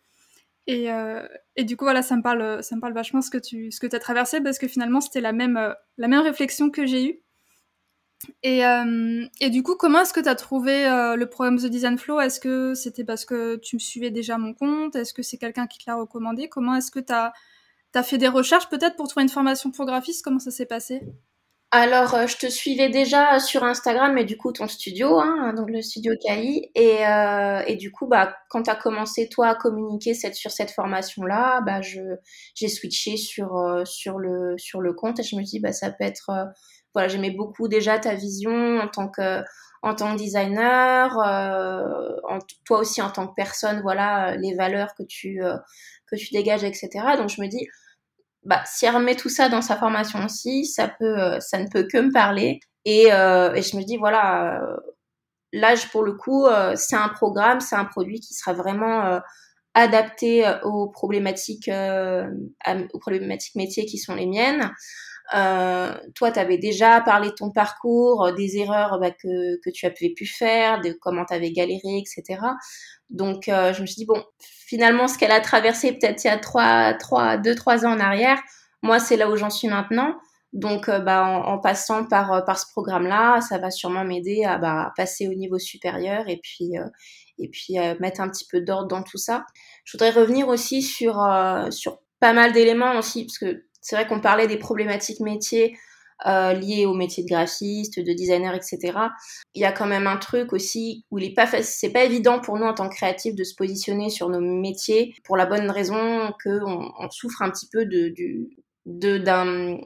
Et, 0.67 0.91
euh, 0.91 1.27
et, 1.55 1.63
du 1.63 1.75
coup 1.75 1.85
voilà, 1.85 2.03
ça 2.03 2.15
me 2.15 2.21
parle, 2.21 2.63
ça 2.63 2.75
me 2.75 2.81
parle 2.81 2.93
vachement 2.93 3.23
ce 3.23 3.31
que 3.31 3.39
tu, 3.39 3.71
ce 3.71 3.79
que 3.79 3.95
as 3.95 3.99
traversé 3.99 4.39
parce 4.41 4.59
que 4.59 4.67
finalement 4.67 5.01
c'était 5.01 5.21
la 5.21 5.31
même, 5.31 5.57
euh, 5.57 5.73
la 5.97 6.07
même 6.07 6.21
réflexion 6.21 6.69
que 6.69 6.85
j'ai 6.85 7.05
eue. 7.05 7.19
Et, 8.43 8.65
euh, 8.65 9.25
et, 9.39 9.49
du 9.49 9.63
coup, 9.63 9.75
comment 9.75 10.01
est-ce 10.01 10.13
que 10.13 10.19
tu 10.19 10.27
as 10.27 10.35
trouvé 10.35 10.85
euh, 10.85 11.15
le 11.15 11.29
programme 11.29 11.57
The 11.57 11.67
Design 11.67 11.97
Flow? 11.97 12.19
Est-ce 12.19 12.39
que 12.39 12.73
c'était 12.73 13.05
parce 13.05 13.25
que 13.25 13.55
tu 13.57 13.77
me 13.77 13.79
suivais 13.79 14.11
déjà 14.11 14.37
mon 14.37 14.53
compte? 14.53 14.95
Est-ce 14.95 15.13
que 15.13 15.23
c'est 15.23 15.37
quelqu'un 15.37 15.67
qui 15.67 15.79
te 15.79 15.83
l'a 15.87 15.95
recommandé? 15.95 16.49
Comment 16.49 16.75
est-ce 16.75 16.91
que 16.91 16.99
tu 16.99 17.13
as 17.13 17.33
T'as 17.91 18.03
fait 18.03 18.17
des 18.17 18.27
recherches 18.27 18.69
peut-être 18.69 18.95
pour 18.95 19.07
trouver 19.07 19.23
une 19.23 19.29
formation 19.29 19.71
pour 19.71 19.85
graphiste? 19.85 20.23
Comment 20.23 20.39
ça 20.39 20.51
s'est 20.51 20.65
passé? 20.65 21.01
Alors, 21.71 22.15
euh, 22.15 22.25
je 22.25 22.35
te 22.35 22.47
suivais 22.47 22.89
déjà 22.89 23.39
sur 23.39 23.63
Instagram, 23.63 24.13
mais 24.15 24.25
du 24.25 24.37
coup, 24.37 24.51
ton 24.51 24.67
studio, 24.67 25.19
hein, 25.19 25.53
donc 25.53 25.69
le 25.69 25.83
studio 25.83 26.13
KI. 26.19 26.71
Et, 26.73 27.05
euh, 27.05 27.61
et 27.67 27.75
du 27.75 27.91
coup, 27.91 28.07
bah, 28.07 28.35
quand 28.49 28.63
tu 28.63 28.71
as 28.71 28.75
commencé, 28.75 29.29
toi, 29.29 29.49
à 29.49 29.55
communiquer 29.55 30.15
sur 30.15 30.49
cette 30.49 30.71
formation-là, 30.71 31.61
bah, 31.61 31.79
j'ai 31.81 32.67
switché 32.67 33.17
sur, 33.17 33.55
euh, 33.55 33.85
sur, 33.85 34.17
le, 34.17 34.55
sur 34.57 34.81
le 34.81 34.93
compte 34.93 35.19
et 35.19 35.23
je 35.23 35.35
me 35.35 35.43
dis, 35.43 35.59
bah, 35.59 35.71
ça 35.71 35.91
peut 35.91 36.03
être. 36.05 36.31
Voilà, 36.95 37.07
j'aimais 37.07 37.29
beaucoup 37.29 37.67
déjà 37.67 37.99
ta 37.99 38.15
vision 38.15 38.79
en 38.79 38.87
tant 38.87 39.07
que, 39.09 39.43
tant 39.95 40.15
designer, 40.15 41.13
toi 42.65 42.79
aussi 42.79 42.99
en 43.03 43.11
tant 43.11 43.27
que 43.27 43.33
personne, 43.35 43.81
voilà, 43.81 44.35
les 44.37 44.55
valeurs 44.55 44.95
que 44.95 45.03
tu, 45.03 45.39
que 46.07 46.15
tu 46.15 46.33
dégages, 46.33 46.63
etc. 46.63 46.89
Donc 47.17 47.29
je 47.29 47.41
me 47.41 47.47
dis, 47.47 47.67
bah, 48.43 48.61
si 48.65 48.85
elle 48.85 48.95
remet 48.95 49.15
tout 49.15 49.29
ça 49.29 49.49
dans 49.49 49.61
sa 49.61 49.75
formation 49.77 50.23
aussi, 50.25 50.65
ça 50.65 50.87
peut, 50.87 51.19
euh, 51.19 51.39
ça 51.39 51.59
ne 51.59 51.67
peut 51.67 51.87
que 51.91 51.97
me 51.97 52.11
parler. 52.11 52.59
Et, 52.85 53.11
euh, 53.11 53.53
et 53.53 53.61
je 53.61 53.75
me 53.77 53.83
dis, 53.83 53.97
voilà, 53.97 54.61
euh, 54.61 54.77
là, 55.53 55.75
pour 55.91 56.03
le 56.03 56.13
coup, 56.13 56.47
c'est 56.75 56.95
un 56.95 57.09
programme, 57.09 57.59
c'est 57.59 57.75
un 57.75 57.85
produit 57.85 58.19
qui 58.19 58.33
sera 58.33 58.53
vraiment 58.53 59.19
adapté 59.73 60.45
aux 60.63 60.87
problématiques, 60.87 61.69
aux 61.69 62.99
problématiques 62.99 63.55
métiers 63.55 63.85
qui 63.85 63.97
sont 63.97 64.15
les 64.15 64.25
miennes. 64.25 64.71
Euh, 65.35 65.93
toi, 66.15 66.31
tu 66.31 66.39
avais 66.39 66.57
déjà 66.57 67.01
parlé 67.01 67.29
de 67.29 67.35
ton 67.35 67.51
parcours, 67.51 68.33
des 68.35 68.57
erreurs 68.57 68.99
bah, 68.99 69.11
que, 69.11 69.59
que 69.63 69.69
tu 69.69 69.85
avais 69.85 70.13
pu 70.15 70.25
faire, 70.25 70.81
de 70.81 70.91
comment 70.93 71.25
tu 71.25 71.33
avais 71.33 71.51
galéré, 71.51 71.97
etc. 71.97 72.41
Donc, 73.09 73.43
je 73.47 73.81
me 73.81 73.85
suis 73.85 73.95
dit, 73.95 74.05
bon, 74.05 74.23
finalement, 74.39 75.07
ce 75.07 75.17
qu'elle 75.17 75.31
a 75.31 75.41
traversé 75.41 75.93
peut-être 75.93 76.23
il 76.23 76.27
y 76.27 76.31
a 76.31 76.37
trois, 76.37 76.93
trois, 76.93 77.37
deux, 77.37 77.55
trois 77.55 77.85
ans 77.85 77.93
en 77.93 77.99
arrière, 77.99 78.39
moi, 78.81 78.99
c'est 78.99 79.17
là 79.17 79.29
où 79.29 79.35
j'en 79.35 79.49
suis 79.49 79.67
maintenant. 79.67 80.15
Donc, 80.53 80.89
euh, 80.89 80.99
bah, 80.99 81.25
en, 81.25 81.59
passant 81.59 82.05
par, 82.05 82.33
euh, 82.33 82.41
par 82.41 82.57
ce 82.57 82.65
programme-là, 82.71 83.41
ça 83.41 83.59
va 83.59 83.69
sûrement 83.69 84.03
m'aider 84.03 84.45
à 84.45 84.57
bah, 84.57 84.93
passer 84.97 85.27
au 85.27 85.33
niveau 85.33 85.59
supérieur 85.59 86.27
et 86.27 86.39
puis, 86.41 86.77
euh, 86.77 86.87
et 87.37 87.49
puis 87.49 87.75
mettre 88.01 88.19
un 88.19 88.29
petit 88.29 88.45
peu 88.51 88.59
d'ordre 88.59 88.87
dans 88.87 89.03
tout 89.03 89.17
ça. 89.17 89.45
Je 89.85 89.93
voudrais 89.95 90.09
revenir 90.09 90.49
aussi 90.49 90.81
sur, 90.81 91.25
sur 91.69 91.99
pas 92.19 92.33
mal 92.33 92.51
d'éléments 92.51 92.97
aussi, 92.97 93.25
parce 93.25 93.37
que 93.37 93.63
c'est 93.81 93.95
vrai 93.95 94.07
qu'on 94.07 94.19
parlait 94.19 94.47
des 94.47 94.57
problématiques 94.57 95.19
métiers 95.19 95.77
euh, 96.25 96.51
liées 96.53 96.85
au 96.85 96.93
métier 96.93 97.23
de 97.23 97.29
graphiste, 97.29 97.97
de 97.97 98.11
designer, 98.11 98.53
etc. 98.53 98.97
Il 99.55 99.61
y 99.61 99.65
a 99.65 99.71
quand 99.71 99.85
même 99.85 100.05
un 100.05 100.17
truc 100.17 100.51
aussi 100.51 101.05
où 101.11 101.17
il 101.17 101.23
est 101.23 101.33
pas 101.33 101.47
c'est 101.47 101.91
pas 101.91 102.03
évident 102.03 102.39
pour 102.41 102.57
nous 102.57 102.65
en 102.65 102.73
tant 102.73 102.89
que 102.89 102.95
créatifs 102.95 103.35
de 103.35 103.43
se 103.45 103.55
positionner 103.55 104.09
sur 104.09 104.27
nos 104.27 104.41
métiers 104.41 105.15
pour 105.23 105.37
la 105.37 105.45
bonne 105.45 105.71
raison 105.71 106.33
qu'on 106.43 106.91
on 106.99 107.09
souffre 107.09 107.41
un 107.41 107.49
petit 107.49 107.69
peu 107.71 107.85
de, 107.85 108.09
du, 108.09 108.49
de 108.85 109.17
d'un 109.17 109.77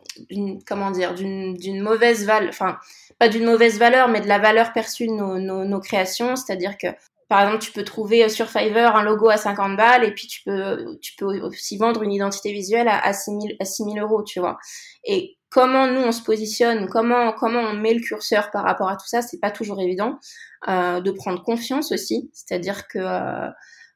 comment 0.65 0.89
dire 0.89 1.13
d'une 1.13 1.81
mauvaise 1.81 2.25
valeur 2.25 2.49
enfin 2.49 2.77
pas 3.19 3.29
d'une 3.29 3.45
mauvaise 3.45 3.77
valeur 3.77 4.07
mais 4.07 4.21
de 4.21 4.27
la 4.27 4.39
valeur 4.39 4.73
perçue 4.73 5.05
de 5.05 5.11
nos, 5.11 5.37
nos, 5.37 5.65
nos 5.65 5.79
créations 5.79 6.35
c'est-à-dire 6.35 6.77
que 6.79 6.87
par 7.33 7.41
exemple, 7.41 7.63
tu 7.63 7.71
peux 7.71 7.83
trouver 7.83 8.29
sur 8.29 8.47
Fiverr 8.47 8.95
un 8.95 9.01
logo 9.01 9.27
à 9.27 9.37
50 9.37 9.75
balles 9.75 10.03
et 10.03 10.13
puis 10.13 10.27
tu 10.27 10.43
peux, 10.45 10.99
tu 11.01 11.15
peux 11.17 11.25
aussi 11.41 11.79
vendre 11.79 12.03
une 12.03 12.11
identité 12.11 12.51
visuelle 12.51 12.87
à, 12.87 13.03
à 13.03 13.11
6 13.11 13.31
000, 13.31 13.41
à 13.59 13.65
6 13.65 13.85
000 13.85 13.97
euros, 13.97 14.21
tu 14.21 14.39
vois. 14.39 14.59
Et 15.03 15.39
comment 15.49 15.87
nous 15.87 16.01
on 16.01 16.11
se 16.11 16.21
positionne, 16.21 16.87
comment 16.89 17.33
comment 17.33 17.61
on 17.61 17.73
met 17.73 17.95
le 17.95 18.01
curseur 18.01 18.51
par 18.51 18.63
rapport 18.63 18.87
à 18.87 18.97
tout 18.97 19.07
ça, 19.07 19.23
c'est 19.23 19.39
pas 19.39 19.49
toujours 19.49 19.81
évident. 19.81 20.19
Euh, 20.67 21.01
de 21.01 21.09
prendre 21.09 21.41
confiance 21.41 21.91
aussi, 21.91 22.29
c'est-à-dire 22.33 22.87
que 22.87 22.99
euh, 22.99 23.49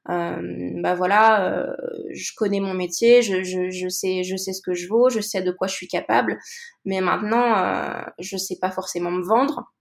euh, 0.10 0.72
bah 0.82 0.96
voilà, 0.96 1.46
euh, 1.54 1.76
je 2.14 2.32
connais 2.36 2.60
mon 2.60 2.74
métier, 2.74 3.22
je, 3.22 3.44
je, 3.44 3.70
je, 3.70 3.88
sais 3.88 4.24
je 4.24 4.36
sais 4.36 4.54
ce 4.54 4.64
que 4.64 4.74
je 4.74 4.88
vaux, 4.88 5.10
je 5.10 5.20
sais 5.20 5.44
de 5.44 5.52
quoi 5.52 5.68
je 5.68 5.76
suis 5.76 5.88
capable, 5.88 6.40
mais 6.86 7.02
maintenant 7.02 7.56
euh, 7.56 8.02
je 8.18 8.36
sais 8.38 8.58
pas 8.60 8.72
forcément 8.72 9.12
me 9.12 9.24
vendre. 9.24 9.72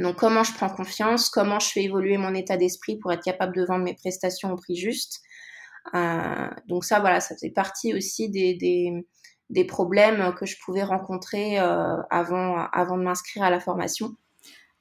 Donc 0.00 0.16
comment 0.16 0.42
je 0.42 0.52
prends 0.54 0.70
confiance, 0.70 1.28
comment 1.28 1.58
je 1.58 1.68
fais 1.68 1.84
évoluer 1.84 2.16
mon 2.16 2.34
état 2.34 2.56
d'esprit 2.56 2.96
pour 2.96 3.12
être 3.12 3.22
capable 3.22 3.54
de 3.54 3.64
vendre 3.64 3.84
mes 3.84 3.94
prestations 3.94 4.52
au 4.52 4.56
prix 4.56 4.76
juste? 4.76 5.20
Euh, 5.94 6.48
donc 6.68 6.84
ça 6.84 7.00
voilà, 7.00 7.20
ça 7.20 7.36
fait 7.36 7.50
partie 7.50 7.94
aussi 7.94 8.30
des, 8.30 8.56
des 9.50 9.64
problèmes 9.64 10.34
que 10.34 10.46
je 10.46 10.56
pouvais 10.64 10.82
rencontrer 10.82 11.60
euh, 11.60 11.96
avant, 12.10 12.56
avant 12.72 12.96
de 12.96 13.02
m'inscrire 13.02 13.42
à 13.42 13.50
la 13.50 13.60
formation. 13.60 14.16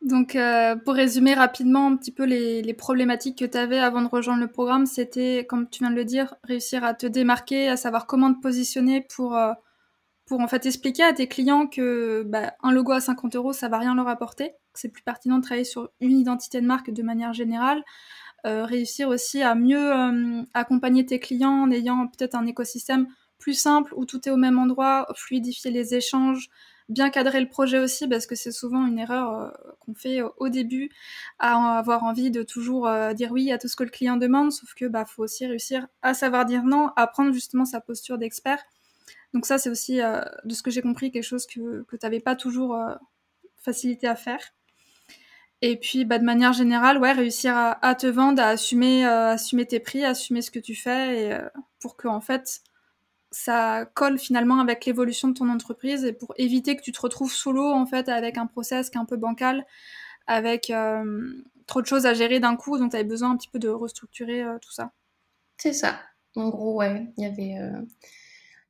Donc, 0.01 0.37
euh, 0.37 0.77
pour 0.77 0.93
résumer 0.93 1.33
rapidement 1.33 1.87
un 1.87 1.97
petit 1.97 2.13
peu 2.13 2.23
les, 2.23 2.61
les 2.61 2.73
problématiques 2.73 3.37
que 3.37 3.43
tu 3.43 3.57
avais 3.57 3.79
avant 3.79 4.01
de 4.01 4.07
rejoindre 4.07 4.39
le 4.39 4.47
programme, 4.47 4.85
c'était, 4.85 5.45
comme 5.49 5.69
tu 5.69 5.79
viens 5.79 5.91
de 5.91 5.95
le 5.97 6.05
dire, 6.05 6.35
réussir 6.45 6.85
à 6.85 6.93
te 6.93 7.05
démarquer, 7.05 7.67
à 7.67 7.75
savoir 7.75 8.07
comment 8.07 8.33
te 8.33 8.39
positionner 8.39 9.05
pour, 9.13 9.37
pour 10.29 10.41
en 10.41 10.47
fait 10.47 10.67
expliquer 10.67 11.03
à 11.03 11.11
tes 11.11 11.27
clients 11.27 11.65
que 11.65 12.21
bah, 12.21 12.53
un 12.61 12.71
logo 12.71 12.91
à 12.91 13.01
50 13.01 13.35
euros, 13.35 13.51
ça 13.51 13.67
va 13.67 13.79
rien 13.79 13.95
leur 13.95 14.07
apporter. 14.07 14.51
C'est 14.75 14.89
plus 14.89 15.01
pertinent 15.01 15.39
de 15.39 15.41
travailler 15.41 15.65
sur 15.65 15.89
une 16.01 16.19
identité 16.19 16.61
de 16.61 16.67
marque 16.67 16.91
de 16.91 17.01
manière 17.01 17.33
générale. 17.33 17.83
Euh, 18.45 18.63
réussir 18.63 19.09
aussi 19.09 19.41
à 19.41 19.55
mieux 19.55 19.91
euh, 19.91 20.43
accompagner 20.53 21.03
tes 21.03 21.19
clients 21.19 21.63
en 21.63 21.71
ayant 21.71 22.07
peut-être 22.07 22.35
un 22.35 22.45
écosystème 22.45 23.07
plus 23.39 23.55
simple 23.55 23.91
où 23.95 24.05
tout 24.05 24.29
est 24.29 24.31
au 24.31 24.37
même 24.37 24.59
endroit, 24.59 25.07
fluidifier 25.15 25.71
les 25.71 25.95
échanges, 25.95 26.49
bien 26.89 27.09
cadrer 27.09 27.41
le 27.41 27.49
projet 27.49 27.79
aussi 27.79 28.07
parce 28.07 28.27
que 28.27 28.35
c'est 28.35 28.51
souvent 28.51 28.85
une 28.85 28.99
erreur 28.99 29.33
euh, 29.33 29.49
qu'on 29.79 29.95
fait 29.95 30.21
au 30.37 30.49
début 30.49 30.91
à 31.39 31.79
avoir 31.79 32.03
envie 32.03 32.29
de 32.29 32.43
toujours 32.43 32.87
dire 33.15 33.31
oui 33.31 33.51
à 33.51 33.57
tout 33.57 33.67
ce 33.67 33.75
que 33.75 33.83
le 33.83 33.89
client 33.89 34.17
demande 34.17 34.51
sauf 34.51 34.75
que 34.75 34.85
bah 34.85 35.05
faut 35.05 35.23
aussi 35.23 35.45
réussir 35.47 35.87
à 36.01 36.13
savoir 36.13 36.45
dire 36.45 36.63
non 36.63 36.89
à 36.95 37.07
prendre 37.07 37.31
justement 37.31 37.65
sa 37.65 37.81
posture 37.81 38.17
d'expert 38.17 38.59
donc 39.33 39.45
ça 39.45 39.57
c'est 39.57 39.69
aussi 39.69 40.01
euh, 40.01 40.21
de 40.43 40.53
ce 40.53 40.63
que 40.63 40.71
j'ai 40.71 40.81
compris 40.81 41.11
quelque 41.11 41.23
chose 41.23 41.45
que 41.45 41.83
que 41.83 41.95
t'avais 41.95 42.19
pas 42.19 42.35
toujours 42.35 42.77
facilité 43.57 44.07
à 44.07 44.15
faire 44.15 44.41
et 45.61 45.77
puis 45.77 46.05
bah 46.05 46.19
de 46.19 46.23
manière 46.23 46.53
générale 46.53 46.97
ouais 46.97 47.11
réussir 47.11 47.55
à, 47.55 47.85
à 47.85 47.95
te 47.95 48.07
vendre 48.07 48.41
à 48.41 48.47
assumer 48.47 49.05
assumer 49.05 49.65
tes 49.65 49.79
prix 49.79 50.03
assumer 50.03 50.41
ce 50.41 50.51
que 50.51 50.59
tu 50.59 50.75
fais 50.75 51.23
et 51.23 51.37
pour 51.79 51.97
que 51.97 52.07
en 52.07 52.21
fait 52.21 52.61
ça 53.31 53.85
colle 53.93 54.17
finalement 54.17 54.59
avec 54.59 54.85
l'évolution 54.85 55.27
de 55.27 55.33
ton 55.33 55.49
entreprise 55.49 56.03
et 56.03 56.13
pour 56.13 56.33
éviter 56.37 56.75
que 56.75 56.81
tu 56.81 56.91
te 56.91 57.01
retrouves 57.01 57.31
sous 57.31 57.51
l'eau 57.51 57.71
en 57.71 57.85
fait 57.85 58.09
avec 58.09 58.37
un 58.37 58.47
process 58.47 58.89
qui 58.89 58.97
est 58.97 59.01
un 59.01 59.05
peu 59.05 59.17
bancal, 59.17 59.65
avec 60.27 60.69
euh, 60.69 61.43
trop 61.67 61.81
de 61.81 61.85
choses 61.85 62.05
à 62.05 62.13
gérer 62.13 62.39
d'un 62.39 62.55
coup, 62.55 62.77
donc 62.77 62.91
tu 62.91 62.97
avais 62.97 63.05
besoin 63.05 63.31
un 63.31 63.37
petit 63.37 63.49
peu 63.49 63.59
de 63.59 63.69
restructurer 63.69 64.43
tout 64.61 64.71
ça. 64.71 64.91
C'est 65.57 65.73
ça. 65.73 65.99
En 66.35 66.49
gros, 66.49 66.77
ouais, 66.77 67.11
il 67.17 67.23
y 67.23 67.27
avait. 67.27 67.57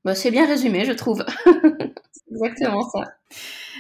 Bah, 0.06 0.16
c'est 0.16 0.32
bien 0.32 0.46
résumé, 0.46 0.86
je 0.86 0.94
trouve. 0.94 1.26
exactement 2.32 2.88
ça. 2.90 3.14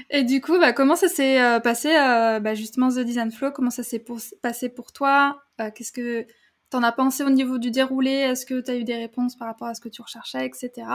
Et 0.10 0.24
du 0.24 0.42
coup, 0.42 0.60
bah, 0.60 0.74
comment 0.74 0.96
ça 0.96 1.08
s'est 1.08 1.42
euh, 1.42 1.60
passé, 1.60 1.96
euh, 1.96 2.40
bah, 2.40 2.56
justement, 2.56 2.90
The 2.90 3.00
Design 3.00 3.32
Flow? 3.32 3.52
Comment 3.52 3.70
ça 3.70 3.84
s'est 3.84 4.04
passé 4.42 4.70
pour 4.70 4.92
toi? 4.92 5.42
Euh, 5.62 5.70
Qu'est-ce 5.74 5.92
que 5.92 6.24
tu 6.24 6.78
en 6.78 6.84
as 6.84 6.92
pensé 6.92 7.24
au 7.24 7.30
niveau 7.30 7.58
du 7.58 7.72
déroulé? 7.72 8.12
Est-ce 8.12 8.46
que 8.46 8.60
tu 8.60 8.72
as 8.72 8.76
eu 8.76 8.84
des 8.84 8.96
réponses 8.96 9.36
par 9.36 9.48
rapport 9.48 9.68
à 9.68 9.74
ce 9.74 9.82
que 9.82 9.90
tu 9.90 10.02
recherchais, 10.02 10.46
etc. 10.46 10.88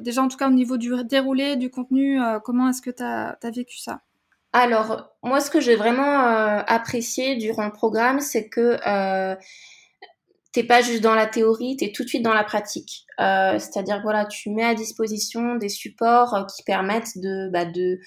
déjà, 0.00 0.22
en 0.22 0.28
tout 0.28 0.36
cas, 0.36 0.48
au 0.48 0.52
niveau 0.52 0.78
du 0.78 0.92
déroulé, 1.04 1.56
du 1.56 1.70
contenu, 1.70 2.18
comment 2.44 2.70
est-ce 2.70 2.82
que 2.82 2.90
tu 2.90 3.02
as, 3.02 3.36
vécu 3.44 3.78
ça? 3.78 4.00
Alors, 4.52 5.10
moi, 5.22 5.40
ce 5.40 5.50
que 5.50 5.60
j'ai 5.60 5.76
vraiment 5.76 6.18
apprécié 6.66 7.36
durant 7.36 7.66
le 7.66 7.72
programme, 7.72 8.20
c'est 8.20 8.48
que 8.48 8.78
t'es 10.58 10.66
pas 10.66 10.82
juste 10.82 11.02
dans 11.02 11.14
la 11.14 11.28
théorie, 11.28 11.76
tu 11.76 11.84
es 11.84 11.92
tout 11.92 12.02
de 12.02 12.08
suite 12.08 12.24
dans 12.24 12.34
la 12.34 12.42
pratique. 12.42 13.06
Euh, 13.20 13.60
c'est-à-dire 13.60 14.00
voilà, 14.02 14.26
tu 14.26 14.50
mets 14.50 14.64
à 14.64 14.74
disposition 14.74 15.54
des 15.54 15.68
supports 15.68 16.34
euh, 16.34 16.42
qui 16.46 16.64
permettent 16.64 17.16
de, 17.16 17.48
bah, 17.52 17.64
de, 17.64 18.00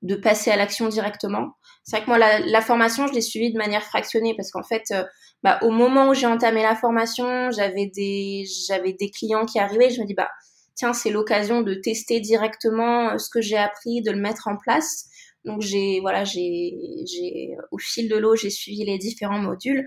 de 0.00 0.14
passer 0.14 0.50
à 0.50 0.56
l'action 0.56 0.88
directement. 0.88 1.50
C'est 1.84 1.96
vrai 1.96 2.06
que 2.06 2.10
moi, 2.10 2.18
la, 2.18 2.60
formation, 2.62 3.06
je 3.08 3.12
l'ai 3.12 3.20
suivie 3.20 3.52
de 3.52 3.58
manière 3.58 3.82
fractionnée 3.82 4.34
parce 4.34 4.50
qu'en 4.50 4.62
fait, 4.62 4.84
euh, 4.90 5.04
bah, 5.42 5.58
au 5.60 5.70
moment 5.70 6.08
où 6.08 6.14
j'ai 6.14 6.26
entamé 6.26 6.62
la 6.62 6.74
formation, 6.74 7.50
j'avais 7.50 7.90
des, 7.94 8.44
j'avais 8.66 8.94
des 8.94 9.10
clients 9.10 9.44
qui 9.44 9.58
arrivaient. 9.58 9.90
Je 9.90 10.00
me 10.00 10.06
dis, 10.06 10.14
bah, 10.14 10.30
tiens, 10.76 10.94
c'est 10.94 11.10
l'occasion 11.10 11.60
de 11.60 11.74
tester 11.74 12.20
directement 12.20 13.18
ce 13.18 13.28
que 13.28 13.42
j'ai 13.42 13.58
appris, 13.58 14.00
de 14.00 14.12
le 14.12 14.18
mettre 14.18 14.48
en 14.48 14.56
place. 14.56 15.10
Donc 15.44 15.60
j'ai, 15.60 16.00
voilà, 16.00 16.24
j'ai, 16.24 16.72
j'ai, 17.06 17.50
au 17.70 17.78
fil 17.78 18.08
de 18.08 18.16
l'eau, 18.16 18.34
j'ai 18.34 18.50
suivi 18.50 18.84
les 18.86 18.96
différents 18.96 19.38
modules. 19.38 19.86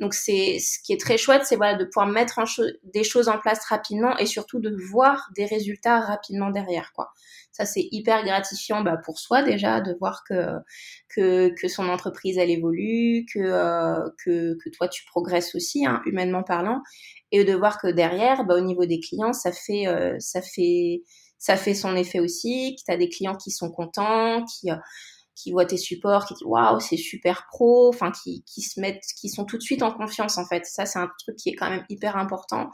Donc 0.00 0.14
c'est 0.14 0.58
ce 0.58 0.78
qui 0.82 0.94
est 0.94 1.00
très 1.00 1.18
chouette, 1.18 1.42
c'est 1.44 1.56
voilà 1.56 1.76
de 1.76 1.84
pouvoir 1.84 2.06
mettre 2.06 2.40
des 2.84 3.04
choses 3.04 3.28
en 3.28 3.38
place 3.38 3.64
rapidement 3.66 4.16
et 4.16 4.24
surtout 4.24 4.58
de 4.58 4.74
voir 4.90 5.28
des 5.36 5.44
résultats 5.44 6.00
rapidement 6.00 6.50
derrière 6.50 6.92
quoi. 6.94 7.12
Ça 7.52 7.66
c'est 7.66 7.86
hyper 7.92 8.24
gratifiant 8.24 8.82
bah, 8.82 8.96
pour 9.04 9.18
soi 9.18 9.42
déjà 9.42 9.80
de 9.82 9.94
voir 10.00 10.22
que 10.26 10.56
que, 11.14 11.50
que 11.60 11.68
son 11.68 11.88
entreprise 11.88 12.38
elle 12.38 12.50
évolue, 12.50 13.26
que 13.32 13.40
euh, 13.40 14.08
que, 14.24 14.56
que 14.64 14.70
toi 14.70 14.88
tu 14.88 15.04
progresses 15.04 15.54
aussi 15.54 15.84
hein, 15.84 16.00
humainement 16.06 16.42
parlant 16.42 16.80
et 17.30 17.44
de 17.44 17.54
voir 17.54 17.78
que 17.78 17.88
derrière 17.88 18.44
bah, 18.44 18.56
au 18.56 18.62
niveau 18.62 18.86
des 18.86 19.00
clients 19.00 19.34
ça 19.34 19.52
fait 19.52 19.86
euh, 19.86 20.16
ça 20.18 20.40
fait 20.40 21.02
ça 21.40 21.56
fait 21.56 21.74
son 21.74 21.96
effet 21.96 22.20
aussi, 22.20 22.76
que 22.76 22.84
tu 22.84 22.92
as 22.92 22.98
des 22.98 23.08
clients 23.08 23.34
qui 23.34 23.50
sont 23.50 23.70
contents, 23.70 24.44
qui 24.44 24.70
euh, 24.70 24.76
qui 25.34 25.52
voient 25.52 25.66
tes 25.66 25.76
supports, 25.76 26.26
qui 26.26 26.34
disent 26.34 26.44
waouh, 26.44 26.80
c'est 26.80 26.96
super 26.96 27.46
pro, 27.50 27.88
enfin 27.88 28.10
qui, 28.10 28.42
qui 28.44 28.62
se 28.62 28.80
mettent, 28.80 29.02
qui 29.18 29.28
sont 29.28 29.44
tout 29.44 29.56
de 29.56 29.62
suite 29.62 29.82
en 29.82 29.92
confiance 29.92 30.38
en 30.38 30.44
fait. 30.44 30.64
Ça, 30.66 30.86
c'est 30.86 30.98
un 30.98 31.10
truc 31.18 31.36
qui 31.36 31.50
est 31.50 31.54
quand 31.54 31.70
même 31.70 31.84
hyper 31.88 32.16
important 32.16 32.70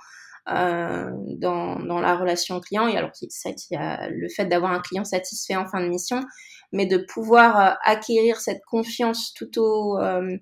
euh, 0.48 1.10
dans, 1.38 1.80
dans 1.80 2.00
la 2.00 2.16
relation 2.16 2.60
client. 2.60 2.86
Et 2.86 2.96
alors, 2.96 3.10
ça, 3.30 3.50
il 3.50 3.74
y 3.74 3.76
a 3.76 4.08
le 4.08 4.28
fait 4.28 4.46
d'avoir 4.46 4.72
un 4.72 4.80
client 4.80 5.04
satisfait 5.04 5.56
en 5.56 5.66
fin 5.66 5.80
de 5.80 5.88
mission, 5.88 6.22
mais 6.72 6.86
de 6.86 6.98
pouvoir 6.98 7.60
euh, 7.60 7.74
acquérir 7.84 8.40
cette 8.40 8.62
confiance 8.64 9.32
tout 9.34 9.58
au 9.58 9.98
euh, 9.98 10.36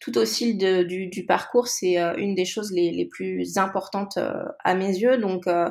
tout 0.00 0.16
au 0.16 0.24
fil 0.24 0.56
du, 0.56 1.06
du, 1.08 1.26
parcours, 1.26 1.66
c'est 1.66 1.98
euh, 1.98 2.14
une 2.16 2.34
des 2.34 2.44
choses 2.44 2.70
les, 2.72 2.90
les 2.92 3.06
plus 3.06 3.58
importantes 3.58 4.16
euh, 4.16 4.44
à 4.62 4.74
mes 4.74 4.96
yeux. 4.96 5.18
Donc, 5.18 5.46
euh, 5.46 5.68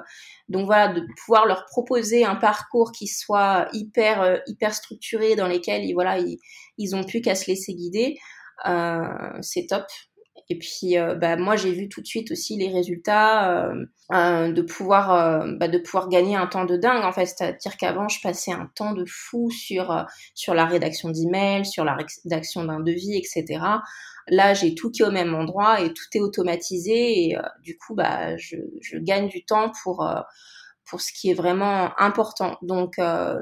donc 0.50 0.66
voilà, 0.66 0.90
de 0.94 1.06
pouvoir 1.24 1.46
leur 1.46 1.66
proposer 1.66 2.26
un 2.26 2.36
parcours 2.36 2.92
qui 2.92 3.08
soit 3.08 3.68
hyper 3.74 4.42
hyper 4.48 4.74
structuré, 4.74 5.36
dans 5.36 5.48
lesquels 5.48 5.86
ils 5.86 5.94
voilà 5.94 6.20
ils, 6.20 6.38
ils 6.78 6.96
ont 6.96 7.04
plus 7.04 7.22
qu'à 7.22 7.36
se 7.36 7.48
laisser 7.50 7.74
guider, 7.74 8.18
c'est 9.42 9.68
top. 9.68 9.86
Et 10.50 10.58
puis, 10.58 10.96
bah, 11.20 11.36
moi, 11.36 11.58
j'ai 11.58 11.74
vu 11.74 11.90
tout 11.90 12.02
de 12.02 12.08
suite 12.08 12.32
aussi 12.32 12.56
les 12.58 12.70
résultats 12.70 13.70
de 14.12 14.62
pouvoir, 14.62 15.46
bah, 15.60 15.68
de 15.68 15.78
pouvoir 15.78 16.08
gagner 16.08 16.38
un 16.38 16.48
temps 16.48 16.64
de 16.64 16.78
dingue. 16.78 17.04
En 17.04 17.12
fait, 17.12 17.26
c'est-à-dire 17.26 17.76
qu'avant, 17.76 18.08
je 18.08 18.22
passais 18.22 18.54
un 18.54 18.70
temps 18.74 18.94
de 18.94 19.04
fou 19.06 19.50
sur 19.52 20.06
sur 20.36 20.54
la 20.54 20.66
rédaction 20.66 21.10
d'emails, 21.10 21.66
sur 21.66 21.84
la 21.84 21.98
rédaction 22.24 22.64
d'un 22.64 22.80
devis, 22.80 23.18
etc. 23.18 23.60
Là, 24.30 24.54
j'ai 24.54 24.76
tout 24.76 24.92
qui 24.92 25.02
est 25.02 25.06
au 25.06 25.12
même 25.12 25.34
endroit 25.34 25.82
et 25.82 25.94
tout 25.94 26.06
est 26.14 26.20
automatisé 26.20 27.28
et 27.28 27.38
euh, 27.38 27.42
du 27.64 27.78
coup, 27.78 27.96
bah, 27.96 28.36
je, 28.38 28.58
je, 28.82 28.98
gagne 28.98 29.30
du 29.30 29.46
temps 29.46 29.72
pour 29.84 30.06
euh, 30.06 30.20
pour 30.90 31.00
ce 31.02 31.14
qui 31.14 31.30
est 31.30 31.34
vraiment 31.34 31.92
important. 32.00 32.58
Donc 32.62 33.00
euh, 33.00 33.38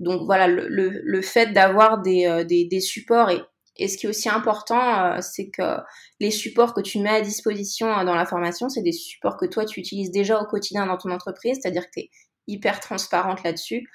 donc 0.00 0.22
voilà, 0.24 0.48
le, 0.48 0.66
le, 0.68 1.00
le 1.04 1.22
fait 1.22 1.52
d'avoir 1.52 2.00
des, 2.00 2.44
des, 2.48 2.64
des, 2.64 2.80
supports 2.80 3.30
et, 3.30 3.42
et 3.80 3.88
ce 3.88 3.96
qui 3.96 4.06
est 4.06 4.08
aussi 4.10 4.28
important, 4.28 5.20
c'est 5.22 5.48
que 5.48 5.78
les 6.20 6.30
supports 6.30 6.74
que 6.74 6.82
tu 6.82 6.98
mets 7.00 7.08
à 7.10 7.20
disposition 7.22 7.86
dans 8.04 8.14
la 8.14 8.26
formation, 8.26 8.68
c'est 8.68 8.82
des 8.82 8.92
supports 8.92 9.38
que 9.38 9.46
toi 9.46 9.64
tu 9.64 9.80
utilises 9.80 10.10
déjà 10.10 10.40
au 10.40 10.44
quotidien 10.44 10.86
dans 10.86 10.98
ton 10.98 11.10
entreprise, 11.10 11.58
c'est-à-dire 11.60 11.86
que 11.86 11.92
tu 11.94 12.00
es 12.00 12.10
hyper 12.46 12.80
transparente 12.80 13.42
là-dessus. 13.42 13.88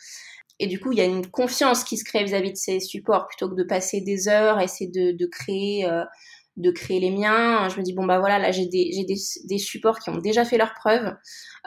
Et 0.60 0.68
du 0.68 0.80
coup, 0.80 0.92
il 0.92 0.98
y 0.98 1.02
a 1.02 1.06
une 1.06 1.30
confiance 1.30 1.84
qui 1.84 1.98
se 1.98 2.04
crée 2.04 2.24
vis-à-vis 2.24 2.52
de 2.52 2.58
ces 2.58 2.80
supports 2.80 3.28
plutôt 3.28 3.50
que 3.50 3.56
de 3.56 3.64
passer 3.64 4.02
des 4.02 4.28
heures, 4.28 4.60
essayer 4.60 4.90
de, 4.90 5.12
de 5.12 5.26
créer, 5.26 5.86
euh, 5.86 6.04
de 6.58 6.72
créer 6.72 7.00
les 7.00 7.12
miens. 7.12 7.68
Je 7.70 7.78
me 7.78 7.84
dis 7.84 7.94
bon 7.94 8.06
bah 8.06 8.20
voilà, 8.20 8.40
là 8.40 8.52
j'ai 8.52 8.66
des, 8.66 8.92
j'ai 8.94 9.04
des, 9.04 9.16
des, 9.46 9.58
supports 9.58 10.00
qui 10.00 10.10
ont 10.10 10.18
déjà 10.18 10.46
fait 10.46 10.58
leurs 10.58 10.74
preuves. 10.74 11.14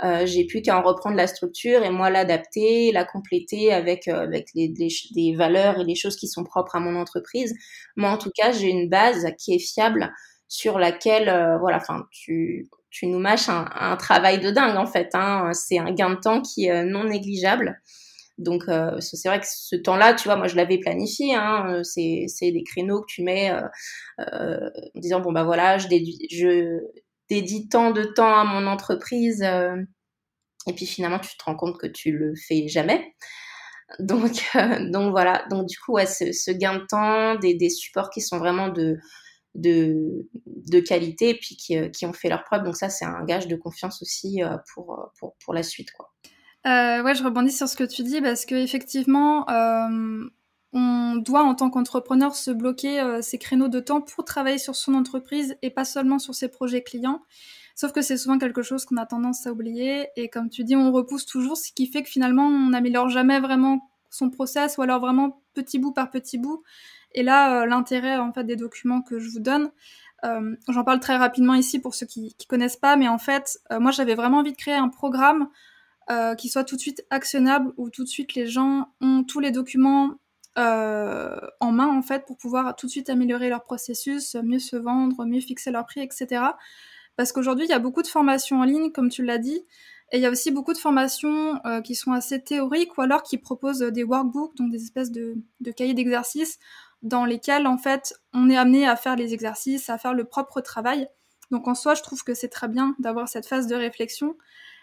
Euh, 0.05 0.27
j'ai 0.27 0.47
plus 0.47 0.63
qu'à 0.63 0.79
en 0.79 0.83
reprendre 0.83 1.17
la 1.17 1.27
structure 1.27 1.83
et 1.85 1.91
moi 1.91 2.11
l'adapter, 2.11 2.93
la 2.93 3.05
compléter 3.05 3.73
avec 3.73 4.09
euh, 4.09 4.23
avec 4.23 4.49
les, 4.55 4.73
les, 5.15 5.37
valeurs 5.37 5.81
et 5.81 5.85
les 5.85 5.95
choses 5.95 6.17
qui 6.17 6.29
sont 6.29 6.45
propres 6.45 6.77
à 6.77 6.81
mon 6.81 6.97
entreprise. 6.97 7.55
Moi 7.97 8.11
en 8.11 8.19
tout 8.19 8.31
cas, 8.35 8.53
j'ai 8.53 8.69
une 8.69 8.89
base 8.89 9.27
qui 9.39 9.55
est 9.55 9.59
fiable 9.59 10.13
sur 10.49 10.79
laquelle 10.79 11.29
euh, 11.29 11.59
voilà, 11.59 11.77
enfin 11.77 12.07
tu 12.11 12.69
tu 12.91 13.07
nous 13.07 13.19
mâches 13.19 13.51
un, 13.51 13.67
un, 13.75 13.97
travail 13.97 14.41
de 14.41 14.51
dingue 14.51 14.77
en 14.77 14.87
fait. 14.87 15.11
Hein. 15.15 15.51
C'est 15.53 15.79
un 15.79 15.93
gain 15.93 16.11
de 16.11 16.21
temps 16.21 16.41
qui 16.41 16.67
est 16.67 16.85
non 16.85 17.05
négligeable. 17.05 17.81
Donc 18.39 18.69
euh, 18.69 19.01
c'est 19.01 19.29
vrai 19.29 19.41
que 19.41 19.47
ce 19.49 19.75
temps-là, 19.77 20.15
tu 20.15 20.29
vois, 20.29 20.37
moi 20.37 20.47
je 20.47 20.57
l'avais 20.57 20.79
planifié. 20.79 21.35
Hein, 21.35 21.83
c'est 21.83 22.27
des 22.41 22.63
créneaux 22.65 23.01
que 23.01 23.07
tu 23.09 23.23
mets 23.23 23.51
euh, 23.51 23.63
euh, 24.21 24.71
en 24.95 25.01
disant 25.01 25.21
bon 25.21 25.33
bah 25.33 25.45
voilà, 25.45 25.79
je 25.79 25.89
dédie, 25.89 26.19
je 26.31 26.79
dédie 27.29 27.69
tant 27.69 27.91
de 27.91 28.05
temps 28.05 28.39
à 28.39 28.45
mon 28.45 28.67
entreprise. 28.67 29.43
et 29.43 30.73
puis 30.75 30.87
finalement, 30.87 31.19
tu 31.19 31.37
te 31.37 31.45
rends 31.45 31.57
compte 31.57 31.79
que 31.79 31.87
tu 31.89 32.13
le 32.13 32.35
fais 32.37 32.69
jamais. 32.69 33.15
Donc, 34.01 34.33
donc 34.93 35.11
voilà. 35.11 35.45
Donc 35.51 35.67
du 35.67 35.79
coup, 35.79 35.95
ouais, 35.95 36.07
ce, 36.07 36.33
ce 36.33 36.51
gain 36.53 36.79
de 36.79 36.87
temps, 36.87 37.35
des, 37.37 37.71
supports 37.71 38.11
qui 38.11 38.21
sont 38.21 38.39
vraiment 38.39 38.69
de, 38.69 38.99
de, 39.55 40.29
de 40.47 40.81
qualité 40.81 41.35
puis 41.35 41.57
qui, 41.57 41.91
qui 41.91 42.07
ont 42.07 42.13
fait 42.13 42.29
leur 42.29 42.45
preuve. 42.45 42.65
Donc 42.65 42.77
ça, 42.77 42.89
c'est 42.89 43.05
un 43.05 43.25
gage 43.25 43.49
de 43.49 43.57
confiance 43.57 44.03
aussi 44.03 44.41
pour, 44.75 45.11
pour, 45.19 45.37
pour 45.45 45.55
la 45.55 45.63
suite, 45.63 45.91
quoi. 45.93 46.13
Euh, 46.67 47.03
ouais, 47.03 47.15
je 47.15 47.23
rebondis 47.23 47.53
sur 47.53 47.69
ce 47.69 47.77
que 47.77 47.85
tu 47.85 48.03
dis 48.03 48.21
parce 48.21 48.45
que 48.45 48.55
effectivement, 48.55 49.49
euh, 49.49 50.29
on 50.73 51.17
doit 51.17 51.43
en 51.43 51.55
tant 51.55 51.71
qu'entrepreneur 51.71 52.35
se 52.35 52.51
bloquer 52.51 53.01
euh, 53.01 53.23
ses 53.23 53.39
créneaux 53.39 53.69
de 53.69 53.81
temps 53.81 54.01
pour 54.01 54.25
travailler 54.25 54.59
sur 54.59 54.77
son 54.77 54.95
entreprise 54.95 55.57
et 55.63 55.71
pas 55.71 55.85
seulement 55.85 56.19
sur 56.19 56.35
ses 56.35 56.49
projets 56.49 56.83
clients. 56.83 57.23
Sauf 57.75 57.93
que 57.93 58.03
c'est 58.03 58.17
souvent 58.17 58.39
quelque 58.39 58.63
chose 58.63 58.85
qu'on 58.85 58.97
a 58.97 59.07
tendance 59.07 59.47
à 59.47 59.53
oublier 59.53 60.09
et 60.17 60.29
comme 60.29 60.51
tu 60.51 60.65
dis, 60.65 60.75
on 60.75 60.91
repousse 60.91 61.27
toujours, 61.27 61.57
ce 61.57 61.73
qui 61.73 61.87
fait 61.87 62.03
que 62.03 62.09
finalement, 62.09 62.47
on 62.47 62.71
n'améliore 62.71 63.09
jamais 63.09 63.39
vraiment 63.39 63.89
son 64.11 64.31
process 64.31 64.79
ou 64.79 64.83
alors 64.83 65.01
vraiment 65.01 65.43
petit 65.55 65.79
bout 65.79 65.93
par 65.93 66.11
petit 66.11 66.39
bout. 66.39 66.65
Et 67.13 67.23
là, 67.23 67.63
euh, 67.63 67.67
l'intérêt 67.67 68.17
en 68.19 68.33
fait 68.33 68.45
des 68.45 68.57
documents 68.57 69.01
que 69.01 69.21
je 69.21 69.31
vous 69.31 69.41
donne, 69.41 69.71
euh, 70.25 70.57
j'en 70.69 70.83
parle 70.83 70.99
très 70.99 71.17
rapidement 71.17 71.55
ici 71.55 71.79
pour 71.79 71.95
ceux 71.95 72.07
qui, 72.07 72.35
qui 72.37 72.47
connaissent 72.49 72.77
pas, 72.77 72.97
mais 72.97 73.07
en 73.07 73.19
fait, 73.19 73.59
moi 73.71 73.93
j'avais 73.93 74.17
vraiment 74.17 74.39
envie 74.39 74.53
de 74.53 74.57
créer 74.57 74.75
un 74.75 74.89
programme 74.89 75.49
euh, 76.11 76.35
qui 76.35 76.49
soit 76.49 76.65
tout 76.65 76.77
de 76.77 76.81
suite 76.81 77.05
actionnable, 77.11 77.73
où 77.77 77.91
tout 77.91 78.05
de 78.05 78.09
suite 78.09 78.35
les 78.35 78.47
gens 78.47 78.89
ont 79.01 79.25
tous 79.25 79.41
les 79.41 79.51
documents 79.51 80.15
euh, 80.59 81.39
en 81.61 81.71
main 81.71 81.87
en 81.87 82.03
fait 82.03 82.25
pour 82.27 82.37
pouvoir 82.37 82.75
tout 82.77 82.87
de 82.87 82.91
suite 82.91 83.11
améliorer 83.11 83.49
leur 83.49 83.65
processus, 83.65 84.35
mieux 84.37 84.59
se 84.59 84.77
vendre, 84.77 85.25
mieux 85.25 85.41
fixer 85.41 85.71
leur 85.71 85.87
prix, 85.87 86.01
etc. 86.01 86.43
Parce 87.17 87.33
qu'aujourd'hui 87.33 87.67
il 87.67 87.71
y 87.71 87.75
a 87.75 87.79
beaucoup 87.79 88.03
de 88.03 88.09
formations 88.09 88.61
en 88.61 88.65
ligne, 88.65 88.91
comme 88.91 89.11
tu 89.11 89.25
l'as 89.25 89.39
dit, 89.39 89.65
et 90.11 90.17
il 90.17 90.21
y 90.23 90.27
a 90.27 90.31
aussi 90.31 90.51
beaucoup 90.51 90.73
de 90.73 90.79
formations 90.79 91.61
euh, 91.67 91.83
qui 91.83 91.95
sont 91.95 92.13
assez 92.13 92.43
théoriques 92.43 92.97
ou 92.97 93.03
alors 93.03 93.23
qui 93.23 93.37
proposent 93.37 93.81
des 93.81 94.05
workbooks, 94.05 94.57
donc 94.57 94.71
des 94.71 94.83
espèces 94.83 95.13
de, 95.13 95.37
de 95.61 95.71
cahiers 95.71 95.95
d'exercices 95.95 96.59
dans 97.03 97.25
lesquels 97.25 97.67
en 97.67 97.79
fait 97.79 98.15
on 98.33 98.51
est 98.51 98.57
amené 98.57 98.87
à 98.89 98.97
faire 98.97 99.17
les 99.17 99.35
exercices, 99.35 99.91
à 99.91 99.99
faire 99.99 100.15
le 100.15 100.25
propre 100.25 100.61
travail. 100.61 101.09
Donc 101.51 101.69
en 101.69 101.75
soi, 101.75 101.95
je 101.95 102.03
trouve 102.03 102.23
que 102.25 102.35
c'est 102.35 102.49
très 102.49 102.69
bien 102.69 102.95
d'avoir 102.99 103.29
cette 103.29 103.47
phase 103.47 103.67
de 103.67 103.75
réflexion. 103.75 104.37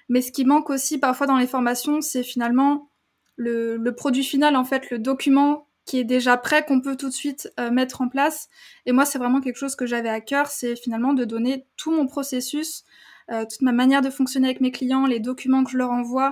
Mais 0.09 0.21
ce 0.21 0.31
qui 0.31 0.45
manque 0.45 0.69
aussi 0.69 0.97
parfois 0.97 1.27
dans 1.27 1.37
les 1.37 1.47
formations, 1.47 2.01
c'est 2.01 2.23
finalement 2.23 2.89
le, 3.37 3.77
produit 3.91 4.23
final, 4.23 4.55
en 4.55 4.63
fait, 4.63 4.89
le 4.91 4.99
document 4.99 5.67
qui 5.85 5.99
est 5.99 6.03
déjà 6.03 6.37
prêt, 6.37 6.65
qu'on 6.65 6.81
peut 6.81 6.95
tout 6.95 7.09
de 7.09 7.13
suite 7.13 7.51
euh, 7.59 7.69
mettre 7.69 8.01
en 8.01 8.09
place. 8.09 8.49
Et 8.85 8.91
moi, 8.91 9.05
c'est 9.05 9.19
vraiment 9.19 9.41
quelque 9.41 9.57
chose 9.57 9.75
que 9.75 9.85
j'avais 9.85 10.09
à 10.09 10.19
cœur, 10.19 10.47
c'est 10.47 10.75
finalement 10.75 11.13
de 11.13 11.25
donner 11.25 11.67
tout 11.77 11.91
mon 11.91 12.07
processus, 12.07 12.83
euh, 13.31 13.45
toute 13.45 13.61
ma 13.61 13.71
manière 13.71 14.01
de 14.01 14.09
fonctionner 14.09 14.47
avec 14.47 14.61
mes 14.61 14.71
clients, 14.71 15.05
les 15.05 15.19
documents 15.19 15.63
que 15.63 15.71
je 15.71 15.77
leur 15.77 15.91
envoie, 15.91 16.31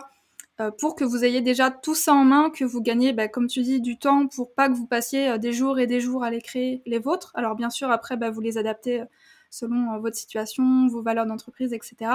pour 0.77 0.95
que 0.95 1.03
vous 1.03 1.25
ayez 1.25 1.41
déjà 1.41 1.71
tout 1.71 1.95
ça 1.95 2.13
en 2.13 2.23
main, 2.23 2.49
que 2.49 2.63
vous 2.63 2.79
gagnez, 2.79 3.11
bah, 3.11 3.27
comme 3.27 3.47
tu 3.47 3.63
dis, 3.63 3.81
du 3.81 3.97
temps 3.97 4.27
pour 4.27 4.53
pas 4.53 4.69
que 4.69 4.75
vous 4.75 4.85
passiez 4.85 5.37
des 5.37 5.51
jours 5.51 5.77
et 5.77 5.87
des 5.87 5.99
jours 5.99 6.23
à 6.23 6.29
les 6.29 6.41
créer 6.41 6.81
les 6.85 6.99
vôtres. 6.99 7.31
Alors 7.33 7.55
bien 7.55 7.69
sûr, 7.69 7.91
après, 7.91 8.15
bah, 8.15 8.29
vous 8.29 8.39
les 8.39 8.57
adaptez 8.57 9.03
selon 9.53 9.99
votre 9.99 10.15
situation, 10.15 10.87
vos 10.87 11.01
valeurs 11.01 11.25
d'entreprise, 11.25 11.73
etc. 11.73 12.11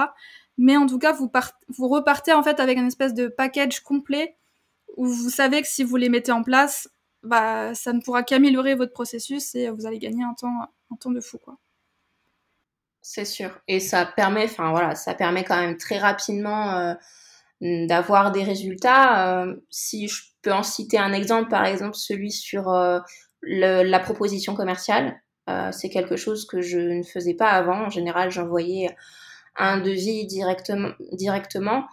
Mais 0.61 0.75
en 0.75 0.85
tout 0.87 0.99
cas, 0.99 1.13
vous, 1.13 1.87
repartez 1.87 2.33
en 2.33 2.43
fait 2.43 2.59
avec 2.59 2.77
un 2.77 2.85
espèce 2.85 3.13
de 3.13 3.29
package 3.29 3.79
complet 3.79 4.35
où 4.97 5.07
vous 5.07 5.29
savez 5.29 5.61
que 5.61 5.67
si 5.69 5.85
vous 5.85 5.95
les 5.95 6.09
mettez 6.09 6.33
en 6.33 6.43
place, 6.43 6.89
bah, 7.23 7.73
ça 7.75 7.93
ne 7.93 8.01
pourra 8.01 8.23
qu'améliorer 8.23 8.75
votre 8.75 8.91
processus 8.91 9.55
et 9.55 9.69
vous 9.69 9.85
allez 9.85 9.99
gagner 9.99 10.21
un 10.21 10.33
temps, 10.33 10.67
un 10.91 10.95
temps 10.97 11.11
de 11.11 11.21
fou, 11.21 11.37
quoi. 11.37 11.57
C'est 13.01 13.23
sûr. 13.23 13.57
Et 13.69 13.79
ça 13.79 14.05
permet, 14.05 14.43
enfin 14.43 14.71
voilà, 14.71 14.95
ça 14.95 15.13
permet 15.13 15.45
quand 15.45 15.55
même 15.55 15.77
très 15.77 15.97
rapidement 15.97 16.77
euh, 16.77 16.93
d'avoir 17.61 18.33
des 18.33 18.43
résultats. 18.43 19.43
Euh, 19.43 19.55
si 19.69 20.09
je 20.09 20.23
peux 20.41 20.51
en 20.51 20.63
citer 20.63 20.97
un 20.97 21.13
exemple, 21.13 21.49
par 21.49 21.65
exemple 21.65 21.95
celui 21.95 22.31
sur 22.31 22.67
euh, 22.67 22.99
la 23.43 23.99
proposition 23.99 24.55
commerciale, 24.55 25.21
c'est 25.71 25.89
quelque 25.89 26.15
chose 26.15 26.45
que 26.45 26.61
je 26.61 26.77
ne 26.77 27.01
faisais 27.01 27.33
pas 27.33 27.49
avant. 27.49 27.85
En 27.85 27.89
général, 27.89 28.29
j'envoyais 28.29 28.95
un 29.59 29.79
devis 29.79 30.25
directement. 30.25 31.83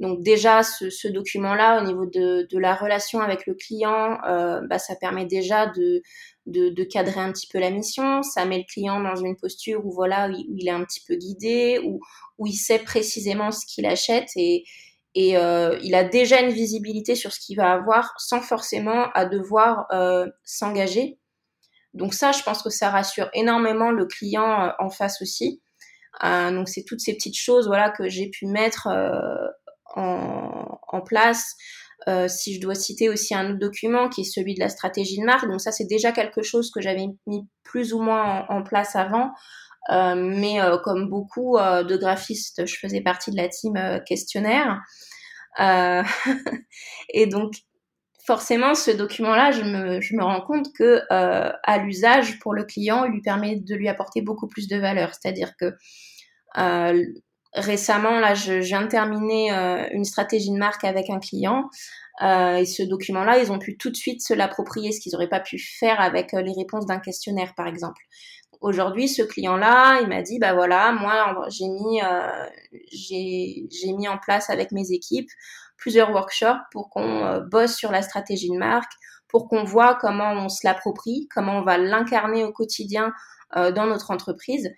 Donc 0.00 0.22
déjà, 0.22 0.62
ce, 0.62 1.08
document-là, 1.08 1.80
au 1.80 1.86
niveau 1.86 2.06
de, 2.06 2.58
la 2.58 2.74
relation 2.74 3.20
avec 3.20 3.46
le 3.46 3.54
client, 3.54 4.18
euh, 4.26 4.60
bah, 4.68 4.78
ça 4.78 4.96
permet 4.96 5.24
déjà 5.24 5.66
de, 5.66 6.02
de, 6.46 6.84
cadrer 6.84 7.20
un 7.20 7.32
petit 7.32 7.46
peu 7.46 7.58
la 7.58 7.70
mission. 7.70 8.22
Ça 8.22 8.44
met 8.44 8.58
le 8.58 8.64
client 8.64 9.00
dans 9.00 9.16
une 9.16 9.36
posture 9.36 9.84
où 9.86 9.92
voilà, 9.92 10.28
où 10.28 10.56
il 10.58 10.68
est 10.68 10.72
un 10.72 10.84
petit 10.84 11.00
peu 11.06 11.14
guidé, 11.14 11.80
où, 11.84 12.00
où 12.38 12.46
il 12.46 12.56
sait 12.56 12.80
précisément 12.80 13.52
ce 13.52 13.64
qu'il 13.66 13.86
achète 13.86 14.28
et, 14.36 14.64
et 15.14 15.36
euh, 15.36 15.78
il 15.82 15.94
a 15.94 16.02
déjà 16.02 16.40
une 16.40 16.52
visibilité 16.52 17.14
sur 17.14 17.32
ce 17.32 17.38
qu'il 17.38 17.56
va 17.56 17.72
avoir 17.72 18.14
sans 18.18 18.40
forcément 18.40 19.10
à 19.14 19.26
devoir 19.26 19.86
euh, 19.92 20.26
s'engager. 20.42 21.18
Donc 21.92 22.14
ça, 22.14 22.32
je 22.32 22.42
pense 22.42 22.62
que 22.62 22.70
ça 22.70 22.90
rassure 22.90 23.30
énormément 23.32 23.92
le 23.92 24.06
client 24.06 24.72
en 24.80 24.90
face 24.90 25.22
aussi. 25.22 25.62
Donc 26.22 26.68
c'est 26.68 26.84
toutes 26.84 27.00
ces 27.00 27.14
petites 27.14 27.36
choses 27.36 27.66
voilà 27.66 27.90
que 27.90 28.08
j'ai 28.08 28.30
pu 28.30 28.46
mettre 28.46 28.88
en, 29.96 31.00
place. 31.04 31.54
Euh, 32.08 32.28
si 32.28 32.54
je 32.54 32.60
dois 32.60 32.74
citer 32.74 33.08
aussi 33.08 33.34
un 33.34 33.50
autre 33.50 33.58
document 33.58 34.08
qui 34.08 34.22
est 34.22 34.24
celui 34.24 34.54
de 34.54 34.60
la 34.60 34.68
stratégie 34.68 35.18
de 35.18 35.24
marque, 35.24 35.48
donc 35.48 35.60
ça 35.60 35.72
c'est 35.72 35.86
déjà 35.86 36.12
quelque 36.12 36.42
chose 36.42 36.70
que 36.70 36.80
j'avais 36.80 37.06
mis 37.26 37.48
plus 37.62 37.94
ou 37.94 38.00
moins 38.00 38.44
en, 38.48 38.62
place 38.62 38.94
avant, 38.94 39.30
euh, 39.90 40.14
mais 40.14 40.60
euh, 40.60 40.76
comme 40.78 41.08
beaucoup 41.08 41.56
de 41.58 41.96
graphistes, 41.96 42.66
je 42.66 42.76
faisais 42.76 43.00
partie 43.00 43.30
de 43.30 43.36
la 43.36 43.48
team 43.48 43.74
questionnaire. 44.06 44.80
et 47.10 47.26
donc 47.26 47.54
forcément, 48.26 48.74
ce 48.74 48.90
document-là, 48.90 49.50
je 49.50 49.62
me, 49.62 50.00
je 50.00 50.16
me, 50.16 50.22
rends 50.22 50.40
compte 50.40 50.72
que 50.72 51.00
à 51.10 51.78
l'usage 51.78 52.38
pour 52.40 52.54
le 52.54 52.64
client, 52.64 53.04
il 53.04 53.12
lui 53.12 53.22
permet 53.22 53.56
de 53.56 53.74
lui 53.74 53.88
apporter 53.88 54.22
beaucoup 54.22 54.48
plus 54.48 54.68
de 54.68 54.76
valeur. 54.76 55.12
C'est-à-dire 55.14 55.52
que 55.58 55.74
récemment, 57.54 58.18
là, 58.18 58.34
je, 58.34 58.54
viens 58.54 58.82
de 58.82 58.88
terminer 58.88 59.52
euh, 59.52 59.86
une 59.92 60.04
stratégie 60.04 60.50
de 60.50 60.58
marque 60.58 60.84
avec 60.84 61.08
un 61.10 61.20
client. 61.20 61.64
Euh, 62.22 62.56
et 62.56 62.66
ce 62.66 62.82
document-là, 62.82 63.38
ils 63.38 63.50
ont 63.50 63.58
pu 63.58 63.76
tout 63.76 63.90
de 63.90 63.96
suite 63.96 64.20
se 64.22 64.34
l'approprier, 64.34 64.92
ce 64.92 65.00
qu'ils 65.00 65.12
n'auraient 65.12 65.28
pas 65.28 65.40
pu 65.40 65.58
faire 65.58 66.00
avec 66.00 66.34
euh, 66.34 66.42
les 66.42 66.52
réponses 66.52 66.86
d'un 66.86 66.98
questionnaire, 66.98 67.54
par 67.56 67.66
exemple. 67.66 68.02
Aujourd'hui, 68.60 69.08
ce 69.08 69.22
client-là, 69.22 70.00
il 70.00 70.08
m'a 70.08 70.22
dit, 70.22 70.38
bah 70.38 70.54
voilà, 70.54 70.92
moi, 70.92 71.46
j'ai 71.50 71.68
mis, 71.68 72.00
j'ai 72.90 73.92
mis 73.92 74.08
en 74.08 74.16
place 74.16 74.48
avec 74.48 74.72
mes 74.72 74.90
équipes 74.90 75.28
plusieurs 75.84 76.10
workshops 76.12 76.62
pour 76.72 76.88
qu'on 76.88 77.44
bosse 77.50 77.76
sur 77.76 77.92
la 77.92 78.00
stratégie 78.00 78.48
de 78.48 78.56
marque, 78.56 78.92
pour 79.28 79.48
qu'on 79.48 79.64
voit 79.64 79.96
comment 80.00 80.32
on 80.32 80.48
se 80.48 80.66
l'approprie, 80.66 81.28
comment 81.34 81.58
on 81.58 81.62
va 81.62 81.76
l'incarner 81.76 82.42
au 82.42 82.52
quotidien 82.52 83.12
dans 83.54 83.86
notre 83.86 84.10
entreprise. 84.10 84.70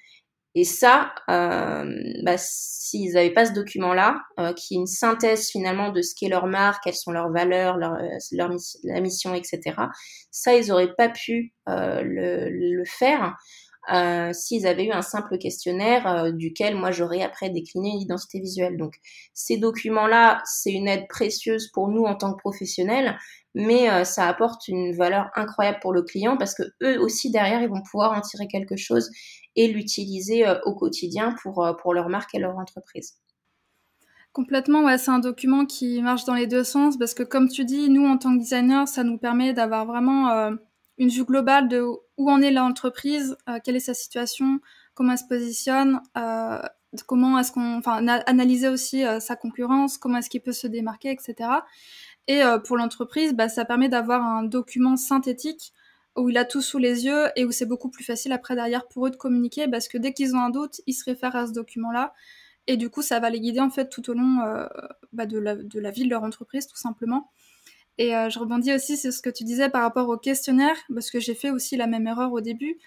Et 0.59 0.65
ça, 0.65 1.13
euh, 1.29 1.85
bah, 2.23 2.37
s'ils 2.39 3.13
n'avaient 3.13 3.35
pas 3.35 3.45
ce 3.45 3.53
document-là, 3.53 4.23
euh, 4.41 4.55
qui 4.55 4.73
est 4.73 4.79
une 4.79 4.87
synthèse 4.87 5.51
finalement 5.51 5.93
de 5.93 6.01
ce 6.01 6.15
qu'est 6.19 6.31
leur 6.31 6.47
marque, 6.47 6.83
quelles 6.83 6.95
sont 6.95 7.13
leurs 7.13 7.31
valeurs, 7.31 7.77
leur, 7.77 7.93
euh, 7.93 8.09
leur 8.33 8.49
la 8.85 9.01
mission, 9.03 9.35
etc., 9.35 9.77
ça, 10.31 10.57
ils 10.57 10.69
n'auraient 10.69 10.95
pas 10.97 11.11
pu 11.11 11.53
euh, 11.69 12.01
le, 12.03 12.49
le, 12.49 12.85
faire 12.87 13.37
euh, 13.93 14.33
s'ils 14.33 14.67
avaient 14.67 14.87
eu 14.87 14.91
un 14.91 15.03
simple 15.03 15.39
questionnaire 15.39 16.07
euh, 16.07 16.33
duquel 16.33 16.75
moi 16.75 16.91
j'aurais 16.91 17.23
après 17.23 17.51
décliné 17.51 17.93
l'identité 17.99 18.41
visuelle. 18.41 18.77
Donc 18.77 18.95
ces 19.33 19.59
documents-là, 19.59 20.43
c'est 20.45 20.73
une 20.73 20.89
aide 20.89 21.07
précieuse 21.09 21.71
pour 21.73 21.89
nous 21.89 22.05
en 22.05 22.17
tant 22.17 22.33
que 22.33 22.39
professionnels, 22.39 23.17
mais 23.55 23.91
euh, 23.91 24.05
ça 24.05 24.27
apporte 24.27 24.67
une 24.69 24.95
valeur 24.97 25.31
incroyable 25.37 25.79
pour 25.81 25.93
le 25.93 26.03
client 26.03 26.37
parce 26.37 26.55
que 26.55 26.65
eux 26.83 27.01
aussi 27.01 27.31
derrière 27.31 27.63
ils 27.63 27.69
vont 27.69 27.83
pouvoir 27.83 28.13
en 28.13 28.21
tirer 28.21 28.49
quelque 28.49 28.77
chose 28.77 29.11
et 29.55 29.69
l'utiliser 29.69 30.45
au 30.65 30.75
quotidien 30.75 31.35
pour, 31.43 31.67
pour 31.81 31.95
leur 31.95 32.09
marque 32.11 32.35
et 32.35 32.39
leur 32.39 32.59
entreprise. 32.59 33.15
Complètement, 34.35 34.85
ouais, 34.85 34.99
c'est 34.99 35.11
un 35.11 35.19
document 35.19 35.65
qui 35.65 36.03
marche 36.03 36.27
dans 36.27 36.35
les 36.35 36.47
deux 36.47 36.63
sens 36.63 36.99
parce 36.99 37.15
que 37.15 37.23
comme 37.23 37.49
tu 37.49 37.65
dis, 37.65 37.89
nous 37.89 38.07
en 38.07 38.19
tant 38.19 38.35
que 38.35 38.41
designer, 38.41 38.87
ça 38.87 39.03
nous 39.03 39.17
permet 39.17 39.55
d'avoir 39.55 39.87
vraiment 39.87 40.51
une 40.99 41.09
vue 41.09 41.25
globale 41.25 41.69
de 41.69 41.83
où 42.17 42.31
en 42.31 42.41
est 42.41 42.51
l'entreprise, 42.51 43.37
euh, 43.49 43.59
quelle 43.63 43.77
est 43.77 43.81
sa 43.81 43.95
situation, 43.95 44.61
comment 44.95 45.13
elle 45.13 45.19
se 45.19 45.27
positionne, 45.29 46.01
euh, 46.17 46.61
comment 47.07 47.39
est-ce 47.39 47.53
qu'on, 47.53 47.77
enfin, 47.79 48.07
analyser 48.07 48.69
aussi 48.69 49.05
euh, 49.05 49.21
sa 49.21 49.37
concurrence, 49.37 49.99
comment 49.99 50.19
est-ce 50.19 50.31
qu'il 50.31 50.41
peut 50.41 50.53
se 50.53 50.67
démarquer, 50.67 51.11
etc. 51.11 51.51
Et 52.29 52.41
pour 52.67 52.77
l'entreprise, 52.77 53.35
bah, 53.35 53.49
ça 53.49 53.65
permet 53.65 53.89
d'avoir 53.89 54.21
un 54.21 54.43
document 54.43 54.97
synthétique 54.97 55.73
où 56.17 56.29
il 56.29 56.37
a 56.39 56.45
tout 56.45 56.61
sous 56.61 56.79
les 56.79 57.05
yeux 57.05 57.27
et 57.37 57.45
où 57.45 57.53
c'est 57.53 57.67
beaucoup 57.67 57.89
plus 57.89 58.03
facile 58.03 58.33
après 58.33 58.57
derrière 58.57 58.89
pour 58.89 59.07
eux 59.07 59.11
de 59.11 59.17
communiquer 59.17 59.69
parce 59.69 59.87
que 59.87 59.97
dès 59.97 60.13
qu'ils 60.13 60.35
ont 60.35 60.41
un 60.41 60.51
doute, 60.51 60.81
ils 60.89 60.95
se 60.95 61.05
réfèrent 61.05 61.37
à 61.37 61.47
ce 61.47 61.53
document-là 61.53 62.15
et 62.67 62.77
du 62.77 62.91
coup 62.91 63.01
ça 63.01 63.21
va 63.21 63.31
les 63.31 63.39
guider 63.39 63.61
en 63.61 63.71
fait 63.71 63.89
tout 63.91 64.11
au 64.11 64.15
long 64.15 64.39
bah, 65.13 65.27
de, 65.27 65.39
la, 65.39 65.55
de 65.55 65.79
la 65.79 65.93
vie 65.93 66.03
de 66.03 66.11
leur 66.11 66.25
entreprise 66.25 66.67
tout 66.67 66.77
simplement. 66.77 67.31
Et 67.99 68.15
euh, 68.15 68.29
je 68.29 68.39
rebondis 68.39 68.73
aussi 68.75 68.97
sur 68.97 69.13
ce 69.13 69.23
que 69.23 69.31
tu 69.31 69.45
disais 69.45 69.69
par 69.69 69.83
rapport 69.83 70.09
au 70.09 70.19
questionnaire, 70.19 70.77
parce 70.93 71.11
que 71.11 71.21
j'ai 71.21 71.35
fait 71.35 71.51
aussi 71.51 71.77
la 71.77 71.87
même 71.87 72.07
erreur 72.07 72.33
au 72.33 72.41
début. 72.41 72.79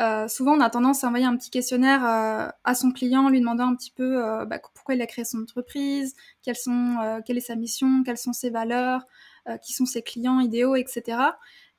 Euh, 0.00 0.28
souvent, 0.28 0.54
on 0.56 0.60
a 0.60 0.68
tendance 0.68 1.04
à 1.04 1.08
envoyer 1.08 1.24
un 1.24 1.36
petit 1.36 1.50
questionnaire 1.50 2.04
euh, 2.04 2.48
à 2.64 2.74
son 2.74 2.92
client, 2.92 3.30
lui 3.30 3.40
demandant 3.40 3.68
un 3.68 3.74
petit 3.74 3.90
peu 3.90 4.22
euh, 4.22 4.44
bah, 4.44 4.58
pourquoi 4.74 4.94
il 4.94 5.00
a 5.00 5.06
créé 5.06 5.24
son 5.24 5.40
entreprise, 5.40 6.14
quelles 6.42 6.56
sont, 6.56 6.96
euh, 7.02 7.20
quelle 7.24 7.38
est 7.38 7.40
sa 7.40 7.56
mission, 7.56 8.02
quelles 8.04 8.18
sont 8.18 8.32
ses 8.32 8.50
valeurs, 8.50 9.02
qui 9.62 9.74
sont 9.74 9.86
ses 9.86 10.02
clients 10.02 10.40
idéaux, 10.40 10.74
etc. 10.74 11.18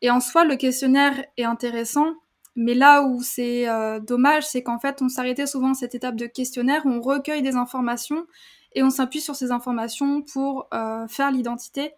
Et 0.01 0.09
en 0.09 0.21
soi, 0.21 0.45
le 0.45 0.55
questionnaire 0.55 1.25
est 1.35 1.43
intéressant, 1.43 2.13
mais 2.55 2.73
là 2.73 3.01
où 3.03 3.21
c'est 3.21 3.65
dommage, 3.99 4.47
c'est 4.47 4.63
qu'en 4.63 4.79
fait, 4.79 5.01
on 5.01 5.09
s'arrêtait 5.09 5.47
souvent 5.47 5.71
à 5.71 5.73
cette 5.73 5.93
étape 5.93 6.15
de 6.15 6.27
questionnaire 6.27 6.85
où 6.85 6.89
on 6.91 7.01
recueille 7.01 7.41
des 7.41 7.57
informations 7.57 8.25
et 8.71 8.83
on 8.83 8.89
s'appuie 8.89 9.19
sur 9.19 9.35
ces 9.35 9.51
informations 9.51 10.21
pour 10.21 10.69
faire 11.09 11.29
l'identité. 11.29 11.91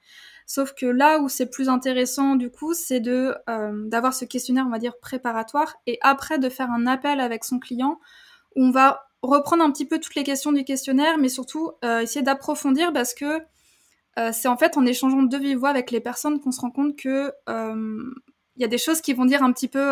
Sauf 0.49 0.73
que 0.73 0.87
là 0.87 1.19
où 1.19 1.29
c'est 1.29 1.45
plus 1.45 1.69
intéressant 1.69 2.35
du 2.35 2.49
coup, 2.49 2.73
c'est 2.73 2.99
de 2.99 3.35
euh, 3.47 3.87
d'avoir 3.87 4.15
ce 4.15 4.25
questionnaire, 4.25 4.65
on 4.65 4.71
va 4.71 4.79
dire 4.79 4.97
préparatoire, 4.99 5.75
et 5.85 5.99
après 6.01 6.39
de 6.39 6.49
faire 6.49 6.71
un 6.71 6.87
appel 6.87 7.19
avec 7.19 7.43
son 7.43 7.59
client 7.59 7.99
où 8.55 8.65
on 8.65 8.71
va 8.71 9.05
reprendre 9.21 9.63
un 9.63 9.71
petit 9.71 9.85
peu 9.85 9.99
toutes 9.99 10.15
les 10.15 10.23
questions 10.23 10.51
du 10.51 10.63
questionnaire, 10.63 11.19
mais 11.19 11.29
surtout 11.29 11.73
euh, 11.85 11.99
essayer 11.99 12.23
d'approfondir 12.23 12.91
parce 12.91 13.13
que 13.13 13.43
euh, 14.17 14.31
c'est 14.33 14.47
en 14.47 14.57
fait 14.57 14.75
en 14.75 14.87
échangeant 14.87 15.21
de 15.21 15.37
vive 15.37 15.59
voix 15.59 15.69
avec 15.69 15.91
les 15.91 15.99
personnes 15.99 16.39
qu'on 16.39 16.51
se 16.51 16.61
rend 16.61 16.71
compte 16.71 16.97
que 16.97 17.31
il 17.47 18.61
y 18.63 18.65
a 18.65 18.67
des 18.67 18.79
choses 18.79 19.01
qui 19.01 19.13
vont 19.13 19.25
dire 19.25 19.43
un 19.43 19.53
petit 19.53 19.67
peu 19.67 19.87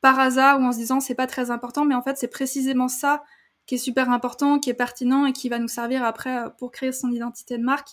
par 0.00 0.20
hasard 0.20 0.60
ou 0.60 0.62
en 0.62 0.70
se 0.70 0.78
disant 0.78 1.00
c'est 1.00 1.16
pas 1.16 1.26
très 1.26 1.50
important, 1.50 1.84
mais 1.84 1.96
en 1.96 2.02
fait 2.02 2.16
c'est 2.16 2.30
précisément 2.30 2.86
ça 2.86 3.24
qui 3.70 3.76
est 3.76 3.78
super 3.78 4.10
important, 4.10 4.58
qui 4.58 4.68
est 4.68 4.74
pertinent 4.74 5.26
et 5.26 5.32
qui 5.32 5.48
va 5.48 5.60
nous 5.60 5.68
servir 5.68 6.02
après 6.02 6.42
pour 6.58 6.72
créer 6.72 6.90
son 6.90 7.12
identité 7.12 7.56
de 7.56 7.62
marque. 7.62 7.90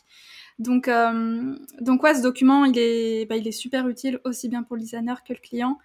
Donc, 0.58 0.88
euh, 0.88 1.56
donc 1.82 2.02
ouais, 2.02 2.16
ce 2.16 2.24
document, 2.24 2.66
il 2.66 2.80
est, 2.80 3.28
bah, 3.28 3.36
il 3.36 3.48
est 3.48 3.52
super 3.52 3.88
utile 3.88 4.20
aussi 4.24 4.50
bien 4.50 4.64
pour 4.64 4.76
le 4.76 4.82
designer 4.82 5.24
que 5.24 5.34
le 5.34 5.40
client. 5.40 5.78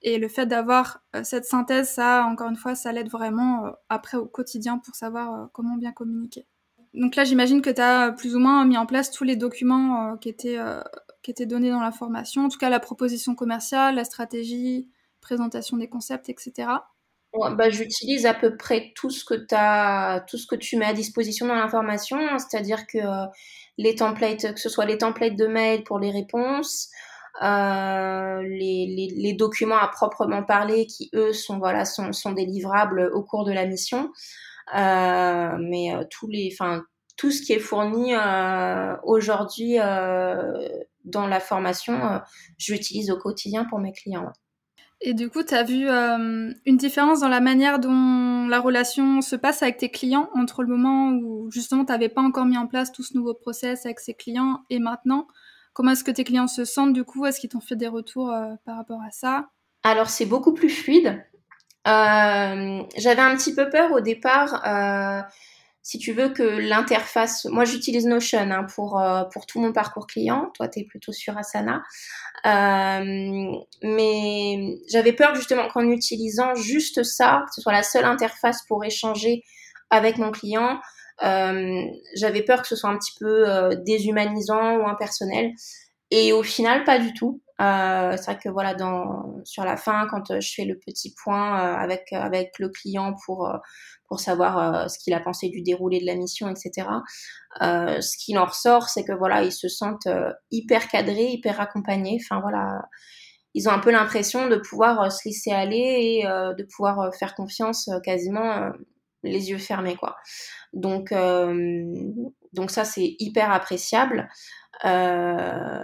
Et 0.00 0.16
le 0.16 0.28
fait 0.28 0.46
d'avoir 0.46 1.02
euh, 1.14 1.24
cette 1.24 1.44
synthèse, 1.44 1.90
ça, 1.90 2.24
encore 2.24 2.48
une 2.48 2.56
fois, 2.56 2.74
ça 2.74 2.90
l'aide 2.90 3.10
vraiment 3.10 3.66
euh, 3.66 3.70
après 3.90 4.16
au 4.16 4.24
quotidien 4.24 4.78
pour 4.78 4.94
savoir 4.94 5.50
comment 5.52 5.76
bien 5.76 5.92
communiquer. 5.92 6.46
Donc 6.94 7.14
là, 7.14 7.24
j'imagine 7.24 7.60
que 7.60 7.68
tu 7.68 7.82
as 7.82 8.12
plus 8.12 8.34
ou 8.34 8.38
moins 8.38 8.64
mis 8.64 8.78
en 8.78 8.86
place 8.86 9.10
tous 9.10 9.24
les 9.24 9.36
documents 9.36 10.16
qui, 10.16 10.30
étaient, 10.30 10.58
qui 11.22 11.30
étaient 11.32 11.44
donnés 11.44 11.70
dans 11.70 11.80
la 11.80 11.92
formation, 11.92 12.46
en 12.46 12.48
tout 12.48 12.56
cas 12.56 12.70
la 12.70 12.80
proposition 12.80 13.34
commerciale, 13.34 13.96
la 13.96 14.04
stratégie, 14.04 14.88
présentation 15.20 15.76
des 15.76 15.88
concepts, 15.88 16.30
etc. 16.30 16.68
bah, 17.56 17.70
J'utilise 17.70 18.26
à 18.26 18.34
peu 18.34 18.56
près 18.56 18.92
tout 18.94 19.10
ce, 19.10 19.24
que 19.24 19.34
as, 19.52 20.24
tout 20.28 20.38
ce 20.38 20.46
que 20.46 20.56
tu 20.56 20.76
mets 20.76 20.86
à 20.86 20.92
disposition 20.92 21.46
dans 21.46 21.54
l'information, 21.54 22.18
c'est-à-dire 22.38 22.86
que 22.86 22.98
les 23.78 23.94
templates, 23.94 24.54
que 24.54 24.60
ce 24.60 24.68
soit 24.68 24.86
les 24.86 24.98
templates 24.98 25.36
de 25.36 25.46
mail 25.46 25.84
pour 25.84 25.98
les 25.98 26.10
réponses, 26.10 26.90
euh, 27.42 28.42
les, 28.42 28.86
les, 28.86 29.08
les, 29.16 29.32
documents 29.32 29.78
à 29.78 29.88
proprement 29.88 30.44
parler 30.44 30.86
qui 30.86 31.10
eux 31.14 31.32
sont 31.32 31.58
voilà 31.58 31.84
sont, 31.84 32.12
sont 32.12 32.30
délivrables 32.30 33.10
au 33.12 33.24
cours 33.24 33.44
de 33.44 33.50
la 33.50 33.66
mission, 33.66 34.12
euh, 34.76 35.56
mais 35.58 35.92
euh, 35.92 36.04
tous 36.10 36.28
les, 36.28 36.50
enfin 36.52 36.84
tout 37.16 37.32
ce 37.32 37.42
qui 37.42 37.52
est 37.52 37.58
fourni 37.58 38.14
aujourd'hui 39.04 39.76
dans 41.04 41.26
la 41.28 41.40
formation, 41.40 42.20
j'utilise 42.58 43.10
au 43.10 43.18
quotidien 43.18 43.64
pour 43.66 43.78
mes 43.78 43.92
clients. 43.92 44.32
Et 45.00 45.12
du 45.12 45.28
coup, 45.28 45.42
tu 45.42 45.54
as 45.54 45.64
vu 45.64 45.88
euh, 45.88 46.52
une 46.64 46.76
différence 46.76 47.20
dans 47.20 47.28
la 47.28 47.40
manière 47.40 47.78
dont 47.78 48.46
la 48.48 48.60
relation 48.60 49.20
se 49.20 49.36
passe 49.36 49.62
avec 49.62 49.76
tes 49.76 49.90
clients 49.90 50.30
entre 50.34 50.62
le 50.62 50.68
moment 50.68 51.10
où 51.10 51.50
justement 51.50 51.84
tu 51.84 51.92
n'avais 51.92 52.08
pas 52.08 52.22
encore 52.22 52.46
mis 52.46 52.56
en 52.56 52.66
place 52.66 52.92
tout 52.92 53.02
ce 53.02 53.16
nouveau 53.16 53.34
process 53.34 53.84
avec 53.84 54.00
ces 54.00 54.14
clients 54.14 54.60
et 54.70 54.78
maintenant? 54.78 55.26
Comment 55.72 55.90
est-ce 55.90 56.04
que 56.04 56.10
tes 56.10 56.24
clients 56.24 56.46
se 56.46 56.64
sentent 56.64 56.92
du 56.92 57.04
coup? 57.04 57.26
Est-ce 57.26 57.40
qu'ils 57.40 57.50
t'ont 57.50 57.60
fait 57.60 57.76
des 57.76 57.88
retours 57.88 58.30
euh, 58.30 58.54
par 58.64 58.76
rapport 58.76 59.00
à 59.02 59.10
ça? 59.10 59.50
Alors 59.82 60.08
c'est 60.08 60.26
beaucoup 60.26 60.54
plus 60.54 60.70
fluide. 60.70 61.22
Euh, 61.86 62.82
j'avais 62.96 63.20
un 63.20 63.36
petit 63.36 63.54
peu 63.54 63.68
peur 63.68 63.92
au 63.92 64.00
départ 64.00 64.62
si 65.84 65.98
tu 65.98 66.12
veux 66.12 66.30
que 66.30 66.42
l'interface, 66.42 67.44
moi 67.44 67.64
j'utilise 67.66 68.06
Notion 68.06 68.38
hein, 68.50 68.66
pour, 68.74 68.98
euh, 68.98 69.24
pour 69.24 69.44
tout 69.44 69.60
mon 69.60 69.72
parcours 69.72 70.06
client, 70.06 70.50
toi 70.54 70.66
tu 70.66 70.80
es 70.80 70.84
plutôt 70.84 71.12
sur 71.12 71.36
Asana, 71.36 71.82
euh, 72.46 73.52
mais 73.82 74.78
j'avais 74.90 75.12
peur 75.12 75.34
justement 75.34 75.68
qu'en 75.68 75.88
utilisant 75.90 76.54
juste 76.54 77.02
ça, 77.02 77.44
que 77.46 77.54
ce 77.54 77.60
soit 77.60 77.72
la 77.72 77.82
seule 77.82 78.06
interface 78.06 78.64
pour 78.66 78.82
échanger 78.82 79.42
avec 79.90 80.16
mon 80.16 80.30
client, 80.30 80.80
euh, 81.22 81.82
j'avais 82.16 82.42
peur 82.42 82.62
que 82.62 82.68
ce 82.68 82.76
soit 82.76 82.88
un 82.88 82.96
petit 82.96 83.14
peu 83.20 83.48
euh, 83.48 83.76
déshumanisant 83.76 84.78
ou 84.78 84.88
impersonnel. 84.88 85.52
Et 86.10 86.32
au 86.32 86.42
final, 86.42 86.84
pas 86.84 86.98
du 86.98 87.12
tout. 87.12 87.42
Euh, 87.60 88.16
c'est 88.16 88.24
vrai 88.24 88.38
que 88.42 88.48
voilà, 88.48 88.74
dans, 88.74 89.44
sur 89.44 89.64
la 89.64 89.76
fin, 89.76 90.06
quand 90.10 90.40
je 90.40 90.54
fais 90.54 90.64
le 90.64 90.78
petit 90.78 91.14
point 91.22 91.56
avec 91.76 92.12
avec 92.12 92.58
le 92.58 92.68
client 92.68 93.14
pour 93.24 93.48
pour 94.08 94.20
savoir 94.20 94.58
euh, 94.58 94.88
ce 94.88 94.98
qu'il 94.98 95.14
a 95.14 95.20
pensé 95.20 95.48
du 95.48 95.62
déroulé 95.62 96.00
de 96.00 96.06
la 96.06 96.14
mission, 96.14 96.48
etc. 96.48 96.88
Euh, 97.62 98.00
ce 98.00 98.16
qu'il 98.16 98.38
en 98.38 98.44
ressort, 98.44 98.88
c'est 98.88 99.04
que 99.04 99.12
voilà, 99.12 99.42
ils 99.42 99.52
se 99.52 99.68
sentent 99.68 100.06
euh, 100.06 100.30
hyper 100.50 100.88
cadrés, 100.88 101.30
hyper 101.30 101.60
accompagnés. 101.60 102.18
Enfin 102.22 102.40
voilà, 102.40 102.82
ils 103.54 103.68
ont 103.68 103.72
un 103.72 103.78
peu 103.78 103.90
l'impression 103.90 104.48
de 104.48 104.56
pouvoir 104.56 105.10
se 105.10 105.28
laisser 105.28 105.50
aller 105.50 105.76
et 105.76 106.24
de 106.24 106.62
pouvoir 106.64 107.14
faire 107.14 107.34
confiance 107.34 107.88
quasiment 108.02 108.72
les 109.22 109.50
yeux 109.50 109.58
fermés 109.58 109.96
quoi. 109.96 110.16
Donc 110.72 111.14
donc 112.52 112.70
ça 112.70 112.84
c'est 112.84 113.14
hyper 113.20 113.52
appréciable. 113.52 114.28
Euh, 114.84 115.82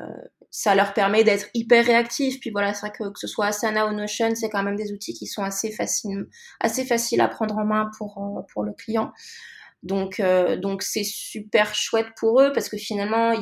ça 0.50 0.74
leur 0.74 0.92
permet 0.94 1.22
d'être 1.22 1.48
hyper 1.54 1.84
réactifs. 1.84 2.40
Puis 2.40 2.50
voilà, 2.50 2.74
c'est 2.74 2.80
vrai 2.80 2.90
que 2.90 3.04
que 3.04 3.18
ce 3.18 3.26
soit 3.26 3.46
Asana 3.46 3.86
ou 3.86 3.92
Notion, 3.92 4.34
c'est 4.34 4.50
quand 4.50 4.62
même 4.62 4.76
des 4.76 4.92
outils 4.92 5.14
qui 5.14 5.26
sont 5.26 5.42
assez 5.42 5.70
faciles, 5.70 6.26
assez 6.60 6.84
faciles 6.84 7.20
à 7.20 7.28
prendre 7.28 7.56
en 7.56 7.64
main 7.64 7.90
pour 7.96 8.18
euh, 8.18 8.42
pour 8.52 8.64
le 8.64 8.72
client. 8.72 9.12
Donc 9.82 10.20
euh, 10.20 10.56
donc 10.56 10.82
c'est 10.82 11.04
super 11.04 11.74
chouette 11.74 12.08
pour 12.18 12.40
eux 12.40 12.52
parce 12.52 12.68
que 12.68 12.76
finalement, 12.76 13.32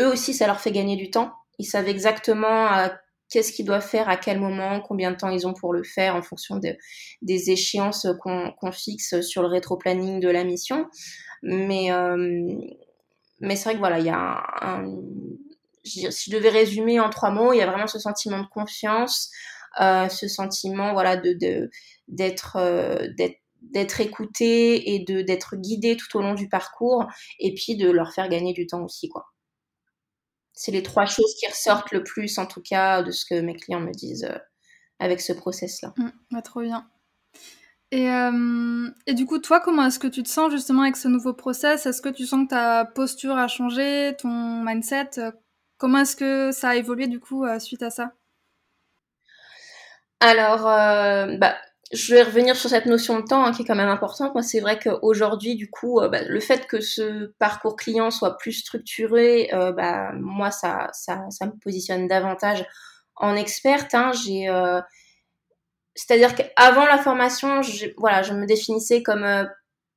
eux 0.00 0.06
aussi, 0.06 0.32
ça 0.32 0.46
leur 0.46 0.60
fait 0.60 0.72
gagner 0.72 0.96
du 0.96 1.10
temps. 1.10 1.32
Ils 1.58 1.66
savent 1.66 1.88
exactement 1.88 2.72
euh, 2.74 2.88
qu'est-ce 3.28 3.52
qu'ils 3.52 3.66
doivent 3.66 3.86
faire, 3.86 4.08
à 4.08 4.16
quel 4.16 4.40
moment, 4.40 4.80
combien 4.80 5.10
de 5.10 5.16
temps 5.16 5.28
ils 5.30 5.46
ont 5.46 5.54
pour 5.54 5.72
le 5.72 5.82
faire 5.82 6.16
en 6.16 6.22
fonction 6.22 6.56
de, 6.56 6.76
des 7.22 7.50
échéances 7.50 8.06
qu'on 8.20 8.72
fixe 8.72 9.20
sur 9.20 9.42
le 9.42 9.48
rétro-planning 9.48 10.20
de 10.20 10.28
la 10.28 10.42
mission. 10.44 10.88
Mais, 11.42 11.90
mais 13.40 13.56
c'est 13.56 13.64
vrai 13.64 13.74
que 13.74 13.78
voilà, 13.78 13.98
il 14.00 14.06
y 14.06 14.10
a 14.10 14.42
un, 14.62 14.84
si 15.84 16.02
je 16.02 16.30
devais 16.30 16.50
résumer 16.50 17.00
en 17.00 17.10
trois 17.10 17.30
mots, 17.30 17.52
il 17.52 17.58
y 17.58 17.62
a 17.62 17.66
vraiment 17.66 17.86
ce 17.86 17.98
sentiment 17.98 18.40
de 18.40 18.46
confiance, 18.46 19.30
euh, 19.80 20.08
ce 20.08 20.28
sentiment 20.28 20.92
voilà 20.92 21.16
de 21.16 21.70
d'être 22.08 22.56
euh, 22.56 23.08
d'être 23.16 23.38
d'être 23.62 24.00
écouté 24.00 24.94
et 24.94 25.04
de 25.04 25.22
d'être 25.22 25.56
guidé 25.56 25.96
tout 25.96 26.16
au 26.16 26.22
long 26.22 26.34
du 26.34 26.48
parcours 26.48 27.06
et 27.38 27.54
puis 27.54 27.76
de 27.76 27.90
leur 27.90 28.12
faire 28.12 28.28
gagner 28.28 28.52
du 28.52 28.66
temps 28.66 28.82
aussi 28.82 29.08
quoi. 29.08 29.26
C'est 30.52 30.72
les 30.72 30.82
trois 30.82 31.06
choses 31.06 31.34
qui 31.38 31.46
ressortent 31.46 31.92
le 31.92 32.02
plus 32.02 32.38
en 32.38 32.46
tout 32.46 32.62
cas 32.62 33.02
de 33.02 33.10
ce 33.10 33.24
que 33.24 33.40
mes 33.40 33.54
clients 33.54 33.80
me 33.80 33.92
disent 33.92 34.24
euh, 34.24 34.38
avec 34.98 35.20
ce 35.20 35.32
process 35.32 35.82
là. 35.82 35.94
Mmh, 35.96 36.10
bah, 36.30 36.42
trop 36.42 36.62
bien. 36.62 36.88
Et, 37.92 38.06
et, 39.06 39.14
du 39.14 39.26
coup, 39.26 39.40
toi, 39.40 39.58
comment 39.58 39.84
est-ce 39.84 39.98
que 39.98 40.06
tu 40.06 40.22
te 40.22 40.28
sens 40.28 40.52
justement 40.52 40.82
avec 40.82 40.96
ce 40.96 41.08
nouveau 41.08 41.32
process? 41.32 41.86
Est-ce 41.86 42.00
que 42.00 42.08
tu 42.08 42.24
sens 42.24 42.44
que 42.44 42.50
ta 42.50 42.84
posture 42.84 43.36
a 43.36 43.48
changé, 43.48 44.14
ton 44.16 44.62
mindset 44.62 45.18
Comment 45.80 46.00
est-ce 46.00 46.14
que 46.14 46.52
ça 46.52 46.68
a 46.68 46.74
évolué 46.74 47.06
du 47.06 47.20
coup 47.20 47.46
euh, 47.46 47.58
suite 47.58 47.82
à 47.82 47.88
ça? 47.88 48.12
Alors, 50.20 50.68
euh, 50.68 51.38
bah, 51.38 51.56
je 51.90 52.14
vais 52.14 52.22
revenir 52.22 52.54
sur 52.54 52.68
cette 52.68 52.84
notion 52.84 53.18
de 53.18 53.24
temps 53.24 53.42
hein, 53.42 53.52
qui 53.52 53.62
est 53.62 53.64
quand 53.64 53.74
même 53.74 53.88
importante. 53.88 54.34
Moi, 54.34 54.42
c'est 54.42 54.60
vrai 54.60 54.78
qu'aujourd'hui, 54.78 55.54
du 55.54 55.70
coup, 55.70 55.98
euh, 56.00 56.10
bah, 56.10 56.20
le 56.22 56.38
fait 56.38 56.66
que 56.66 56.82
ce 56.82 57.32
parcours 57.38 57.76
client 57.76 58.10
soit 58.10 58.36
plus 58.36 58.52
structuré, 58.52 59.48
bah, 59.74 60.12
moi, 60.12 60.50
ça, 60.50 60.90
me 61.08 61.58
positionne 61.62 62.06
davantage 62.06 62.66
en 63.16 63.34
experte. 63.34 63.94
Hein. 63.94 64.10
C'est-à-dire 65.94 66.34
qu'avant 66.34 66.84
la 66.84 66.98
formation, 66.98 67.62
voilà, 67.96 68.22
je 68.22 68.34
me 68.34 68.44
définissais 68.44 69.02
comme 69.02 69.48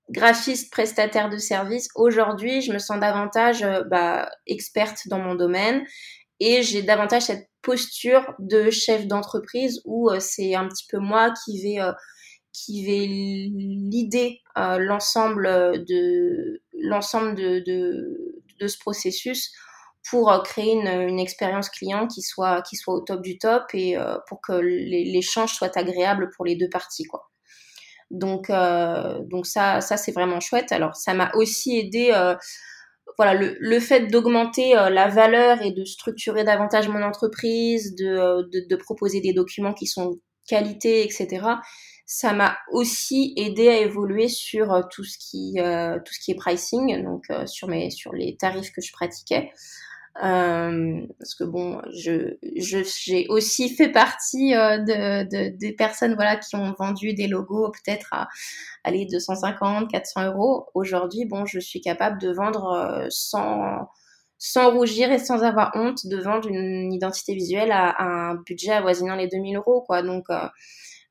graphiste 0.09 0.71
prestataire 0.71 1.29
de 1.29 1.37
service, 1.37 1.87
aujourd'hui, 1.95 2.61
je 2.61 2.73
me 2.73 2.79
sens 2.79 2.99
davantage 2.99 3.63
euh, 3.63 3.83
bah, 3.83 4.29
experte 4.47 5.07
dans 5.07 5.19
mon 5.19 5.35
domaine 5.35 5.85
et 6.39 6.63
j'ai 6.63 6.81
davantage 6.81 7.23
cette 7.23 7.49
posture 7.61 8.33
de 8.39 8.69
chef 8.69 9.07
d'entreprise 9.07 9.81
où 9.85 10.09
euh, 10.09 10.19
c'est 10.19 10.55
un 10.55 10.67
petit 10.67 10.85
peu 10.89 10.97
moi 10.97 11.33
qui 11.45 11.61
vais 11.61 11.79
euh, 11.79 11.93
qui 12.51 12.85
vais 12.85 13.07
l'idée 13.07 14.41
l'ensemble 14.55 15.83
de 15.85 16.61
l'ensemble 16.83 17.33
de, 17.33 17.63
de, 17.65 18.43
de, 18.59 18.67
ce 18.67 18.77
processus 18.77 19.51
pour 20.07 20.31
créer 20.43 20.73
une, 20.73 20.87
une, 20.87 21.19
expérience 21.19 21.69
client 21.71 22.05
qui 22.05 22.21
soit 22.21 22.61
qui 22.61 22.75
soit 22.75 22.93
au 22.93 23.01
top 23.01 23.23
du 23.23 23.39
top 23.39 23.63
et 23.73 23.97
pour 24.27 24.39
que 24.39 24.53
l'échange 24.53 25.51
soit 25.51 25.75
agréable 25.75 26.29
pour 26.35 26.45
les 26.45 26.55
deux 26.55 26.69
parties 26.69 27.05
quoi. 27.05 27.32
Donc, 28.11 28.49
euh, 28.49 29.19
donc 29.25 29.45
ça, 29.45 29.81
ça 29.81 29.97
c'est 29.97 30.11
vraiment 30.11 30.39
chouette. 30.39 30.71
Alors, 30.71 30.95
ça 30.95 31.13
m'a 31.13 31.31
aussi 31.35 31.77
aidé. 31.77 32.11
Euh, 32.13 32.35
voilà, 33.17 33.33
le, 33.35 33.55
le 33.59 33.79
fait 33.79 34.07
d'augmenter 34.07 34.77
euh, 34.77 34.89
la 34.89 35.07
valeur 35.07 35.61
et 35.61 35.71
de 35.71 35.85
structurer 35.85 36.43
davantage 36.43 36.87
mon 36.89 37.03
entreprise, 37.03 37.95
de, 37.95 38.49
de, 38.51 38.67
de 38.67 38.75
proposer 38.75 39.21
des 39.21 39.33
documents 39.33 39.73
qui 39.73 39.85
sont 39.87 40.19
qualité, 40.47 41.03
etc. 41.03 41.45
Ça 42.05 42.33
m'a 42.33 42.57
aussi 42.71 43.33
aidé 43.37 43.69
à 43.69 43.79
évoluer 43.79 44.27
sur 44.27 44.87
tout 44.91 45.03
ce 45.03 45.17
qui 45.17 45.55
tout 45.55 46.13
ce 46.13 46.19
qui 46.19 46.31
est 46.31 46.35
pricing, 46.35 47.03
donc 47.03 47.23
sur 47.47 47.67
mes 47.69 47.89
sur 47.91 48.13
les 48.13 48.35
tarifs 48.35 48.71
que 48.73 48.81
je 48.81 48.91
pratiquais. 48.91 49.51
Euh, 50.21 51.07
parce 51.17 51.33
que 51.33 51.43
bon, 51.43 51.81
je 51.91 52.35
j'ai 52.43 53.25
aussi 53.29 53.75
fait 53.75 53.89
partie 53.89 54.53
euh, 54.53 54.77
de, 54.77 55.23
de, 55.23 55.57
des 55.57 55.73
personnes 55.73 56.13
voilà 56.13 56.35
qui 56.35 56.55
ont 56.55 56.71
vendu 56.77 57.13
des 57.15 57.27
logos 57.27 57.71
peut-être 57.71 58.09
à 58.11 58.27
aller 58.83 59.07
250, 59.07 59.89
400 59.89 60.27
euros. 60.27 60.67
Aujourd'hui, 60.75 61.25
bon, 61.25 61.45
je 61.45 61.59
suis 61.59 61.81
capable 61.81 62.21
de 62.21 62.31
vendre 62.31 62.73
euh, 62.73 63.07
sans 63.09 63.89
sans 64.37 64.71
rougir 64.71 65.11
et 65.11 65.19
sans 65.19 65.41
avoir 65.43 65.71
honte 65.75 66.05
de 66.05 66.17
vendre 66.21 66.49
une 66.49 66.93
identité 66.93 67.33
visuelle 67.33 67.71
à, 67.71 68.03
un 68.03 68.35
budget 68.35 68.73
avoisinant 68.73 69.15
les 69.15 69.27
2000 69.27 69.57
euros 69.57 69.81
quoi. 69.81 70.03
Donc 70.03 70.25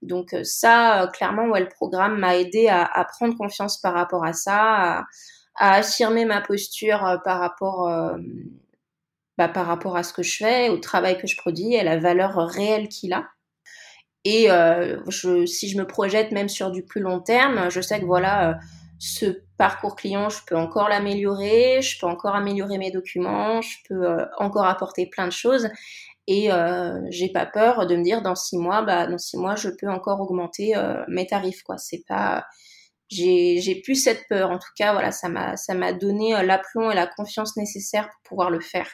donc 0.03 0.37
ça, 0.43 1.09
clairement, 1.15 1.47
ouais, 1.47 1.61
le 1.61 1.69
programme 1.69 2.19
m'a 2.19 2.37
aidé 2.37 2.69
à, 2.69 2.85
à, 2.85 3.05
prendre 3.05 3.37
confiance 3.37 3.81
par 3.81 3.95
rapport 3.95 4.25
à 4.25 4.33
ça, 4.33 4.99
à, 4.99 5.05
à 5.57 5.75
affirmer 5.77 6.25
ma 6.25 6.41
posture 6.41 7.21
par 7.25 7.39
rapport 7.41 7.89
bah, 9.39 9.49
par 9.49 9.67
rapport 9.67 9.97
à 9.97 10.03
ce 10.03 10.13
que 10.13 10.23
je 10.23 10.37
fais, 10.37 10.69
au 10.69 10.79
travail 10.79 11.19
que 11.19 11.27
je 11.27 11.37
produis, 11.37 11.77
à 11.77 11.85
la 11.85 11.99
valeur 11.99 12.37
réelle 12.49 12.89
qu'il 12.89 13.13
a. 13.13 13.29
Et 14.25 14.51
euh, 14.51 15.01
je, 15.09 15.47
si 15.47 15.69
je 15.69 15.77
me 15.79 15.87
projette 15.87 16.31
même 16.33 16.49
sur 16.49 16.71
du 16.71 16.85
plus 16.85 17.01
long 17.01 17.21
terme, 17.21 17.71
je 17.71 17.81
sais 17.81 17.99
que 17.99 18.05
voilà, 18.05 18.51
euh, 18.51 18.55
ce 19.05 19.43
parcours 19.59 19.97
client, 19.97 20.29
je 20.29 20.39
peux 20.47 20.57
encore 20.57 20.89
l'améliorer, 20.89 21.83
je 21.83 21.99
peux 21.99 22.07
encore 22.07 22.37
améliorer 22.37 22.79
mes 22.79 22.93
documents, 22.93 23.61
je 23.61 23.77
peux 23.89 24.07
euh, 24.07 24.25
encore 24.39 24.65
apporter 24.67 25.07
plein 25.07 25.27
de 25.27 25.33
choses. 25.33 25.69
Et 26.29 26.53
euh, 26.53 27.01
j'ai 27.11 27.29
pas 27.29 27.45
peur 27.45 27.89
de 27.89 27.97
me 27.97 28.05
dire 28.05 28.23
dans 28.23 28.37
six 28.37 28.57
mois, 28.57 28.83
bah 28.83 29.09
dans 29.09 29.19
six 29.19 29.37
mois, 29.37 29.57
je 29.57 29.71
peux 29.71 29.89
encore 29.89 30.21
augmenter 30.21 30.77
euh, 30.77 31.03
mes 31.09 31.27
tarifs. 31.27 31.65
Quoi, 31.65 31.79
c'est 31.79 32.05
pas, 32.07 32.47
j'ai, 33.09 33.81
plus 33.85 33.97
cette 33.97 34.23
peur. 34.29 34.53
En 34.53 34.59
tout 34.59 34.71
cas, 34.77 34.93
voilà, 34.93 35.11
ça 35.11 35.29
m'a, 35.29 35.57
ça 35.57 35.75
m'a 35.75 35.93
donné 35.93 36.41
l'aplomb 36.45 36.93
et 36.93 36.95
la 36.95 37.09
confiance 37.09 37.57
nécessaire 37.57 38.09
pour 38.09 38.21
pouvoir 38.23 38.51
le 38.51 38.61
faire. 38.61 38.87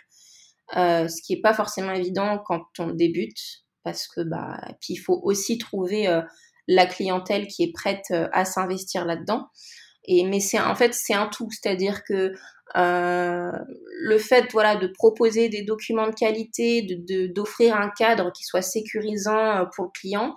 Euh, 0.77 1.09
ce 1.09 1.23
qui 1.23 1.33
est 1.33 1.41
pas 1.41 1.55
forcément 1.55 1.93
évident 1.93 2.39
quand 2.45 2.65
on 2.79 2.89
débute, 2.89 3.39
parce 3.85 4.07
que 4.07 4.21
bah, 4.21 4.61
puis 4.81 4.95
il 4.95 4.99
faut 4.99 5.19
aussi 5.23 5.57
trouver 5.59 6.09
euh, 6.09 6.21
la 6.67 6.87
clientèle 6.87 7.47
qui 7.47 7.63
est 7.63 7.73
prête 7.73 8.05
euh, 8.11 8.29
à 8.33 8.45
s'investir 8.45 9.05
là-dedans. 9.07 9.49
Et 10.05 10.25
mais 10.25 10.41
c'est 10.41 10.61
en 10.61 10.75
fait 10.75 10.95
c'est 10.95 11.15
un 11.15 11.27
tout, 11.29 11.49
c'est-à-dire 11.51 12.03
que 12.05 12.33
euh, 12.77 13.53
le 14.01 14.19
fait 14.19 14.53
voilà 14.53 14.77
de 14.77 14.89
proposer 14.89 15.49
des 15.49 15.63
documents 15.63 16.09
de 16.09 16.15
qualité, 16.15 16.83
de 16.83 17.27
d'offrir 17.29 17.77
un 17.77 17.91
cadre 17.91 18.31
qui 18.33 18.45
soit 18.45 18.63
sécurisant 18.63 19.67
pour 19.75 19.87
le 19.87 19.91
client 19.99 20.35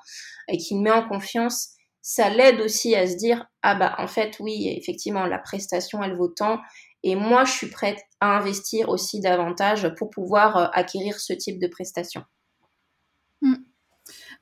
et 0.48 0.58
qui 0.58 0.76
le 0.76 0.82
met 0.82 0.92
en 0.92 1.08
confiance, 1.08 1.70
ça 2.02 2.30
l'aide 2.30 2.62
aussi 2.62 2.96
à 2.96 3.08
se 3.08 3.16
dire 3.16 3.46
ah 3.64 3.76
bah 3.76 3.96
en 3.98 4.08
fait 4.08 4.38
oui 4.40 4.74
effectivement 4.78 5.26
la 5.26 5.40
prestation 5.40 6.02
elle 6.04 6.16
vaut 6.16 6.30
tant 6.30 6.60
et 7.04 7.16
moi 7.16 7.46
je 7.46 7.52
suis 7.52 7.68
prête 7.68 8.00
à 8.20 8.38
investir 8.38 8.90
aussi 8.90 9.20
davantage 9.20 9.94
pour 9.96 10.10
pouvoir 10.10 10.58
euh, 10.58 10.68
acquérir 10.74 11.20
ce 11.20 11.34
type 11.34 11.60
de 11.60 11.68
prestation. 11.68 12.24
Hmm. 13.42 13.56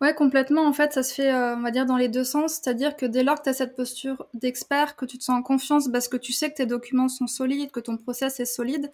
Ouais, 0.02 0.14
complètement. 0.14 0.66
En 0.66 0.74
fait, 0.74 0.94
ça 0.94 1.04
se 1.04 1.14
fait, 1.14 1.32
euh, 1.34 1.56
on 1.56 1.62
va 1.62 1.72
dire, 1.72 1.86
dans 1.86 1.98
les 1.98 2.08
deux 2.08 2.24
sens. 2.24 2.54
C'est-à-dire 2.54 2.96
que 2.96 3.06
dès 3.06 3.24
lors 3.24 3.38
que 3.38 3.44
tu 3.44 3.50
as 3.50 3.54
cette 3.54 3.76
posture 3.76 4.28
d'expert, 4.34 4.96
que 4.96 5.06
tu 5.06 5.18
te 5.18 5.24
sens 5.24 5.38
en 5.40 5.44
confiance 5.44 5.90
parce 5.92 6.08
que 6.08 6.18
tu 6.18 6.34
sais 6.34 6.50
que 6.50 6.56
tes 6.56 6.66
documents 6.66 7.10
sont 7.10 7.28
solides, 7.28 7.72
que 7.72 7.80
ton 7.80 7.98
process 7.98 8.40
est 8.40 8.46
solide, 8.46 8.92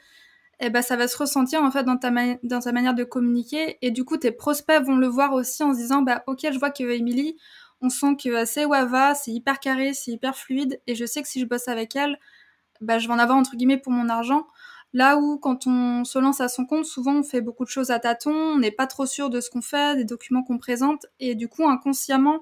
eh 0.59 0.69
ben, 0.69 0.81
ça 0.81 0.95
va 0.95 1.07
se 1.07 1.17
ressentir 1.17 1.61
en 1.63 1.71
fait 1.71 1.83
dans 1.83 1.97
ta, 1.97 2.11
dans 2.43 2.59
ta 2.59 2.71
manière 2.71 2.95
de 2.95 3.03
communiquer. 3.03 3.77
Et 3.81 3.91
du 3.91 4.05
coup, 4.05 4.17
tes 4.17 4.31
prospects 4.31 4.81
vont 4.83 4.97
le 4.97 5.07
voir 5.07 5.33
aussi 5.33 5.63
en 5.63 5.73
se 5.73 5.79
disant, 5.79 6.01
bah, 6.01 6.23
ok, 6.27 6.47
je 6.51 6.57
vois 6.57 6.71
que 6.71 6.83
Émilie, 6.83 7.37
on 7.81 7.89
sent 7.89 8.15
que 8.23 8.45
c'est 8.45 8.65
Wava, 8.65 9.15
c'est 9.15 9.31
hyper 9.31 9.59
carré, 9.59 9.93
c'est 9.93 10.11
hyper 10.11 10.35
fluide, 10.35 10.81
et 10.87 10.95
je 10.95 11.05
sais 11.05 11.21
que 11.21 11.27
si 11.27 11.39
je 11.39 11.45
bosse 11.45 11.67
avec 11.67 11.95
elle, 11.95 12.17
bah, 12.81 12.99
je 12.99 13.07
vais 13.07 13.13
en 13.13 13.19
avoir 13.19 13.37
entre 13.37 13.55
guillemets 13.55 13.77
pour 13.77 13.91
mon 13.91 14.09
argent. 14.09 14.45
Là 14.93 15.17
où 15.17 15.37
quand 15.37 15.67
on 15.67 16.05
se 16.05 16.19
lance 16.19 16.39
à 16.41 16.47
son 16.47 16.65
compte, 16.65 16.85
souvent 16.85 17.15
on 17.15 17.23
fait 17.23 17.41
beaucoup 17.41 17.65
de 17.65 17.69
choses 17.69 17.91
à 17.91 17.99
tâtons, 17.99 18.33
on 18.33 18.59
n'est 18.59 18.71
pas 18.71 18.87
trop 18.87 19.05
sûr 19.05 19.29
de 19.29 19.41
ce 19.41 19.49
qu'on 19.49 19.61
fait, 19.61 19.97
des 19.97 20.05
documents 20.05 20.43
qu'on 20.43 20.57
présente, 20.57 21.05
et 21.19 21.35
du 21.35 21.47
coup 21.49 21.67
inconsciemment, 21.67 22.39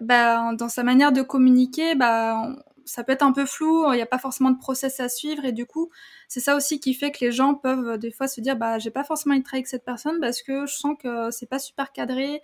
bah, 0.00 0.54
dans 0.54 0.68
sa 0.68 0.82
manière 0.84 1.12
de 1.12 1.22
communiquer, 1.22 1.94
bah, 1.94 2.56
ça 2.84 3.04
peut 3.04 3.12
être 3.12 3.22
un 3.22 3.32
peu 3.32 3.46
flou, 3.46 3.92
il 3.92 3.96
n'y 3.96 4.02
a 4.02 4.06
pas 4.06 4.18
forcément 4.18 4.50
de 4.50 4.58
process 4.58 5.00
à 5.00 5.08
suivre, 5.08 5.44
et 5.44 5.52
du 5.52 5.66
coup 5.66 5.90
c'est 6.28 6.40
ça 6.40 6.56
aussi 6.56 6.80
qui 6.80 6.94
fait 6.94 7.10
que 7.12 7.24
les 7.24 7.32
gens 7.32 7.54
peuvent 7.54 7.88
euh, 7.90 7.96
des 7.98 8.10
fois 8.10 8.26
se 8.28 8.40
dire 8.40 8.56
bah 8.56 8.78
j'ai 8.78 8.90
pas 8.90 9.04
forcément 9.04 9.34
envie 9.34 9.42
de 9.42 9.48
avec 9.52 9.66
cette 9.68 9.84
personne 9.84 10.18
parce 10.20 10.42
que 10.42 10.66
je 10.66 10.74
sens 10.74 10.96
que 10.98 11.30
c'est 11.30 11.48
pas 11.48 11.58
super 11.58 11.92
cadré, 11.92 12.42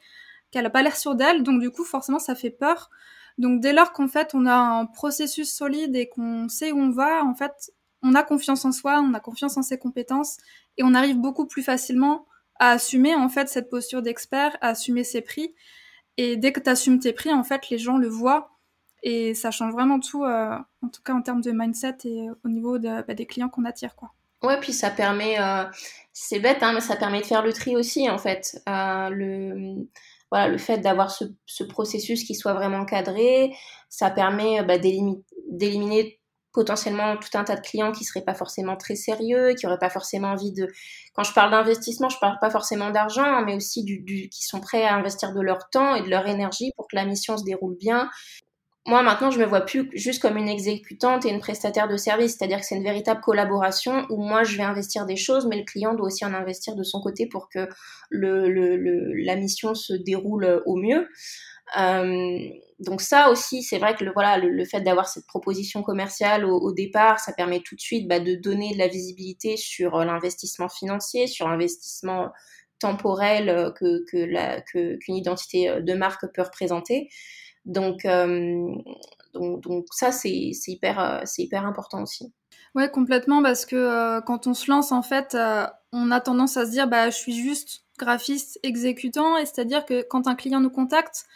qu'elle 0.50 0.66
a 0.66 0.70
pas 0.70 0.82
l'air 0.82 0.96
sûre 0.96 1.14
d'elle, 1.14 1.42
donc 1.42 1.60
du 1.60 1.70
coup 1.70 1.84
forcément 1.84 2.18
ça 2.18 2.34
fait 2.34 2.50
peur. 2.50 2.90
Donc 3.38 3.60
dès 3.60 3.72
lors 3.72 3.92
qu'en 3.92 4.08
fait 4.08 4.34
on 4.34 4.46
a 4.46 4.54
un 4.54 4.86
processus 4.86 5.52
solide 5.52 5.96
et 5.96 6.08
qu'on 6.08 6.48
sait 6.48 6.72
où 6.72 6.78
on 6.78 6.90
va, 6.90 7.24
en 7.24 7.34
fait 7.34 7.72
on 8.02 8.14
a 8.14 8.22
confiance 8.22 8.64
en 8.64 8.72
soi, 8.72 9.00
on 9.00 9.14
a 9.14 9.20
confiance 9.20 9.56
en 9.56 9.62
ses 9.62 9.78
compétences 9.78 10.36
et 10.76 10.82
on 10.84 10.94
arrive 10.94 11.18
beaucoup 11.18 11.46
plus 11.46 11.62
facilement 11.62 12.26
à 12.58 12.70
assumer 12.70 13.14
en 13.14 13.28
fait 13.28 13.48
cette 13.48 13.70
posture 13.70 14.02
d'expert, 14.02 14.56
à 14.60 14.68
assumer 14.68 15.04
ses 15.04 15.20
prix. 15.20 15.54
Et 16.16 16.36
dès 16.36 16.52
que 16.52 16.60
tu 16.60 16.68
assumes 16.68 16.98
tes 16.98 17.12
prix, 17.12 17.32
en 17.32 17.44
fait, 17.44 17.70
les 17.70 17.78
gens 17.78 17.96
le 17.96 18.08
voient 18.08 18.50
et 19.04 19.34
ça 19.34 19.52
change 19.52 19.72
vraiment 19.72 20.00
tout, 20.00 20.24
euh, 20.24 20.56
en 20.82 20.88
tout 20.88 21.02
cas 21.02 21.14
en 21.14 21.22
termes 21.22 21.40
de 21.40 21.52
mindset 21.52 21.98
et 22.04 22.26
au 22.44 22.48
niveau 22.48 22.78
bah, 22.78 23.02
des 23.02 23.26
clients 23.26 23.48
qu'on 23.48 23.64
attire, 23.64 23.94
quoi. 23.94 24.12
Ouais, 24.42 24.58
puis 24.60 24.72
ça 24.72 24.90
permet, 24.90 25.40
euh, 25.40 25.64
c'est 26.12 26.38
bête, 26.38 26.62
hein, 26.62 26.72
mais 26.72 26.80
ça 26.80 26.94
permet 26.96 27.20
de 27.20 27.26
faire 27.26 27.42
le 27.42 27.52
tri 27.52 27.76
aussi, 27.76 28.08
en 28.08 28.18
fait. 28.18 28.60
Euh, 28.68 29.08
le, 29.10 29.88
voilà, 30.30 30.48
le 30.48 30.58
fait 30.58 30.78
d'avoir 30.78 31.10
ce, 31.10 31.24
ce, 31.46 31.64
processus 31.64 32.24
qui 32.24 32.34
soit 32.34 32.54
vraiment 32.54 32.84
cadré, 32.84 33.54
ça 33.88 34.10
permet 34.10 34.62
bah, 34.62 34.78
d'éliminer 34.78 36.18
potentiellement 36.52 37.16
tout 37.16 37.30
un 37.34 37.44
tas 37.44 37.56
de 37.56 37.60
clients 37.60 37.92
qui 37.92 38.04
seraient 38.04 38.24
pas 38.24 38.34
forcément 38.34 38.76
très 38.76 38.96
sérieux, 38.96 39.54
qui 39.54 39.66
auraient 39.66 39.78
pas 39.78 39.90
forcément 39.90 40.28
envie 40.28 40.52
de. 40.52 40.68
Quand 41.14 41.22
je 41.22 41.32
parle 41.32 41.50
d'investissement, 41.50 42.08
je 42.08 42.18
parle 42.18 42.38
pas 42.40 42.50
forcément 42.50 42.90
d'argent, 42.90 43.24
hein, 43.24 43.44
mais 43.46 43.54
aussi 43.54 43.84
du, 43.84 44.00
du, 44.00 44.28
qui 44.28 44.42
sont 44.42 44.60
prêts 44.60 44.84
à 44.84 44.94
investir 44.94 45.32
de 45.32 45.40
leur 45.40 45.70
temps 45.70 45.94
et 45.94 46.02
de 46.02 46.08
leur 46.08 46.26
énergie 46.26 46.72
pour 46.76 46.88
que 46.88 46.96
la 46.96 47.04
mission 47.04 47.36
se 47.36 47.44
déroule 47.44 47.76
bien. 47.78 48.10
Moi, 48.88 49.02
maintenant, 49.02 49.30
je 49.30 49.38
me 49.38 49.44
vois 49.44 49.60
plus 49.60 49.90
juste 49.92 50.22
comme 50.22 50.38
une 50.38 50.48
exécutante 50.48 51.26
et 51.26 51.28
une 51.28 51.40
prestataire 51.40 51.88
de 51.88 51.98
service, 51.98 52.36
c'est-à-dire 52.36 52.60
que 52.60 52.64
c'est 52.64 52.74
une 52.74 52.82
véritable 52.82 53.20
collaboration 53.20 54.06
où 54.08 54.22
moi, 54.22 54.44
je 54.44 54.56
vais 54.56 54.62
investir 54.62 55.04
des 55.04 55.16
choses, 55.16 55.46
mais 55.46 55.58
le 55.58 55.64
client 55.64 55.94
doit 55.94 56.06
aussi 56.06 56.24
en 56.24 56.32
investir 56.32 56.74
de 56.74 56.82
son 56.82 57.02
côté 57.02 57.26
pour 57.26 57.50
que 57.50 57.68
la 58.10 59.36
mission 59.36 59.74
se 59.74 59.92
déroule 59.92 60.62
au 60.64 60.76
mieux. 60.76 61.06
Euh, 61.78 62.38
donc 62.78 63.02
ça 63.02 63.30
aussi, 63.30 63.62
c'est 63.62 63.78
vrai 63.78 63.94
que 63.94 64.04
le, 64.04 64.12
voilà, 64.12 64.38
le, 64.38 64.64
fait 64.64 64.80
d'avoir 64.80 65.06
cette 65.06 65.26
proposition 65.26 65.82
commerciale 65.82 66.46
au, 66.46 66.72
départ, 66.72 67.20
ça 67.20 67.34
permet 67.34 67.60
tout 67.60 67.74
de 67.74 67.80
suite 67.80 68.08
bah, 68.08 68.20
de 68.20 68.36
donner 68.36 68.72
de 68.72 68.78
la 68.78 68.88
visibilité 68.88 69.58
sur 69.58 69.96
euh, 69.96 70.04
l'investissement 70.06 70.70
financier, 70.70 71.26
sur 71.26 71.46
l'investissement 71.46 72.30
temporel 72.78 73.48
euh, 73.48 73.70
que, 73.70 74.96
qu'une 74.98 75.16
identité 75.16 75.68
euh, 75.68 75.80
de 75.80 75.94
marque 75.94 76.26
peut 76.32 76.42
représenter. 76.42 77.08
Donc, 77.68 78.04
euh, 78.04 78.74
donc, 79.34 79.62
donc, 79.62 79.86
ça, 79.92 80.10
c'est, 80.10 80.30
hyper, 80.66 81.22
c'est 81.24 81.42
hyper 81.42 81.64
important 81.64 82.02
aussi. 82.02 82.32
Ouais, 82.74 82.90
complètement, 82.90 83.42
parce 83.42 83.64
que 83.66 83.76
euh, 83.76 84.20
quand 84.20 84.46
on 84.46 84.54
se 84.54 84.70
lance, 84.70 84.90
en 84.90 85.02
fait, 85.02 85.34
euh, 85.34 85.66
on 85.92 86.10
a 86.10 86.20
tendance 86.20 86.56
à 86.56 86.66
se 86.66 86.70
dire, 86.70 86.88
bah, 86.88 87.10
je 87.10 87.16
suis 87.16 87.34
juste 87.34 87.84
graphiste 87.98 88.58
exécutant, 88.62 89.36
et 89.36 89.46
c'est-à-dire 89.46 89.84
que 89.84 90.02
quand 90.02 90.26
un 90.26 90.34
client 90.34 90.60
nous 90.60 90.70
contacte, 90.70 91.26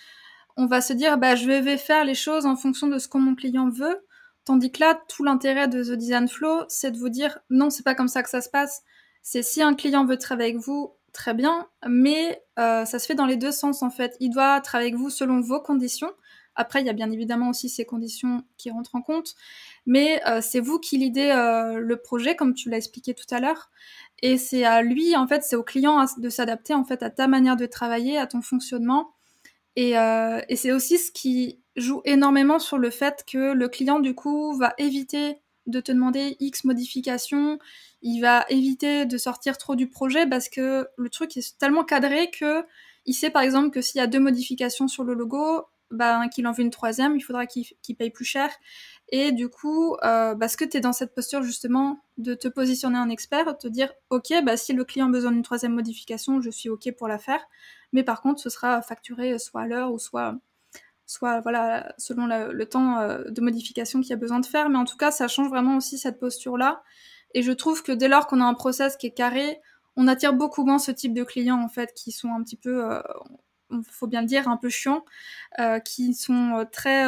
on 0.56 0.66
va 0.66 0.80
se 0.80 0.92
dire 0.92 1.18
bah 1.18 1.34
je 1.34 1.46
vais 1.46 1.78
faire 1.78 2.04
les 2.04 2.14
choses 2.14 2.46
en 2.46 2.56
fonction 2.56 2.86
de 2.86 2.98
ce 2.98 3.08
que 3.08 3.18
mon 3.18 3.34
client 3.34 3.68
veut. 3.70 4.04
Tandis 4.44 4.72
que 4.72 4.80
là, 4.80 5.00
tout 5.08 5.24
l'intérêt 5.24 5.68
de 5.68 5.82
The 5.82 5.96
Design 5.96 6.28
Flow, 6.28 6.64
c'est 6.68 6.90
de 6.90 6.98
vous 6.98 7.08
dire 7.08 7.38
non, 7.50 7.70
c'est 7.70 7.84
pas 7.84 7.94
comme 7.94 8.08
ça 8.08 8.22
que 8.22 8.28
ça 8.30 8.40
se 8.40 8.50
passe. 8.50 8.82
C'est 9.22 9.42
si 9.42 9.62
un 9.62 9.74
client 9.74 10.04
veut 10.04 10.18
travailler 10.18 10.50
avec 10.50 10.62
vous, 10.62 10.94
très 11.12 11.34
bien, 11.34 11.68
mais 11.86 12.42
euh, 12.58 12.84
ça 12.84 12.98
se 12.98 13.06
fait 13.06 13.14
dans 13.14 13.26
les 13.26 13.36
deux 13.36 13.52
sens 13.52 13.82
en 13.82 13.90
fait. 13.90 14.16
Il 14.20 14.30
doit 14.30 14.60
travailler 14.60 14.90
avec 14.90 15.00
vous 15.00 15.10
selon 15.10 15.40
vos 15.40 15.60
conditions. 15.60 16.10
Après, 16.54 16.80
il 16.80 16.86
y 16.86 16.90
a 16.90 16.94
bien 16.94 17.10
évidemment 17.10 17.50
aussi 17.50 17.68
ces 17.70 17.86
conditions 17.86 18.42
qui 18.58 18.70
rentrent 18.70 18.94
en 18.94 19.00
compte, 19.02 19.34
mais 19.86 20.20
euh, 20.28 20.40
c'est 20.42 20.60
vous 20.60 20.78
qui 20.78 20.98
lidez 20.98 21.30
euh, 21.30 21.78
le 21.78 21.96
projet, 21.96 22.36
comme 22.36 22.52
tu 22.52 22.68
l'as 22.68 22.76
expliqué 22.76 23.14
tout 23.14 23.26
à 23.34 23.40
l'heure, 23.40 23.70
et 24.20 24.36
c'est 24.36 24.64
à 24.64 24.82
lui 24.82 25.16
en 25.16 25.26
fait, 25.26 25.42
c'est 25.44 25.56
au 25.56 25.62
client 25.62 26.04
de 26.18 26.28
s'adapter 26.28 26.74
en 26.74 26.84
fait 26.84 27.02
à 27.02 27.10
ta 27.10 27.26
manière 27.26 27.56
de 27.56 27.66
travailler, 27.66 28.18
à 28.18 28.26
ton 28.26 28.42
fonctionnement. 28.42 29.14
Et, 29.74 29.92
et 29.92 30.56
c'est 30.56 30.72
aussi 30.72 30.98
ce 30.98 31.10
qui 31.10 31.62
joue 31.76 32.02
énormément 32.04 32.58
sur 32.58 32.76
le 32.76 32.90
fait 32.90 33.24
que 33.26 33.54
le 33.54 33.68
client, 33.68 34.00
du 34.00 34.14
coup, 34.14 34.54
va 34.58 34.74
éviter 34.76 35.41
de 35.66 35.80
te 35.80 35.92
demander 35.92 36.36
X 36.40 36.64
modifications, 36.64 37.58
il 38.02 38.20
va 38.20 38.44
éviter 38.48 39.06
de 39.06 39.16
sortir 39.16 39.58
trop 39.58 39.76
du 39.76 39.88
projet 39.88 40.26
parce 40.26 40.48
que 40.48 40.88
le 40.96 41.08
truc 41.08 41.36
est 41.36 41.58
tellement 41.58 41.84
cadré 41.84 42.30
que 42.30 42.64
il 43.06 43.14
sait 43.14 43.30
par 43.30 43.42
exemple 43.42 43.70
que 43.70 43.80
s'il 43.80 43.98
y 43.98 44.02
a 44.02 44.06
deux 44.06 44.20
modifications 44.20 44.88
sur 44.88 45.04
le 45.04 45.14
logo, 45.14 45.66
bah, 45.92 46.26
qu'il 46.28 46.46
en 46.46 46.52
veut 46.52 46.62
une 46.62 46.70
troisième, 46.70 47.16
il 47.16 47.20
faudra 47.20 47.46
qu'il 47.46 47.96
paye 47.96 48.10
plus 48.10 48.24
cher. 48.24 48.50
Et 49.10 49.30
du 49.30 49.48
coup, 49.48 49.94
euh, 50.04 50.34
parce 50.34 50.56
que 50.56 50.64
tu 50.64 50.78
es 50.78 50.80
dans 50.80 50.94
cette 50.94 51.14
posture 51.14 51.42
justement 51.42 52.00
de 52.16 52.34
te 52.34 52.48
positionner 52.48 52.98
en 52.98 53.10
expert, 53.10 53.58
te 53.58 53.68
dire, 53.68 53.92
OK, 54.10 54.32
bah, 54.42 54.56
si 54.56 54.72
le 54.72 54.84
client 54.84 55.08
a 55.08 55.10
besoin 55.10 55.32
d'une 55.32 55.42
troisième 55.42 55.74
modification, 55.74 56.40
je 56.40 56.50
suis 56.50 56.70
OK 56.70 56.90
pour 56.96 57.08
la 57.08 57.18
faire. 57.18 57.44
Mais 57.92 58.02
par 58.02 58.22
contre, 58.22 58.40
ce 58.40 58.48
sera 58.48 58.80
facturé 58.80 59.38
soit 59.38 59.62
à 59.62 59.66
l'heure 59.66 59.92
ou 59.92 59.98
soit, 59.98 60.36
soit 61.12 61.40
voilà, 61.40 61.94
selon 61.98 62.26
le 62.26 62.64
temps 62.66 62.98
euh, 62.98 63.24
de 63.28 63.40
modification 63.40 64.00
qu'il 64.00 64.10
y 64.10 64.14
a 64.14 64.16
besoin 64.16 64.40
de 64.40 64.46
faire. 64.46 64.68
Mais 64.70 64.78
en 64.78 64.84
tout 64.84 64.96
cas, 64.96 65.10
ça 65.10 65.28
change 65.28 65.48
vraiment 65.48 65.76
aussi 65.76 65.98
cette 65.98 66.18
posture-là. 66.18 66.82
Et 67.34 67.42
je 67.42 67.52
trouve 67.52 67.82
que 67.82 67.92
dès 67.92 68.08
lors 68.08 68.26
qu'on 68.26 68.40
a 68.40 68.44
un 68.44 68.54
process 68.54 68.96
qui 68.96 69.06
est 69.06 69.12
carré, 69.12 69.60
on 69.96 70.08
attire 70.08 70.32
beaucoup 70.34 70.64
moins 70.64 70.78
ce 70.78 70.90
type 70.90 71.14
de 71.14 71.24
clients 71.24 71.62
en 71.62 71.68
fait 71.68 71.92
qui 71.94 72.12
sont 72.12 72.30
un 72.30 72.42
petit 72.42 72.56
peu, 72.56 72.90
euh, 72.92 73.00
faut 73.90 74.06
bien 74.06 74.22
le 74.22 74.26
dire, 74.26 74.48
un 74.48 74.56
peu 74.56 74.68
chiants, 74.68 75.04
euh, 75.60 75.78
qui 75.80 76.14
sont 76.14 76.56
euh, 76.56 76.64
très 76.64 77.04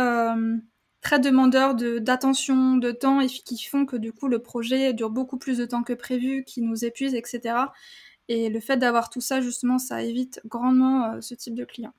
très 1.02 1.18
demandeurs 1.20 1.74
de 1.74 1.98
d'attention, 1.98 2.76
de 2.76 2.90
temps 2.90 3.20
et 3.20 3.26
qui 3.26 3.62
font 3.64 3.84
que 3.86 3.96
du 3.96 4.12
coup 4.12 4.28
le 4.28 4.40
projet 4.40 4.94
dure 4.94 5.11
beaucoup 5.11 5.38
plus 5.38 5.59
de 5.59 5.66
temps 5.66 5.82
que 5.82 5.92
prévu, 5.92 6.44
qui 6.44 6.62
nous 6.62 6.84
épuise, 6.84 7.14
etc. 7.14 7.57
Et 8.28 8.48
le 8.48 8.61
fait 8.61 8.78
d'avoir 8.78 9.11
tout 9.11 9.20
ça, 9.20 9.42
justement, 9.42 9.78
ça 9.78 10.02
évite 10.02 10.40
grandement 10.46 11.20
ce 11.20 11.34
type 11.34 11.55
de 11.55 11.64
client. 11.64 11.92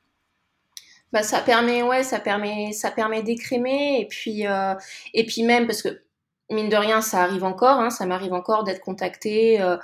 Bah, 1.12 1.24
ça 1.24 1.41
permet, 1.41 1.82
ouais, 1.84 2.03
ça 2.03 2.20
permet, 2.20 2.72
ça 2.74 2.91
permet 2.91 3.24
d'écrémer 3.24 4.01
et 4.01 4.08
puis, 4.08 4.47
euh, 4.47 4.74
et 5.14 5.26
puis 5.26 5.43
même 5.43 5.66
parce 5.66 5.82
que 5.82 6.01
mine 6.49 6.70
de 6.70 6.76
rien, 6.76 7.01
ça 7.01 7.24
arrive 7.24 7.43
encore, 7.43 7.80
hein, 7.80 7.89
ça 7.89 8.06
m'arrive 8.06 8.34
encore 8.34 8.64
d'être 8.64 8.82
contacté 8.82 9.62
euh, 9.62 9.78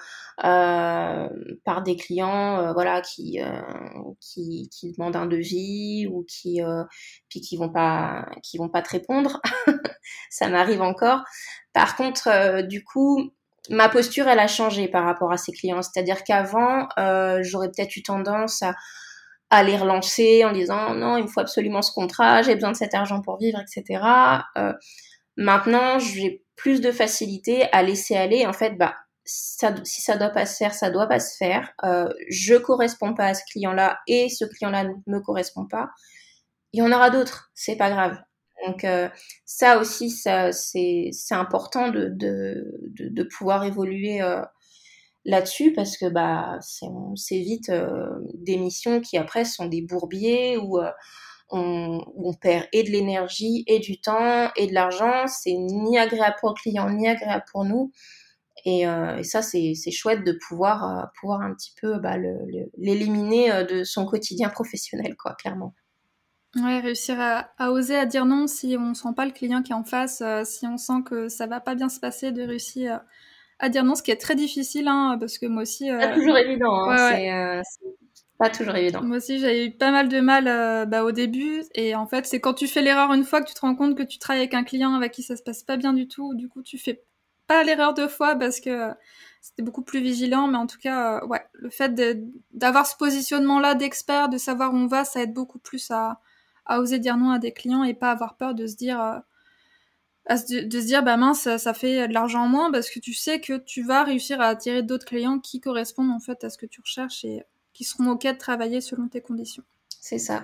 euh, 0.43 1.29
par 1.63 1.81
des 1.83 1.95
clients, 1.95 2.59
euh, 2.59 2.73
voilà, 2.73 3.01
qui, 3.01 3.39
qui, 4.19 4.69
qui 4.69 4.91
demandent 4.93 5.15
un 5.15 5.25
devis 5.25 6.07
ou 6.07 6.25
qui, 6.27 6.61
puis 7.29 7.41
qui 7.41 7.57
vont 7.57 7.69
pas, 7.69 8.25
qui 8.43 8.57
vont 8.57 8.69
pas 8.69 8.81
te 8.81 8.89
répondre. 8.89 9.41
ça 10.29 10.49
m'arrive 10.49 10.81
encore. 10.81 11.23
Par 11.73 11.95
contre, 11.95 12.61
du 12.63 12.83
coup, 12.83 13.31
ma 13.69 13.89
posture, 13.89 14.27
elle 14.27 14.39
a 14.39 14.47
changé 14.47 14.87
par 14.87 15.05
rapport 15.05 15.31
à 15.31 15.37
ces 15.37 15.51
clients. 15.51 15.81
C'est-à-dire 15.81 16.23
qu'avant, 16.23 16.87
euh, 16.97 17.39
j'aurais 17.43 17.67
peut-être 17.69 17.95
eu 17.95 18.03
tendance 18.03 18.63
à, 18.63 18.73
à, 19.51 19.63
les 19.63 19.77
relancer 19.77 20.43
en 20.45 20.51
disant 20.51 20.95
non, 20.95 21.17
il 21.17 21.23
me 21.23 21.27
faut 21.27 21.41
absolument 21.41 21.81
ce 21.81 21.91
contrat, 21.91 22.41
j'ai 22.41 22.55
besoin 22.55 22.71
de 22.71 22.77
cet 22.77 22.93
argent 22.95 23.21
pour 23.21 23.37
vivre, 23.37 23.59
etc. 23.59 24.03
Euh, 24.57 24.73
maintenant, 25.37 25.99
j'ai 25.99 26.43
plus 26.55 26.81
de 26.81 26.91
facilité 26.91 27.63
à 27.71 27.83
laisser 27.83 28.15
aller. 28.15 28.45
En 28.45 28.53
fait, 28.53 28.77
bah, 28.77 28.95
ça, 29.25 29.73
si 29.83 30.01
ça 30.01 30.17
doit 30.17 30.29
pas 30.29 30.45
se 30.45 30.57
faire, 30.57 30.73
ça 30.73 30.89
doit 30.89 31.07
pas 31.07 31.19
se 31.19 31.37
faire. 31.37 31.71
Euh, 31.83 32.09
je 32.29 32.55
corresponds 32.55 33.13
pas 33.13 33.27
à 33.27 33.33
ce 33.33 33.43
client-là 33.51 33.99
et 34.07 34.29
ce 34.29 34.45
client-là 34.45 34.85
ne 34.85 34.93
me 35.07 35.19
correspond 35.19 35.65
pas. 35.65 35.89
Il 36.73 36.79
y 36.79 36.83
en 36.83 36.91
aura 36.91 37.09
d'autres, 37.09 37.51
c'est 37.53 37.75
pas 37.75 37.89
grave. 37.89 38.17
Donc 38.65 38.83
euh, 38.83 39.09
ça 39.45 39.79
aussi, 39.79 40.09
ça, 40.09 40.51
c'est, 40.51 41.09
c'est 41.13 41.35
important 41.35 41.89
de, 41.89 42.09
de, 42.09 42.79
de, 42.89 43.09
de, 43.09 43.23
pouvoir 43.23 43.63
évoluer 43.63 44.21
euh, 44.21 44.41
là-dessus 45.25 45.73
parce 45.73 45.97
que 45.97 46.07
bah, 46.07 46.59
on 46.81 47.15
s'évite 47.15 47.69
euh, 47.69 48.09
des 48.33 48.57
missions 48.57 49.01
qui 49.01 49.17
après 49.17 49.45
sont 49.45 49.67
des 49.67 49.81
bourbiers 49.81 50.57
où 50.57 50.79
on, 51.49 52.33
perd 52.39 52.65
et 52.71 52.83
de 52.83 52.89
l'énergie 52.89 53.63
et 53.67 53.79
du 53.79 53.99
temps 53.99 54.49
et 54.55 54.67
de 54.67 54.73
l'argent. 54.73 55.27
C'est 55.27 55.53
ni 55.53 55.97
agréable 55.97 56.37
pour 56.39 56.49
le 56.49 56.55
client 56.55 56.89
ni 56.89 57.07
agréable 57.07 57.43
pour 57.51 57.65
nous. 57.65 57.91
Et, 58.63 58.87
euh, 58.87 59.21
ça, 59.23 59.41
c'est 59.41 59.73
chouette 59.91 60.23
de 60.23 60.37
pouvoir, 60.47 60.97
euh, 60.97 61.03
pouvoir 61.19 61.41
un 61.41 61.53
petit 61.53 61.73
peu 61.79 61.99
bah, 61.99 62.15
l'éliminer 62.77 63.65
de 63.65 63.83
son 63.83 64.05
quotidien 64.05 64.49
professionnel, 64.49 65.15
quoi, 65.17 65.33
clairement. 65.33 65.73
Ouais, 66.55 66.79
réussir 66.79 67.19
à, 67.19 67.49
à, 67.57 67.71
oser 67.71 67.95
à 67.95 68.05
dire 68.05 68.25
non 68.25 68.45
si 68.45 68.75
on 68.77 68.93
sent 68.93 69.13
pas 69.15 69.25
le 69.25 69.31
client 69.31 69.61
qui 69.61 69.71
est 69.71 69.75
en 69.75 69.85
face, 69.85 70.21
si 70.43 70.67
on 70.67 70.77
sent 70.77 71.03
que 71.05 71.29
ça 71.29 71.47
va 71.47 71.61
pas 71.61 71.75
bien 71.75 71.87
se 71.87 71.99
passer, 71.99 72.31
de 72.33 72.43
réussir 72.43 73.01
à 73.61 73.69
dire 73.69 73.85
non, 73.85 73.95
ce 73.95 74.03
qui 74.03 74.11
est 74.11 74.17
très 74.17 74.35
difficile, 74.35 74.87
hein, 74.89 75.17
parce 75.19 75.37
que 75.37 75.45
moi 75.45 75.61
aussi. 75.61 75.89
Pas 75.89 76.13
toujours 76.13 76.37
évident. 76.37 76.89
Hein, 76.89 77.61
c'est 77.63 77.87
pas 78.41 78.49
toujours 78.49 78.75
évident. 78.75 79.03
Moi 79.03 79.17
aussi, 79.17 79.37
j'ai 79.37 79.67
eu 79.67 79.71
pas 79.71 79.91
mal 79.91 80.09
de 80.09 80.19
mal 80.19 80.47
euh, 80.47 80.85
bah, 80.87 81.03
au 81.03 81.11
début. 81.11 81.61
Et 81.75 81.93
en 81.93 82.07
fait, 82.07 82.25
c'est 82.25 82.39
quand 82.39 82.55
tu 82.55 82.67
fais 82.67 82.81
l'erreur 82.81 83.13
une 83.13 83.23
fois 83.23 83.39
que 83.39 83.47
tu 83.47 83.53
te 83.53 83.61
rends 83.61 83.75
compte 83.75 83.95
que 83.95 84.01
tu 84.01 84.17
travailles 84.17 84.41
avec 84.41 84.55
un 84.55 84.63
client 84.63 84.95
avec 84.95 85.11
qui 85.11 85.21
ça 85.21 85.35
se 85.35 85.43
passe 85.43 85.61
pas 85.61 85.77
bien 85.77 85.93
du 85.93 86.07
tout. 86.07 86.33
Du 86.33 86.49
coup, 86.49 86.63
tu 86.63 86.79
fais 86.79 87.03
pas 87.45 87.63
l'erreur 87.63 87.93
deux 87.93 88.07
fois 88.07 88.35
parce 88.35 88.59
que 88.59 88.89
c'était 89.41 89.61
beaucoup 89.61 89.83
plus 89.83 90.01
vigilant. 90.01 90.47
Mais 90.47 90.57
en 90.57 90.65
tout 90.65 90.79
cas, 90.79 91.19
euh, 91.21 91.27
ouais, 91.27 91.45
le 91.53 91.69
fait 91.69 91.93
d'avoir 92.51 92.87
ce 92.87 92.95
positionnement-là 92.95 93.75
d'expert, 93.75 94.27
de 94.27 94.39
savoir 94.39 94.73
où 94.73 94.77
on 94.77 94.87
va, 94.87 95.05
ça 95.05 95.21
aide 95.21 95.35
beaucoup 95.35 95.59
plus 95.59 95.91
à, 95.91 96.19
à, 96.65 96.79
oser 96.79 96.97
dire 96.97 97.17
non 97.17 97.29
à 97.29 97.37
des 97.37 97.51
clients 97.51 97.83
et 97.83 97.93
pas 97.93 98.09
avoir 98.09 98.37
peur 98.37 98.55
de 98.55 98.65
se 98.65 98.75
dire. 98.75 98.99
Euh, 98.99 99.19
de 100.29 100.79
se 100.79 100.85
dire 100.85 101.03
bah 101.03 101.17
mince 101.17 101.57
ça, 101.57 101.73
fait 101.73 102.07
de 102.07 102.13
l'argent 102.13 102.43
en 102.43 102.47
moins 102.47 102.71
parce 102.71 102.89
que 102.89 102.99
tu 102.99 103.13
sais 103.13 103.41
que 103.41 103.57
tu 103.57 103.83
vas 103.83 104.03
réussir 104.03 104.39
à 104.39 104.47
attirer 104.47 104.83
d'autres 104.83 105.05
clients 105.05 105.39
qui 105.39 105.59
correspondent 105.59 106.11
en 106.11 106.19
fait 106.19 106.43
à 106.43 106.49
ce 106.49 106.57
que 106.57 106.65
tu 106.65 106.79
recherches 106.81 107.25
et 107.25 107.43
qui 107.73 107.83
seront 107.83 108.11
OK 108.11 108.23
de 108.23 108.37
travailler 108.37 108.81
selon 108.81 109.07
tes 109.07 109.21
conditions. 109.21 109.63
C'est 109.99 110.19
ça. 110.19 110.43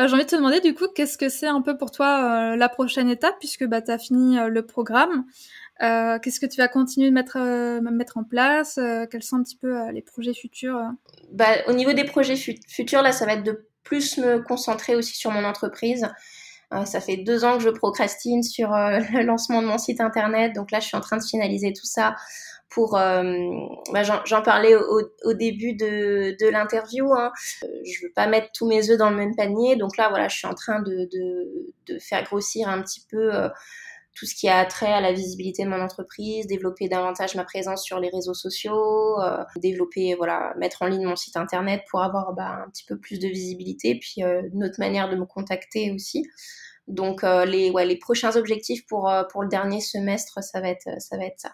Euh, 0.00 0.06
j'ai 0.06 0.14
envie 0.14 0.24
de 0.24 0.30
te 0.30 0.36
demander 0.36 0.60
du 0.60 0.74
coup, 0.74 0.86
qu'est-ce 0.88 1.18
que 1.18 1.28
c'est 1.28 1.46
un 1.46 1.60
peu 1.60 1.76
pour 1.76 1.90
toi 1.90 2.52
euh, 2.52 2.56
la 2.56 2.68
prochaine 2.68 3.08
étape, 3.08 3.36
puisque 3.38 3.64
bah, 3.64 3.82
tu 3.82 3.90
as 3.90 3.98
fini 3.98 4.38
euh, 4.38 4.48
le 4.48 4.64
programme. 4.64 5.24
qu'est-ce 5.80 6.40
que 6.40 6.46
tu 6.46 6.58
vas 6.58 6.68
continuer 6.68 7.08
de 7.08 7.14
mettre, 7.14 7.38
mettre 7.80 8.16
en 8.16 8.24
place? 8.24 8.78
Quels 9.10 9.22
sont 9.22 9.36
un 9.36 9.42
petit 9.42 9.56
peu 9.56 9.90
les 9.90 10.02
projets 10.02 10.34
futurs 10.34 10.80
bah, 11.32 11.48
Au 11.66 11.72
niveau 11.72 11.92
des 11.92 12.04
projets 12.04 12.36
futurs, 12.36 13.02
là, 13.02 13.12
ça 13.12 13.26
va 13.26 13.34
être 13.34 13.42
de 13.42 13.66
plus 13.82 14.18
me 14.18 14.40
concentrer 14.40 14.94
aussi 14.94 15.16
sur 15.16 15.30
mon 15.32 15.44
entreprise. 15.44 16.08
Ça 16.84 17.00
fait 17.00 17.18
deux 17.18 17.44
ans 17.44 17.58
que 17.58 17.64
je 17.64 17.70
procrastine 17.70 18.42
sur 18.42 18.70
le 18.72 19.22
lancement 19.22 19.62
de 19.62 19.66
mon 19.66 19.78
site 19.78 20.00
internet, 20.00 20.54
donc 20.54 20.70
là, 20.70 20.80
je 20.80 20.86
suis 20.86 20.96
en 20.96 21.00
train 21.00 21.16
de 21.16 21.24
finaliser 21.24 21.72
tout 21.72 21.86
ça 21.86 22.14
pour 22.72 22.96
euh, 22.96 23.22
bah, 23.92 24.02
j'en 24.02 24.42
parlais 24.42 24.74
au, 24.74 25.34
début 25.34 25.74
de, 25.74 26.50
l'interview 26.50 27.12
hein. 27.12 27.30
je 27.62 28.02
veux 28.02 28.12
pas 28.14 28.26
mettre 28.26 28.48
tous 28.54 28.66
mes 28.66 28.90
œufs 28.90 28.98
dans 28.98 29.10
le 29.10 29.16
même 29.16 29.34
panier 29.36 29.76
donc 29.76 29.96
là 29.96 30.08
voilà 30.08 30.28
je 30.28 30.36
suis 30.36 30.46
en 30.46 30.54
train 30.54 30.80
de, 30.80 31.08
faire 32.00 32.24
grossir 32.24 32.68
un 32.68 32.80
petit 32.82 33.04
peu 33.10 33.34
euh, 33.34 33.48
tout 34.14 34.26
ce 34.26 34.34
qui 34.34 34.48
a 34.48 34.64
trait 34.64 34.92
à 34.92 35.00
la 35.00 35.12
visibilité 35.12 35.64
de 35.64 35.68
mon 35.68 35.80
entreprise, 35.80 36.46
développer 36.46 36.88
davantage 36.88 37.34
ma 37.34 37.44
présence 37.44 37.82
sur 37.82 37.98
les 37.98 38.10
réseaux 38.10 38.34
sociaux, 38.34 39.20
euh, 39.20 39.42
développer, 39.56 40.14
voilà, 40.14 40.54
mettre 40.58 40.82
en 40.82 40.86
ligne 40.86 41.06
mon 41.06 41.16
site 41.16 41.36
internet 41.36 41.82
pour 41.90 42.02
avoir 42.02 42.32
bah, 42.34 42.62
un 42.66 42.70
petit 42.70 42.84
peu 42.84 42.98
plus 42.98 43.18
de 43.18 43.28
visibilité, 43.28 43.98
puis 43.98 44.22
euh, 44.22 44.42
une 44.52 44.64
autre 44.64 44.78
manière 44.78 45.08
de 45.08 45.16
me 45.16 45.24
contacter 45.24 45.92
aussi. 45.92 46.24
Donc 46.88 47.22
les, 47.22 47.70
ouais, 47.70 47.86
les 47.86 47.96
prochains 47.96 48.34
objectifs 48.36 48.84
pour, 48.86 49.10
pour 49.30 49.42
le 49.44 49.48
dernier 49.48 49.80
semestre, 49.80 50.42
ça 50.42 50.60
va 50.60 50.68
être 50.68 51.00
ça. 51.00 51.16
Va 51.16 51.26
être 51.26 51.38
ça 51.38 51.52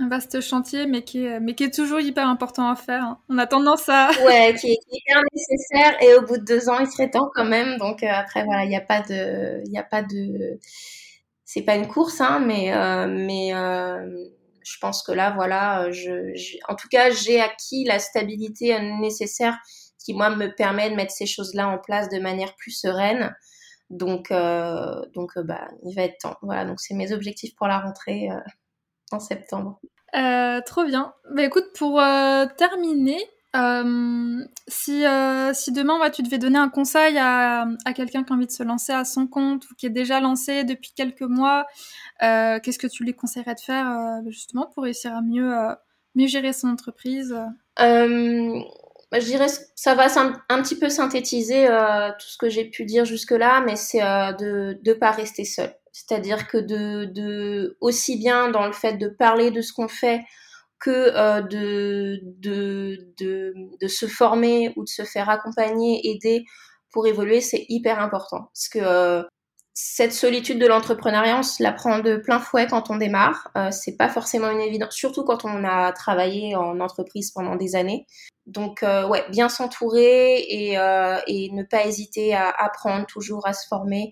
un 0.00 0.08
vaste 0.08 0.40
chantier, 0.40 0.86
mais 0.86 1.02
qui, 1.02 1.26
est, 1.26 1.40
mais 1.40 1.54
qui 1.54 1.64
est 1.64 1.74
toujours 1.74 2.00
hyper 2.00 2.26
important 2.26 2.70
à 2.70 2.74
faire. 2.74 3.04
Hein. 3.04 3.18
On 3.28 3.38
a 3.38 3.46
tendance 3.46 3.88
à... 3.88 4.08
ouais, 4.26 4.54
qui 4.58 4.68
est, 4.68 4.78
hyper 4.90 5.22
nécessaire, 5.34 6.02
et 6.02 6.14
au 6.14 6.22
bout 6.22 6.38
de 6.38 6.44
deux 6.44 6.68
ans, 6.68 6.78
il 6.80 6.86
serait 6.86 7.10
temps 7.10 7.30
quand 7.34 7.44
même. 7.44 7.76
Donc 7.78 8.02
euh, 8.02 8.08
après, 8.10 8.44
voilà, 8.44 8.64
il 8.64 8.70
n'y 8.70 8.76
a 8.76 8.80
pas 8.80 9.02
de... 9.02 9.62
Il 9.66 9.76
a 9.76 9.82
pas 9.82 10.02
de... 10.02 10.58
C'est 11.52 11.62
pas 11.62 11.74
une 11.74 11.88
course, 11.88 12.20
hein, 12.20 12.38
mais, 12.38 12.72
euh, 12.72 13.08
mais 13.08 13.52
euh, 13.54 14.06
je 14.62 14.78
pense 14.80 15.02
que 15.02 15.10
là, 15.10 15.32
voilà, 15.32 15.90
je, 15.90 16.32
en 16.68 16.76
tout 16.76 16.86
cas, 16.88 17.10
j'ai 17.10 17.40
acquis 17.40 17.84
la 17.84 17.98
stabilité 17.98 18.78
nécessaire 19.00 19.58
qui, 19.98 20.14
moi, 20.14 20.30
me 20.30 20.54
permet 20.54 20.90
de 20.90 20.94
mettre 20.94 21.12
ces 21.12 21.26
choses-là 21.26 21.68
en 21.68 21.78
place 21.78 22.08
de 22.08 22.20
manière 22.20 22.54
plus 22.54 22.70
sereine. 22.70 23.34
Donc, 23.90 24.30
donc 24.30 25.36
bah, 25.38 25.66
il 25.84 25.96
va 25.96 26.02
être 26.02 26.18
temps. 26.18 26.36
Voilà, 26.42 26.64
donc 26.64 26.78
c'est 26.78 26.94
mes 26.94 27.12
objectifs 27.12 27.56
pour 27.56 27.66
la 27.66 27.80
rentrée 27.80 28.28
en 29.10 29.18
septembre. 29.18 29.80
Euh, 30.16 30.60
trop 30.62 30.84
bien. 30.84 31.14
Bah 31.34 31.44
écoute, 31.44 31.72
pour 31.76 32.00
euh, 32.00 32.46
terminer, 32.56 33.18
euh, 33.56 34.44
si, 34.68 35.04
si 35.54 35.72
demain 35.72 36.10
tu 36.10 36.22
devais 36.22 36.38
donner 36.38 36.58
un 36.58 36.68
conseil 36.68 37.18
à, 37.18 37.66
à 37.84 37.92
quelqu'un 37.92 38.22
qui 38.22 38.32
a 38.32 38.36
envie 38.36 38.46
de 38.46 38.52
se 38.52 38.62
lancer 38.62 38.92
à 38.92 39.04
son 39.04 39.26
compte 39.26 39.68
ou 39.70 39.74
qui 39.74 39.86
est 39.86 39.90
déjà 39.90 40.20
lancé 40.20 40.64
depuis 40.64 40.92
quelques 40.94 41.22
mois, 41.22 41.66
qu'est-ce 42.20 42.78
que 42.78 42.86
tu 42.86 43.04
lui 43.04 43.14
conseillerais 43.14 43.54
de 43.54 43.60
faire 43.60 44.20
justement 44.28 44.66
pour 44.72 44.84
réussir 44.84 45.14
à 45.14 45.22
mieux, 45.22 45.52
mieux 46.14 46.28
gérer 46.28 46.52
son 46.52 46.68
entreprise 46.68 47.36
bah, 47.76 49.18
je 49.18 49.24
dirais 49.24 49.48
ça 49.74 49.96
va 49.96 50.06
un, 50.48 50.62
petit 50.62 50.76
peu 50.76 50.88
synthétiser 50.88 51.66
tout 51.66 52.28
ce 52.28 52.38
que 52.38 52.48
j'ai 52.48 52.66
pu 52.66 52.84
dire 52.84 53.04
jusque-là, 53.04 53.62
mais 53.66 53.74
c'est 53.74 53.98
de 53.98 54.78
ne 54.86 54.92
pas 54.92 55.10
rester 55.10 55.44
seul. 55.44 55.74
C'est-à-dire 55.92 56.46
que 56.46 56.58
de, 56.58 57.06
de, 57.06 57.76
aussi 57.80 58.16
bien 58.16 58.50
dans 58.50 58.66
le 58.66 58.72
fait 58.72 58.94
de 58.94 59.08
parler 59.08 59.50
de 59.50 59.60
ce 59.60 59.72
qu'on 59.72 59.88
fait 59.88 60.22
que 60.80 60.90
euh, 60.90 61.42
de, 61.42 62.20
de, 62.38 63.12
de, 63.18 63.54
de, 63.80 63.88
se 63.88 64.06
former 64.06 64.72
ou 64.76 64.84
de 64.84 64.88
se 64.88 65.02
faire 65.04 65.28
accompagner, 65.28 66.00
aider 66.08 66.44
pour 66.92 67.06
évoluer, 67.06 67.40
c'est 67.40 67.66
hyper 67.68 68.00
important. 68.00 68.50
Parce 68.54 68.68
que 68.68 68.78
euh, 68.80 69.22
cette 69.82 70.12
solitude 70.12 70.58
de 70.58 70.66
l'entrepreneuriat, 70.66 71.38
on 71.38 71.42
se 71.42 71.62
la 71.62 71.72
prend 71.72 72.00
de 72.00 72.16
plein 72.16 72.40
fouet 72.40 72.66
quand 72.66 72.90
on 72.90 72.96
démarre. 72.96 73.48
Euh, 73.56 73.70
c'est 73.70 73.96
pas 73.96 74.08
forcément 74.08 74.50
une 74.50 74.60
évidence, 74.60 74.94
surtout 74.94 75.24
quand 75.24 75.44
on 75.44 75.64
a 75.64 75.92
travaillé 75.92 76.56
en 76.56 76.80
entreprise 76.80 77.30
pendant 77.30 77.56
des 77.56 77.76
années. 77.76 78.06
Donc, 78.46 78.82
euh, 78.82 79.06
ouais, 79.06 79.24
bien 79.30 79.48
s'entourer 79.48 80.44
et, 80.48 80.78
euh, 80.78 81.18
et, 81.26 81.50
ne 81.52 81.62
pas 81.62 81.86
hésiter 81.86 82.34
à 82.34 82.50
apprendre 82.50 83.06
toujours, 83.06 83.46
à 83.46 83.52
se 83.52 83.66
former. 83.68 84.10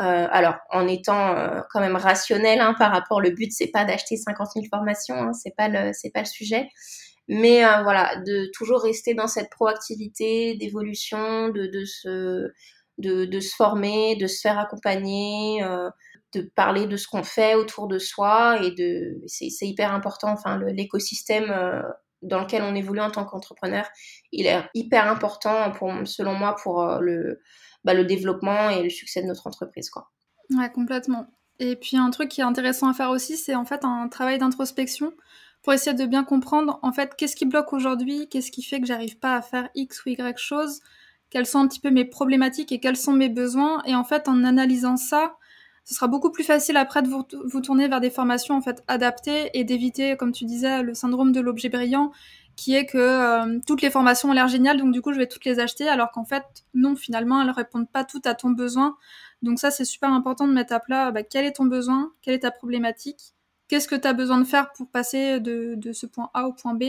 Euh, 0.00 0.26
alors, 0.30 0.56
en 0.70 0.86
étant 0.86 1.36
euh, 1.36 1.60
quand 1.70 1.80
même 1.80 1.96
rationnel 1.96 2.60
hein, 2.60 2.74
par 2.78 2.92
rapport, 2.92 3.20
le 3.20 3.30
but 3.30 3.50
c'est 3.52 3.68
pas 3.68 3.84
d'acheter 3.84 4.16
50 4.16 4.48
000 4.54 4.66
formations, 4.70 5.16
hein, 5.16 5.32
c'est 5.32 5.54
pas 5.56 5.68
le 5.68 5.92
c'est 5.94 6.10
pas 6.10 6.20
le 6.20 6.26
sujet. 6.26 6.68
Mais 7.28 7.64
euh, 7.64 7.82
voilà, 7.82 8.16
de 8.26 8.50
toujours 8.54 8.82
rester 8.82 9.14
dans 9.14 9.26
cette 9.26 9.50
proactivité 9.50 10.56
d'évolution, 10.56 11.48
de, 11.48 11.66
de 11.66 11.84
se 11.84 12.48
de, 12.98 13.40
se 13.40 13.54
former, 13.54 14.16
de 14.16 14.26
se 14.26 14.40
faire 14.40 14.58
accompagner, 14.58 15.62
de 16.34 16.50
parler 16.54 16.86
de 16.86 16.96
ce 16.96 17.06
qu'on 17.08 17.22
fait 17.24 17.54
autour 17.54 17.88
de 17.88 17.98
soi 17.98 18.58
et 18.62 18.70
de 18.70 19.20
c'est 19.26 19.66
hyper 19.66 19.92
important. 19.92 20.30
Enfin, 20.30 20.58
l'écosystème 20.72 21.52
dans 22.22 22.40
lequel 22.40 22.62
on 22.62 22.74
évolue 22.74 23.00
en 23.00 23.10
tant 23.10 23.26
qu'entrepreneur, 23.26 23.86
il 24.32 24.46
est 24.46 24.62
hyper 24.74 25.10
important 25.10 25.72
pour, 25.72 25.92
selon 26.04 26.34
moi 26.34 26.56
pour 26.62 26.86
le, 27.00 27.40
bah, 27.86 27.94
le 27.94 28.04
développement 28.04 28.68
et 28.68 28.82
le 28.82 28.90
succès 28.90 29.22
de 29.22 29.28
notre 29.28 29.46
entreprise. 29.46 29.88
Quoi. 29.90 30.10
Ouais, 30.50 30.70
complètement. 30.70 31.28
Et 31.60 31.76
puis 31.76 31.96
un 31.96 32.10
truc 32.10 32.28
qui 32.28 32.40
est 32.40 32.44
intéressant 32.44 32.88
à 32.88 32.92
faire 32.92 33.10
aussi, 33.10 33.36
c'est 33.36 33.54
en 33.54 33.64
fait 33.64 33.84
un 33.84 34.08
travail 34.08 34.38
d'introspection 34.38 35.12
pour 35.62 35.72
essayer 35.72 35.96
de 35.96 36.04
bien 36.04 36.24
comprendre 36.24 36.80
en 36.82 36.92
fait 36.92 37.14
qu'est-ce 37.16 37.36
qui 37.36 37.46
bloque 37.46 37.72
aujourd'hui, 37.72 38.28
qu'est-ce 38.28 38.50
qui 38.50 38.62
fait 38.62 38.80
que 38.80 38.86
j'arrive 38.86 39.18
pas 39.18 39.36
à 39.36 39.40
faire 39.40 39.70
X 39.76 40.04
ou 40.04 40.10
Y 40.10 40.36
chose, 40.36 40.80
quelles 41.30 41.46
sont 41.46 41.60
un 41.60 41.68
petit 41.68 41.80
peu 41.80 41.90
mes 41.90 42.04
problématiques 42.04 42.72
et 42.72 42.80
quels 42.80 42.96
sont 42.96 43.12
mes 43.12 43.28
besoins. 43.28 43.82
Et 43.84 43.94
en 43.94 44.04
fait, 44.04 44.28
en 44.28 44.42
analysant 44.42 44.96
ça, 44.96 45.36
ce 45.84 45.94
sera 45.94 46.08
beaucoup 46.08 46.32
plus 46.32 46.44
facile 46.44 46.76
après 46.76 47.02
de 47.02 47.08
vous, 47.08 47.24
vous 47.44 47.60
tourner 47.60 47.86
vers 47.86 48.00
des 48.00 48.10
formations 48.10 48.56
en 48.56 48.60
fait 48.60 48.82
adaptées 48.88 49.50
et 49.54 49.62
d'éviter, 49.62 50.16
comme 50.16 50.32
tu 50.32 50.44
disais, 50.44 50.82
le 50.82 50.94
syndrome 50.94 51.30
de 51.30 51.40
l'objet 51.40 51.68
brillant, 51.68 52.10
qui 52.56 52.74
est 52.74 52.86
que 52.86 52.98
euh, 52.98 53.60
toutes 53.66 53.82
les 53.82 53.90
formations 53.90 54.30
ont 54.30 54.32
l'air 54.32 54.48
géniales, 54.48 54.78
donc 54.78 54.92
du 54.92 55.02
coup 55.02 55.12
je 55.12 55.18
vais 55.18 55.28
toutes 55.28 55.44
les 55.44 55.60
acheter, 55.60 55.88
alors 55.88 56.10
qu'en 56.10 56.24
fait 56.24 56.42
non, 56.74 56.96
finalement 56.96 57.42
elles 57.42 57.50
répondent 57.50 57.90
pas 57.90 58.04
toutes 58.04 58.26
à 58.26 58.34
ton 58.34 58.50
besoin. 58.50 58.96
Donc 59.42 59.58
ça 59.58 59.70
c'est 59.70 59.84
super 59.84 60.10
important 60.10 60.48
de 60.48 60.52
mettre 60.52 60.72
à 60.72 60.80
plat 60.80 61.10
bah, 61.10 61.22
quel 61.22 61.44
est 61.44 61.52
ton 61.52 61.66
besoin, 61.66 62.12
quelle 62.22 62.34
est 62.34 62.40
ta 62.40 62.50
problématique, 62.50 63.34
qu'est-ce 63.68 63.86
que 63.86 63.94
tu 63.94 64.08
as 64.08 64.14
besoin 64.14 64.38
de 64.38 64.44
faire 64.44 64.72
pour 64.72 64.90
passer 64.90 65.38
de, 65.40 65.92
ce 65.92 66.06
point 66.06 66.30
A 66.34 66.48
au 66.48 66.54
point 66.54 66.74
B, 66.74 66.84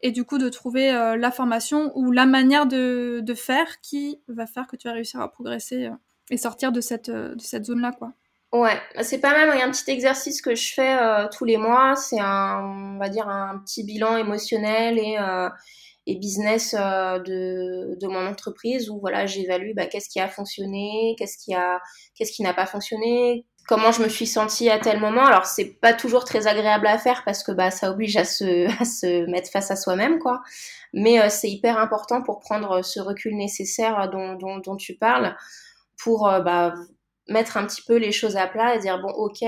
et 0.00 0.10
du 0.12 0.24
coup 0.24 0.38
de 0.38 0.48
trouver 0.48 0.90
euh, 0.92 1.16
la 1.16 1.30
formation 1.30 1.92
ou 1.96 2.10
la 2.10 2.26
manière 2.26 2.66
de, 2.66 3.20
de, 3.22 3.34
faire 3.34 3.80
qui 3.82 4.20
va 4.28 4.46
faire 4.46 4.66
que 4.66 4.76
tu 4.76 4.88
vas 4.88 4.94
réussir 4.94 5.20
à 5.20 5.30
progresser 5.30 5.86
euh, 5.86 5.90
et 6.30 6.38
sortir 6.38 6.72
de 6.72 6.80
cette, 6.80 7.10
de 7.10 7.36
cette 7.38 7.66
zone-là 7.66 7.92
quoi. 7.92 8.14
Ouais, 8.52 8.78
c'est 9.00 9.18
pas 9.20 9.30
mal. 9.30 9.50
Il 9.54 9.58
y 9.58 9.62
a 9.62 9.66
un 9.66 9.70
petit 9.70 9.90
exercice 9.90 10.42
que 10.42 10.54
je 10.54 10.74
fais 10.74 10.94
euh, 11.00 11.26
tous 11.32 11.46
les 11.46 11.56
mois. 11.56 11.96
C'est 11.96 12.20
un, 12.20 12.60
on 12.96 12.98
va 12.98 13.08
dire, 13.08 13.26
un 13.28 13.58
petit 13.60 13.82
bilan 13.82 14.18
émotionnel 14.18 14.98
et, 14.98 15.16
euh, 15.18 15.48
et 16.06 16.16
business 16.16 16.74
euh, 16.78 17.18
de, 17.20 17.96
de 17.98 18.06
mon 18.08 18.26
entreprise 18.26 18.90
où 18.90 19.00
voilà, 19.00 19.24
j'évalue 19.24 19.72
bah, 19.74 19.86
qu'est-ce 19.86 20.10
qui 20.10 20.20
a 20.20 20.28
fonctionné, 20.28 21.14
qu'est-ce 21.18 21.38
qui 21.38 21.54
a, 21.54 21.80
qu'est-ce 22.14 22.32
qui 22.32 22.42
n'a 22.42 22.52
pas 22.52 22.66
fonctionné, 22.66 23.46
comment 23.68 23.90
je 23.90 24.02
me 24.02 24.08
suis 24.10 24.26
sentie 24.26 24.68
à 24.68 24.78
tel 24.78 25.00
moment. 25.00 25.24
Alors 25.24 25.46
c'est 25.46 25.80
pas 25.80 25.94
toujours 25.94 26.24
très 26.26 26.46
agréable 26.46 26.86
à 26.88 26.98
faire 26.98 27.22
parce 27.24 27.42
que 27.44 27.52
bah 27.52 27.70
ça 27.70 27.90
oblige 27.90 28.16
à 28.18 28.24
se, 28.26 28.66
à 28.82 28.84
se 28.84 29.24
mettre 29.30 29.50
face 29.50 29.70
à 29.70 29.76
soi-même 29.76 30.18
quoi. 30.18 30.42
Mais 30.92 31.30
c'est 31.30 31.48
hyper 31.50 31.78
important 31.78 32.22
pour 32.22 32.40
prendre 32.40 32.82
ce 32.82 33.00
recul 33.00 33.34
nécessaire 33.36 34.10
dont, 34.10 34.34
dont, 34.34 34.58
dont 34.58 34.76
tu 34.76 34.94
parles 34.94 35.36
pour 35.96 36.24
bah, 36.44 36.74
mettre 37.28 37.56
un 37.56 37.66
petit 37.66 37.82
peu 37.86 37.96
les 37.96 38.12
choses 38.12 38.36
à 38.36 38.46
plat 38.46 38.74
et 38.74 38.78
dire 38.78 39.00
bon 39.00 39.10
ok 39.10 39.44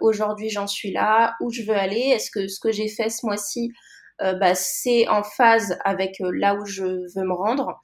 aujourd'hui 0.00 0.48
j'en 0.50 0.66
suis 0.66 0.92
là 0.92 1.34
où 1.40 1.50
je 1.50 1.62
veux 1.62 1.76
aller? 1.76 2.12
Est-ce 2.14 2.30
que 2.30 2.48
ce 2.48 2.60
que 2.60 2.72
j'ai 2.72 2.88
fait 2.88 3.10
ce 3.10 3.26
mois-ci 3.26 3.72
bah, 4.20 4.54
c'est 4.54 5.06
en 5.08 5.22
phase 5.22 5.78
avec 5.84 6.16
là 6.20 6.54
où 6.54 6.64
je 6.64 6.84
veux 6.84 7.24
me 7.24 7.34
rendre? 7.34 7.80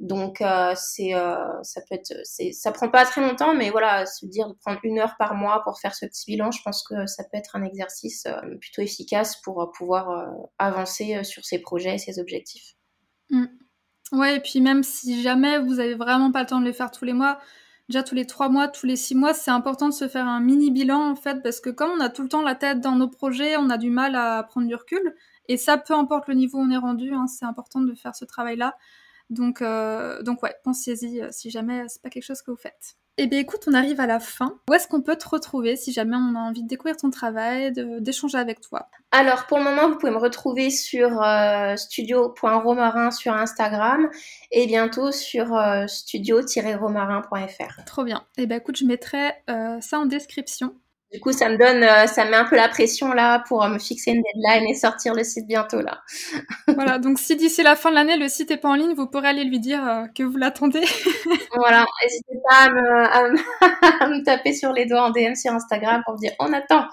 Donc 0.00 0.40
euh, 0.40 0.74
c'est 0.76 1.14
euh, 1.14 1.36
ça 1.62 1.80
peut 1.82 1.94
être 1.94 2.12
c'est 2.24 2.50
ça 2.52 2.72
prend 2.72 2.88
pas 2.88 3.04
très 3.04 3.20
longtemps 3.20 3.54
mais 3.54 3.70
voilà 3.70 4.06
se 4.06 4.26
dire 4.26 4.48
de 4.48 4.54
prendre 4.54 4.80
une 4.82 4.98
heure 4.98 5.14
par 5.18 5.34
mois 5.34 5.62
pour 5.62 5.78
faire 5.78 5.94
ce 5.94 6.04
petit 6.04 6.24
bilan 6.26 6.50
je 6.50 6.60
pense 6.64 6.82
que 6.82 7.06
ça 7.06 7.22
peut 7.22 7.38
être 7.38 7.54
un 7.54 7.62
exercice 7.62 8.26
euh, 8.26 8.56
plutôt 8.60 8.82
efficace 8.82 9.40
pour 9.42 9.70
pouvoir 9.76 10.34
avancer 10.58 11.22
sur 11.22 11.44
ses 11.44 11.60
projets 11.60 11.94
et 11.94 11.98
ses 11.98 12.18
objectifs. 12.18 12.74
Mmh. 13.30 13.44
Ouais 14.12 14.36
et 14.36 14.40
puis 14.40 14.60
même 14.60 14.82
si 14.82 15.22
jamais 15.22 15.60
vous 15.60 15.78
avez 15.78 15.94
vraiment 15.94 16.32
pas 16.32 16.40
le 16.40 16.46
temps 16.46 16.60
de 16.60 16.66
les 16.66 16.72
faire 16.72 16.90
tous 16.90 17.04
les 17.04 17.12
mois 17.12 17.38
déjà 17.88 18.02
tous 18.02 18.14
les 18.14 18.26
trois 18.26 18.48
mois, 18.48 18.68
tous 18.68 18.86
les 18.86 18.96
six 18.96 19.14
mois, 19.14 19.34
c'est 19.34 19.50
important 19.50 19.88
de 19.88 19.94
se 19.94 20.08
faire 20.08 20.26
un 20.26 20.40
mini 20.40 20.70
bilan 20.70 21.10
en 21.10 21.16
fait, 21.16 21.42
parce 21.42 21.60
que 21.60 21.70
comme 21.70 21.90
on 21.90 22.00
a 22.00 22.08
tout 22.08 22.22
le 22.22 22.28
temps 22.28 22.42
la 22.42 22.54
tête 22.54 22.80
dans 22.80 22.96
nos 22.96 23.08
projets, 23.08 23.56
on 23.56 23.70
a 23.70 23.78
du 23.78 23.90
mal 23.90 24.14
à 24.16 24.42
prendre 24.42 24.66
du 24.66 24.74
recul. 24.74 25.14
Et 25.48 25.56
ça, 25.56 25.76
peu 25.78 25.94
importe 25.94 26.28
le 26.28 26.34
niveau 26.34 26.58
où 26.58 26.62
on 26.62 26.70
est 26.70 26.76
rendu, 26.76 27.12
hein, 27.12 27.26
c'est 27.26 27.44
important 27.44 27.80
de 27.80 27.94
faire 27.94 28.14
ce 28.14 28.24
travail-là. 28.24 28.76
Donc, 29.30 29.62
euh, 29.62 30.22
donc 30.22 30.42
ouais, 30.42 30.54
pensez-y 30.64 31.20
euh, 31.20 31.28
si 31.32 31.50
jamais 31.50 31.84
c'est 31.88 32.02
pas 32.02 32.10
quelque 32.10 32.24
chose 32.24 32.42
que 32.42 32.50
vous 32.50 32.56
faites. 32.56 32.96
Eh 33.16 33.26
bien 33.28 33.38
écoute, 33.38 33.60
on 33.68 33.74
arrive 33.74 34.00
à 34.00 34.06
la 34.06 34.18
fin. 34.18 34.58
Où 34.68 34.74
est-ce 34.74 34.88
qu'on 34.88 35.02
peut 35.02 35.16
te 35.16 35.28
retrouver 35.28 35.76
si 35.76 35.92
jamais 35.92 36.16
on 36.16 36.34
a 36.34 36.40
envie 36.40 36.62
de 36.64 36.68
découvrir 36.68 36.96
ton 36.96 37.10
travail, 37.10 37.72
d'échanger 38.00 38.38
avec 38.38 38.60
toi? 38.60 38.88
Alors 39.12 39.46
pour 39.46 39.58
le 39.58 39.64
moment, 39.64 39.88
vous 39.88 39.96
pouvez 39.96 40.10
me 40.10 40.18
retrouver 40.18 40.70
sur 40.70 41.22
euh, 41.22 41.76
studio.romarin 41.76 43.12
sur 43.12 43.32
Instagram 43.32 44.10
et 44.50 44.66
bientôt 44.66 45.12
sur 45.12 45.56
studio-romarin.fr. 45.86 47.84
Trop 47.86 48.02
bien. 48.04 48.24
Eh 48.36 48.46
bien 48.46 48.56
écoute, 48.56 48.76
je 48.76 48.84
mettrai 48.84 49.32
ça 49.80 49.98
en 49.98 50.06
description. 50.06 50.74
Du 51.14 51.20
coup, 51.20 51.30
ça 51.30 51.48
me 51.48 51.56
donne, 51.56 51.84
euh, 51.84 52.08
ça 52.08 52.24
met 52.24 52.34
un 52.34 52.44
peu 52.44 52.56
la 52.56 52.68
pression 52.68 53.12
là 53.12 53.44
pour 53.46 53.62
euh, 53.62 53.68
me 53.68 53.78
fixer 53.78 54.10
une 54.10 54.20
deadline 54.22 54.68
et 54.68 54.74
sortir 54.74 55.14
le 55.14 55.22
site 55.22 55.46
bientôt 55.46 55.80
là. 55.80 56.02
voilà, 56.74 56.98
donc 56.98 57.20
si 57.20 57.36
d'ici 57.36 57.62
la 57.62 57.76
fin 57.76 57.90
de 57.90 57.94
l'année 57.94 58.16
le 58.16 58.26
site 58.26 58.50
est 58.50 58.56
pas 58.56 58.70
en 58.70 58.74
ligne, 58.74 58.94
vous 58.94 59.06
pourrez 59.06 59.28
aller 59.28 59.44
lui 59.44 59.60
dire 59.60 59.88
euh, 59.88 60.06
que 60.12 60.24
vous 60.24 60.36
l'attendez. 60.36 60.82
voilà, 61.54 61.86
n'hésitez 62.02 62.36
pas 62.48 62.64
à 64.00 64.08
me, 64.08 64.24
taper 64.24 64.54
sur 64.54 64.72
les 64.72 64.86
doigts 64.86 65.04
en 65.04 65.10
DM 65.10 65.36
sur 65.36 65.52
Instagram 65.52 66.02
pour 66.04 66.14
me 66.14 66.18
dire 66.18 66.32
on 66.40 66.52
attend. 66.52 66.88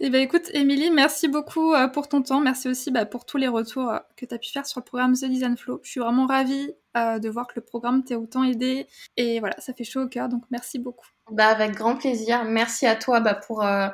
Eh 0.00 0.10
bien, 0.10 0.20
écoute, 0.20 0.50
Émilie, 0.52 0.90
merci 0.90 1.28
beaucoup 1.28 1.74
pour 1.92 2.08
ton 2.08 2.22
temps. 2.22 2.40
Merci 2.40 2.68
aussi 2.68 2.90
bah, 2.90 3.06
pour 3.06 3.24
tous 3.24 3.36
les 3.36 3.48
retours 3.48 3.92
que 4.16 4.26
tu 4.26 4.34
as 4.34 4.38
pu 4.38 4.50
faire 4.50 4.66
sur 4.66 4.80
le 4.80 4.84
programme 4.84 5.14
The 5.14 5.24
Design 5.24 5.56
Flow. 5.56 5.80
Je 5.82 5.90
suis 5.90 6.00
vraiment 6.00 6.26
ravie 6.26 6.74
de 6.94 7.28
voir 7.28 7.46
que 7.46 7.54
le 7.56 7.62
programme 7.62 8.04
t'a 8.04 8.18
autant 8.18 8.44
aidé. 8.44 8.86
Et 9.16 9.40
voilà, 9.40 9.58
ça 9.58 9.72
fait 9.72 9.84
chaud 9.84 10.02
au 10.02 10.08
cœur. 10.08 10.28
Donc, 10.28 10.44
merci 10.50 10.78
beaucoup. 10.78 11.08
Bah, 11.30 11.48
avec 11.48 11.72
grand 11.72 11.96
plaisir. 11.96 12.44
Merci 12.44 12.86
à 12.86 12.96
toi 12.96 13.20
bah, 13.20 13.34
pour, 13.34 13.64
euh, 13.64 13.88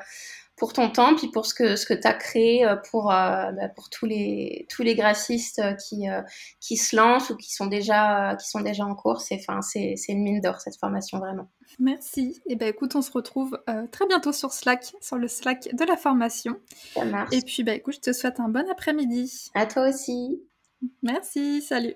pour 0.56 0.72
ton 0.72 0.90
temps, 0.90 1.14
puis 1.14 1.28
pour 1.28 1.46
ce 1.46 1.54
que, 1.54 1.76
ce 1.76 1.84
que 1.84 1.94
tu 1.94 2.06
as 2.06 2.14
créé 2.14 2.66
euh, 2.66 2.76
pour, 2.90 3.12
euh, 3.12 3.52
bah, 3.52 3.68
pour 3.74 3.90
tous, 3.90 4.06
les, 4.06 4.66
tous 4.70 4.82
les 4.82 4.94
graphistes 4.94 5.60
qui, 5.86 6.04
qui 6.60 6.76
se 6.76 6.96
lancent 6.96 7.30
ou 7.30 7.36
qui 7.36 7.52
sont 7.52 7.66
déjà, 7.66 8.36
qui 8.36 8.48
sont 8.48 8.60
déjà 8.60 8.84
en 8.84 8.94
cours. 8.94 9.20
C'est, 9.20 9.38
c'est, 9.60 9.96
une 10.08 10.22
mine 10.22 10.40
d'or, 10.40 10.60
cette 10.60 10.76
formation, 10.76 11.18
vraiment. 11.18 11.48
Merci. 11.78 12.40
Et 12.46 12.56
ben 12.56 12.68
écoute, 12.68 12.96
on 12.96 13.02
se 13.02 13.10
retrouve 13.10 13.60
très 13.92 14.06
bientôt 14.06 14.32
sur 14.32 14.52
Slack, 14.52 14.94
sur 15.00 15.16
le 15.16 15.28
Slack 15.28 15.68
de 15.74 15.84
la 15.84 15.96
formation. 15.96 16.56
Ça 16.94 17.04
marche. 17.04 17.34
Et 17.34 17.42
puis, 17.42 17.62
bah, 17.62 17.74
écoute, 17.74 17.94
je 17.96 18.00
te 18.00 18.12
souhaite 18.12 18.40
un 18.40 18.48
bon 18.48 18.68
après-midi. 18.70 19.50
À 19.54 19.66
toi 19.66 19.88
aussi. 19.88 20.40
Merci, 21.02 21.62
salut. 21.62 21.94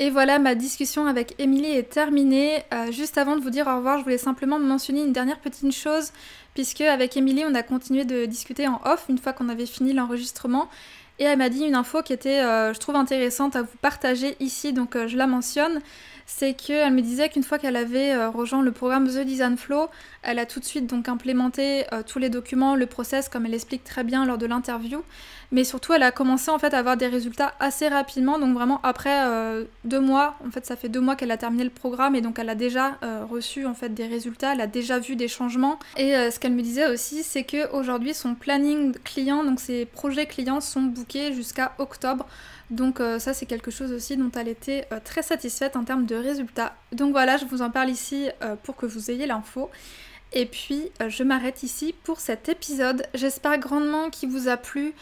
Et 0.00 0.10
voilà, 0.10 0.38
ma 0.38 0.54
discussion 0.54 1.06
avec 1.06 1.34
Émilie 1.40 1.72
est 1.72 1.90
terminée. 1.90 2.62
Euh, 2.72 2.92
juste 2.92 3.18
avant 3.18 3.36
de 3.36 3.42
vous 3.42 3.50
dire 3.50 3.66
au 3.66 3.76
revoir, 3.76 3.98
je 3.98 4.04
voulais 4.04 4.18
simplement 4.18 4.60
mentionner 4.60 5.02
une 5.02 5.12
dernière 5.12 5.40
petite 5.40 5.72
chose, 5.72 6.12
puisque 6.54 6.82
avec 6.82 7.16
Émilie, 7.16 7.44
on 7.44 7.54
a 7.56 7.64
continué 7.64 8.04
de 8.04 8.24
discuter 8.24 8.68
en 8.68 8.80
off 8.84 9.06
une 9.08 9.18
fois 9.18 9.32
qu'on 9.32 9.48
avait 9.48 9.66
fini 9.66 9.92
l'enregistrement. 9.92 10.68
Et 11.18 11.24
elle 11.24 11.38
m'a 11.38 11.48
dit 11.48 11.64
une 11.64 11.74
info 11.74 12.02
qui 12.02 12.12
était, 12.12 12.40
euh, 12.40 12.72
je 12.72 12.78
trouve, 12.78 12.94
intéressante 12.94 13.56
à 13.56 13.62
vous 13.62 13.76
partager 13.82 14.36
ici, 14.38 14.72
donc 14.72 14.94
euh, 14.94 15.08
je 15.08 15.16
la 15.16 15.26
mentionne 15.26 15.80
c'est 16.30 16.52
qu'elle 16.52 16.92
me 16.92 17.00
disait 17.00 17.30
qu'une 17.30 17.42
fois 17.42 17.58
qu'elle 17.58 17.74
avait 17.74 18.12
euh, 18.12 18.28
rejoint 18.28 18.60
le 18.60 18.70
programme 18.70 19.08
The 19.08 19.20
Design 19.20 19.56
Flow, 19.56 19.88
elle 20.22 20.38
a 20.38 20.44
tout 20.44 20.60
de 20.60 20.64
suite 20.64 20.86
donc 20.86 21.08
implémenté 21.08 21.86
euh, 21.94 22.02
tous 22.06 22.18
les 22.18 22.28
documents, 22.28 22.76
le 22.76 22.84
process 22.84 23.30
comme 23.30 23.46
elle 23.46 23.54
explique 23.54 23.82
très 23.82 24.04
bien 24.04 24.26
lors 24.26 24.36
de 24.36 24.44
l'interview, 24.44 25.02
mais 25.52 25.64
surtout 25.64 25.94
elle 25.94 26.02
a 26.02 26.12
commencé 26.12 26.50
en 26.50 26.58
fait 26.58 26.74
à 26.74 26.80
avoir 26.80 26.98
des 26.98 27.06
résultats 27.06 27.54
assez 27.60 27.88
rapidement, 27.88 28.38
donc 28.38 28.52
vraiment 28.52 28.78
après 28.82 29.24
euh, 29.24 29.64
deux 29.84 30.00
mois, 30.00 30.36
en 30.46 30.50
fait 30.50 30.66
ça 30.66 30.76
fait 30.76 30.90
deux 30.90 31.00
mois 31.00 31.16
qu'elle 31.16 31.30
a 31.30 31.38
terminé 31.38 31.64
le 31.64 31.70
programme 31.70 32.14
et 32.14 32.20
donc 32.20 32.38
elle 32.38 32.50
a 32.50 32.54
déjà 32.54 32.98
reçu 33.30 33.64
en 33.64 33.74
fait 33.74 33.94
des 33.94 34.06
résultats, 34.06 34.52
elle 34.52 34.60
a 34.60 34.66
déjà 34.66 34.98
vu 34.98 35.16
des 35.16 35.28
changements. 35.28 35.78
Et 35.96 36.12
ce 36.30 36.38
qu'elle 36.38 36.52
me 36.52 36.62
disait 36.62 36.90
aussi 36.90 37.22
c'est 37.22 37.44
que 37.44 37.72
aujourd'hui 37.72 38.12
son 38.12 38.34
planning 38.34 38.94
client, 39.02 39.44
donc 39.44 39.60
ses 39.60 39.86
projets 39.86 40.26
clients 40.26 40.60
sont 40.60 40.82
bookés 40.82 41.32
jusqu'à 41.32 41.72
octobre. 41.78 42.26
Donc 42.70 43.00
euh, 43.00 43.18
ça 43.18 43.32
c'est 43.32 43.46
quelque 43.46 43.70
chose 43.70 43.92
aussi 43.92 44.16
dont 44.16 44.30
elle 44.36 44.48
était 44.48 44.86
euh, 44.92 45.00
très 45.02 45.22
satisfaite 45.22 45.76
en 45.76 45.84
termes 45.84 46.04
de 46.04 46.16
résultats. 46.16 46.74
Donc 46.92 47.12
voilà, 47.12 47.36
je 47.36 47.46
vous 47.46 47.62
en 47.62 47.70
parle 47.70 47.88
ici 47.88 48.28
euh, 48.42 48.56
pour 48.62 48.76
que 48.76 48.86
vous 48.86 49.10
ayez 49.10 49.26
l'info. 49.26 49.70
Et 50.34 50.44
puis 50.44 50.90
je 51.08 51.22
m'arrête 51.22 51.62
ici 51.62 51.94
pour 52.04 52.20
cet 52.20 52.50
épisode. 52.50 53.06
J'espère 53.14 53.56
grandement 53.58 54.10
qu'il 54.10 54.28
vous 54.28 54.48
a 54.48 54.58
plu. 54.58 54.92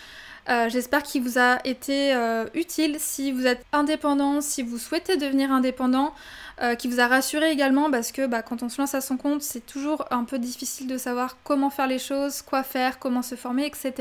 J'espère 0.69 1.03
qu'il 1.03 1.25
vous 1.25 1.37
a 1.37 1.59
été 1.67 2.15
utile 2.55 2.99
si 3.01 3.33
vous 3.33 3.45
êtes 3.45 3.65
indépendant, 3.73 4.41
si 4.41 4.63
vous 4.63 4.79
souhaitez 4.79 5.17
devenir 5.17 5.51
indépendant. 5.51 6.15
Euh, 6.63 6.75
qui 6.75 6.89
vous 6.89 7.01
a 7.01 7.07
rassuré 7.07 7.51
également 7.51 7.91
parce 7.91 8.13
que 8.13 8.27
bah, 8.27 8.41
quand 8.41 8.63
on 8.63 8.71
se 8.71 8.81
lance 8.81 8.95
à 8.95 9.03
son 9.03 9.19
compte, 9.19 9.43
c'est 9.43 9.67
toujours 9.67 10.07
un 10.11 10.25
peu 10.25 10.39
difficile 10.39 10.87
de 10.87 10.97
savoir 10.97 11.37
comment 11.45 11.69
faire 11.69 11.87
les 11.87 11.99
choses, 11.99 12.41
quoi 12.41 12.63
faire, 12.63 12.99
comment 12.99 13.21
se 13.21 13.35
former, 13.35 13.67
etc. 13.67 13.93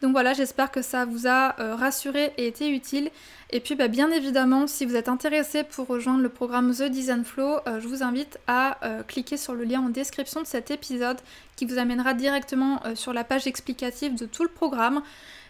Donc 0.00 0.12
voilà, 0.12 0.32
j'espère 0.32 0.70
que 0.70 0.80
ça 0.80 1.04
vous 1.04 1.26
a 1.26 1.58
euh, 1.58 1.74
rassuré 1.74 2.34
et 2.36 2.46
été 2.46 2.70
utile. 2.70 3.10
Et 3.50 3.58
puis 3.58 3.74
bah, 3.74 3.88
bien 3.88 4.12
évidemment, 4.12 4.68
si 4.68 4.86
vous 4.86 4.94
êtes 4.94 5.08
intéressé 5.08 5.64
pour 5.64 5.88
rejoindre 5.88 6.22
le 6.22 6.28
programme 6.28 6.72
The 6.72 6.84
Design 6.84 7.24
Flow, 7.24 7.58
euh, 7.66 7.80
je 7.80 7.88
vous 7.88 8.04
invite 8.04 8.38
à 8.46 8.78
cliquer 9.08 9.36
sur 9.36 9.54
le 9.54 9.64
lien 9.64 9.80
en 9.80 9.88
description 9.88 10.40
de 10.40 10.46
cet 10.46 10.70
épisode 10.70 11.18
qui 11.56 11.66
vous 11.66 11.78
amènera 11.78 12.14
directement 12.14 12.80
sur 12.94 13.12
la 13.12 13.24
page 13.24 13.48
explicative 13.48 14.14
de 14.14 14.26
tout 14.26 14.44
le 14.44 14.48
programme. 14.48 15.02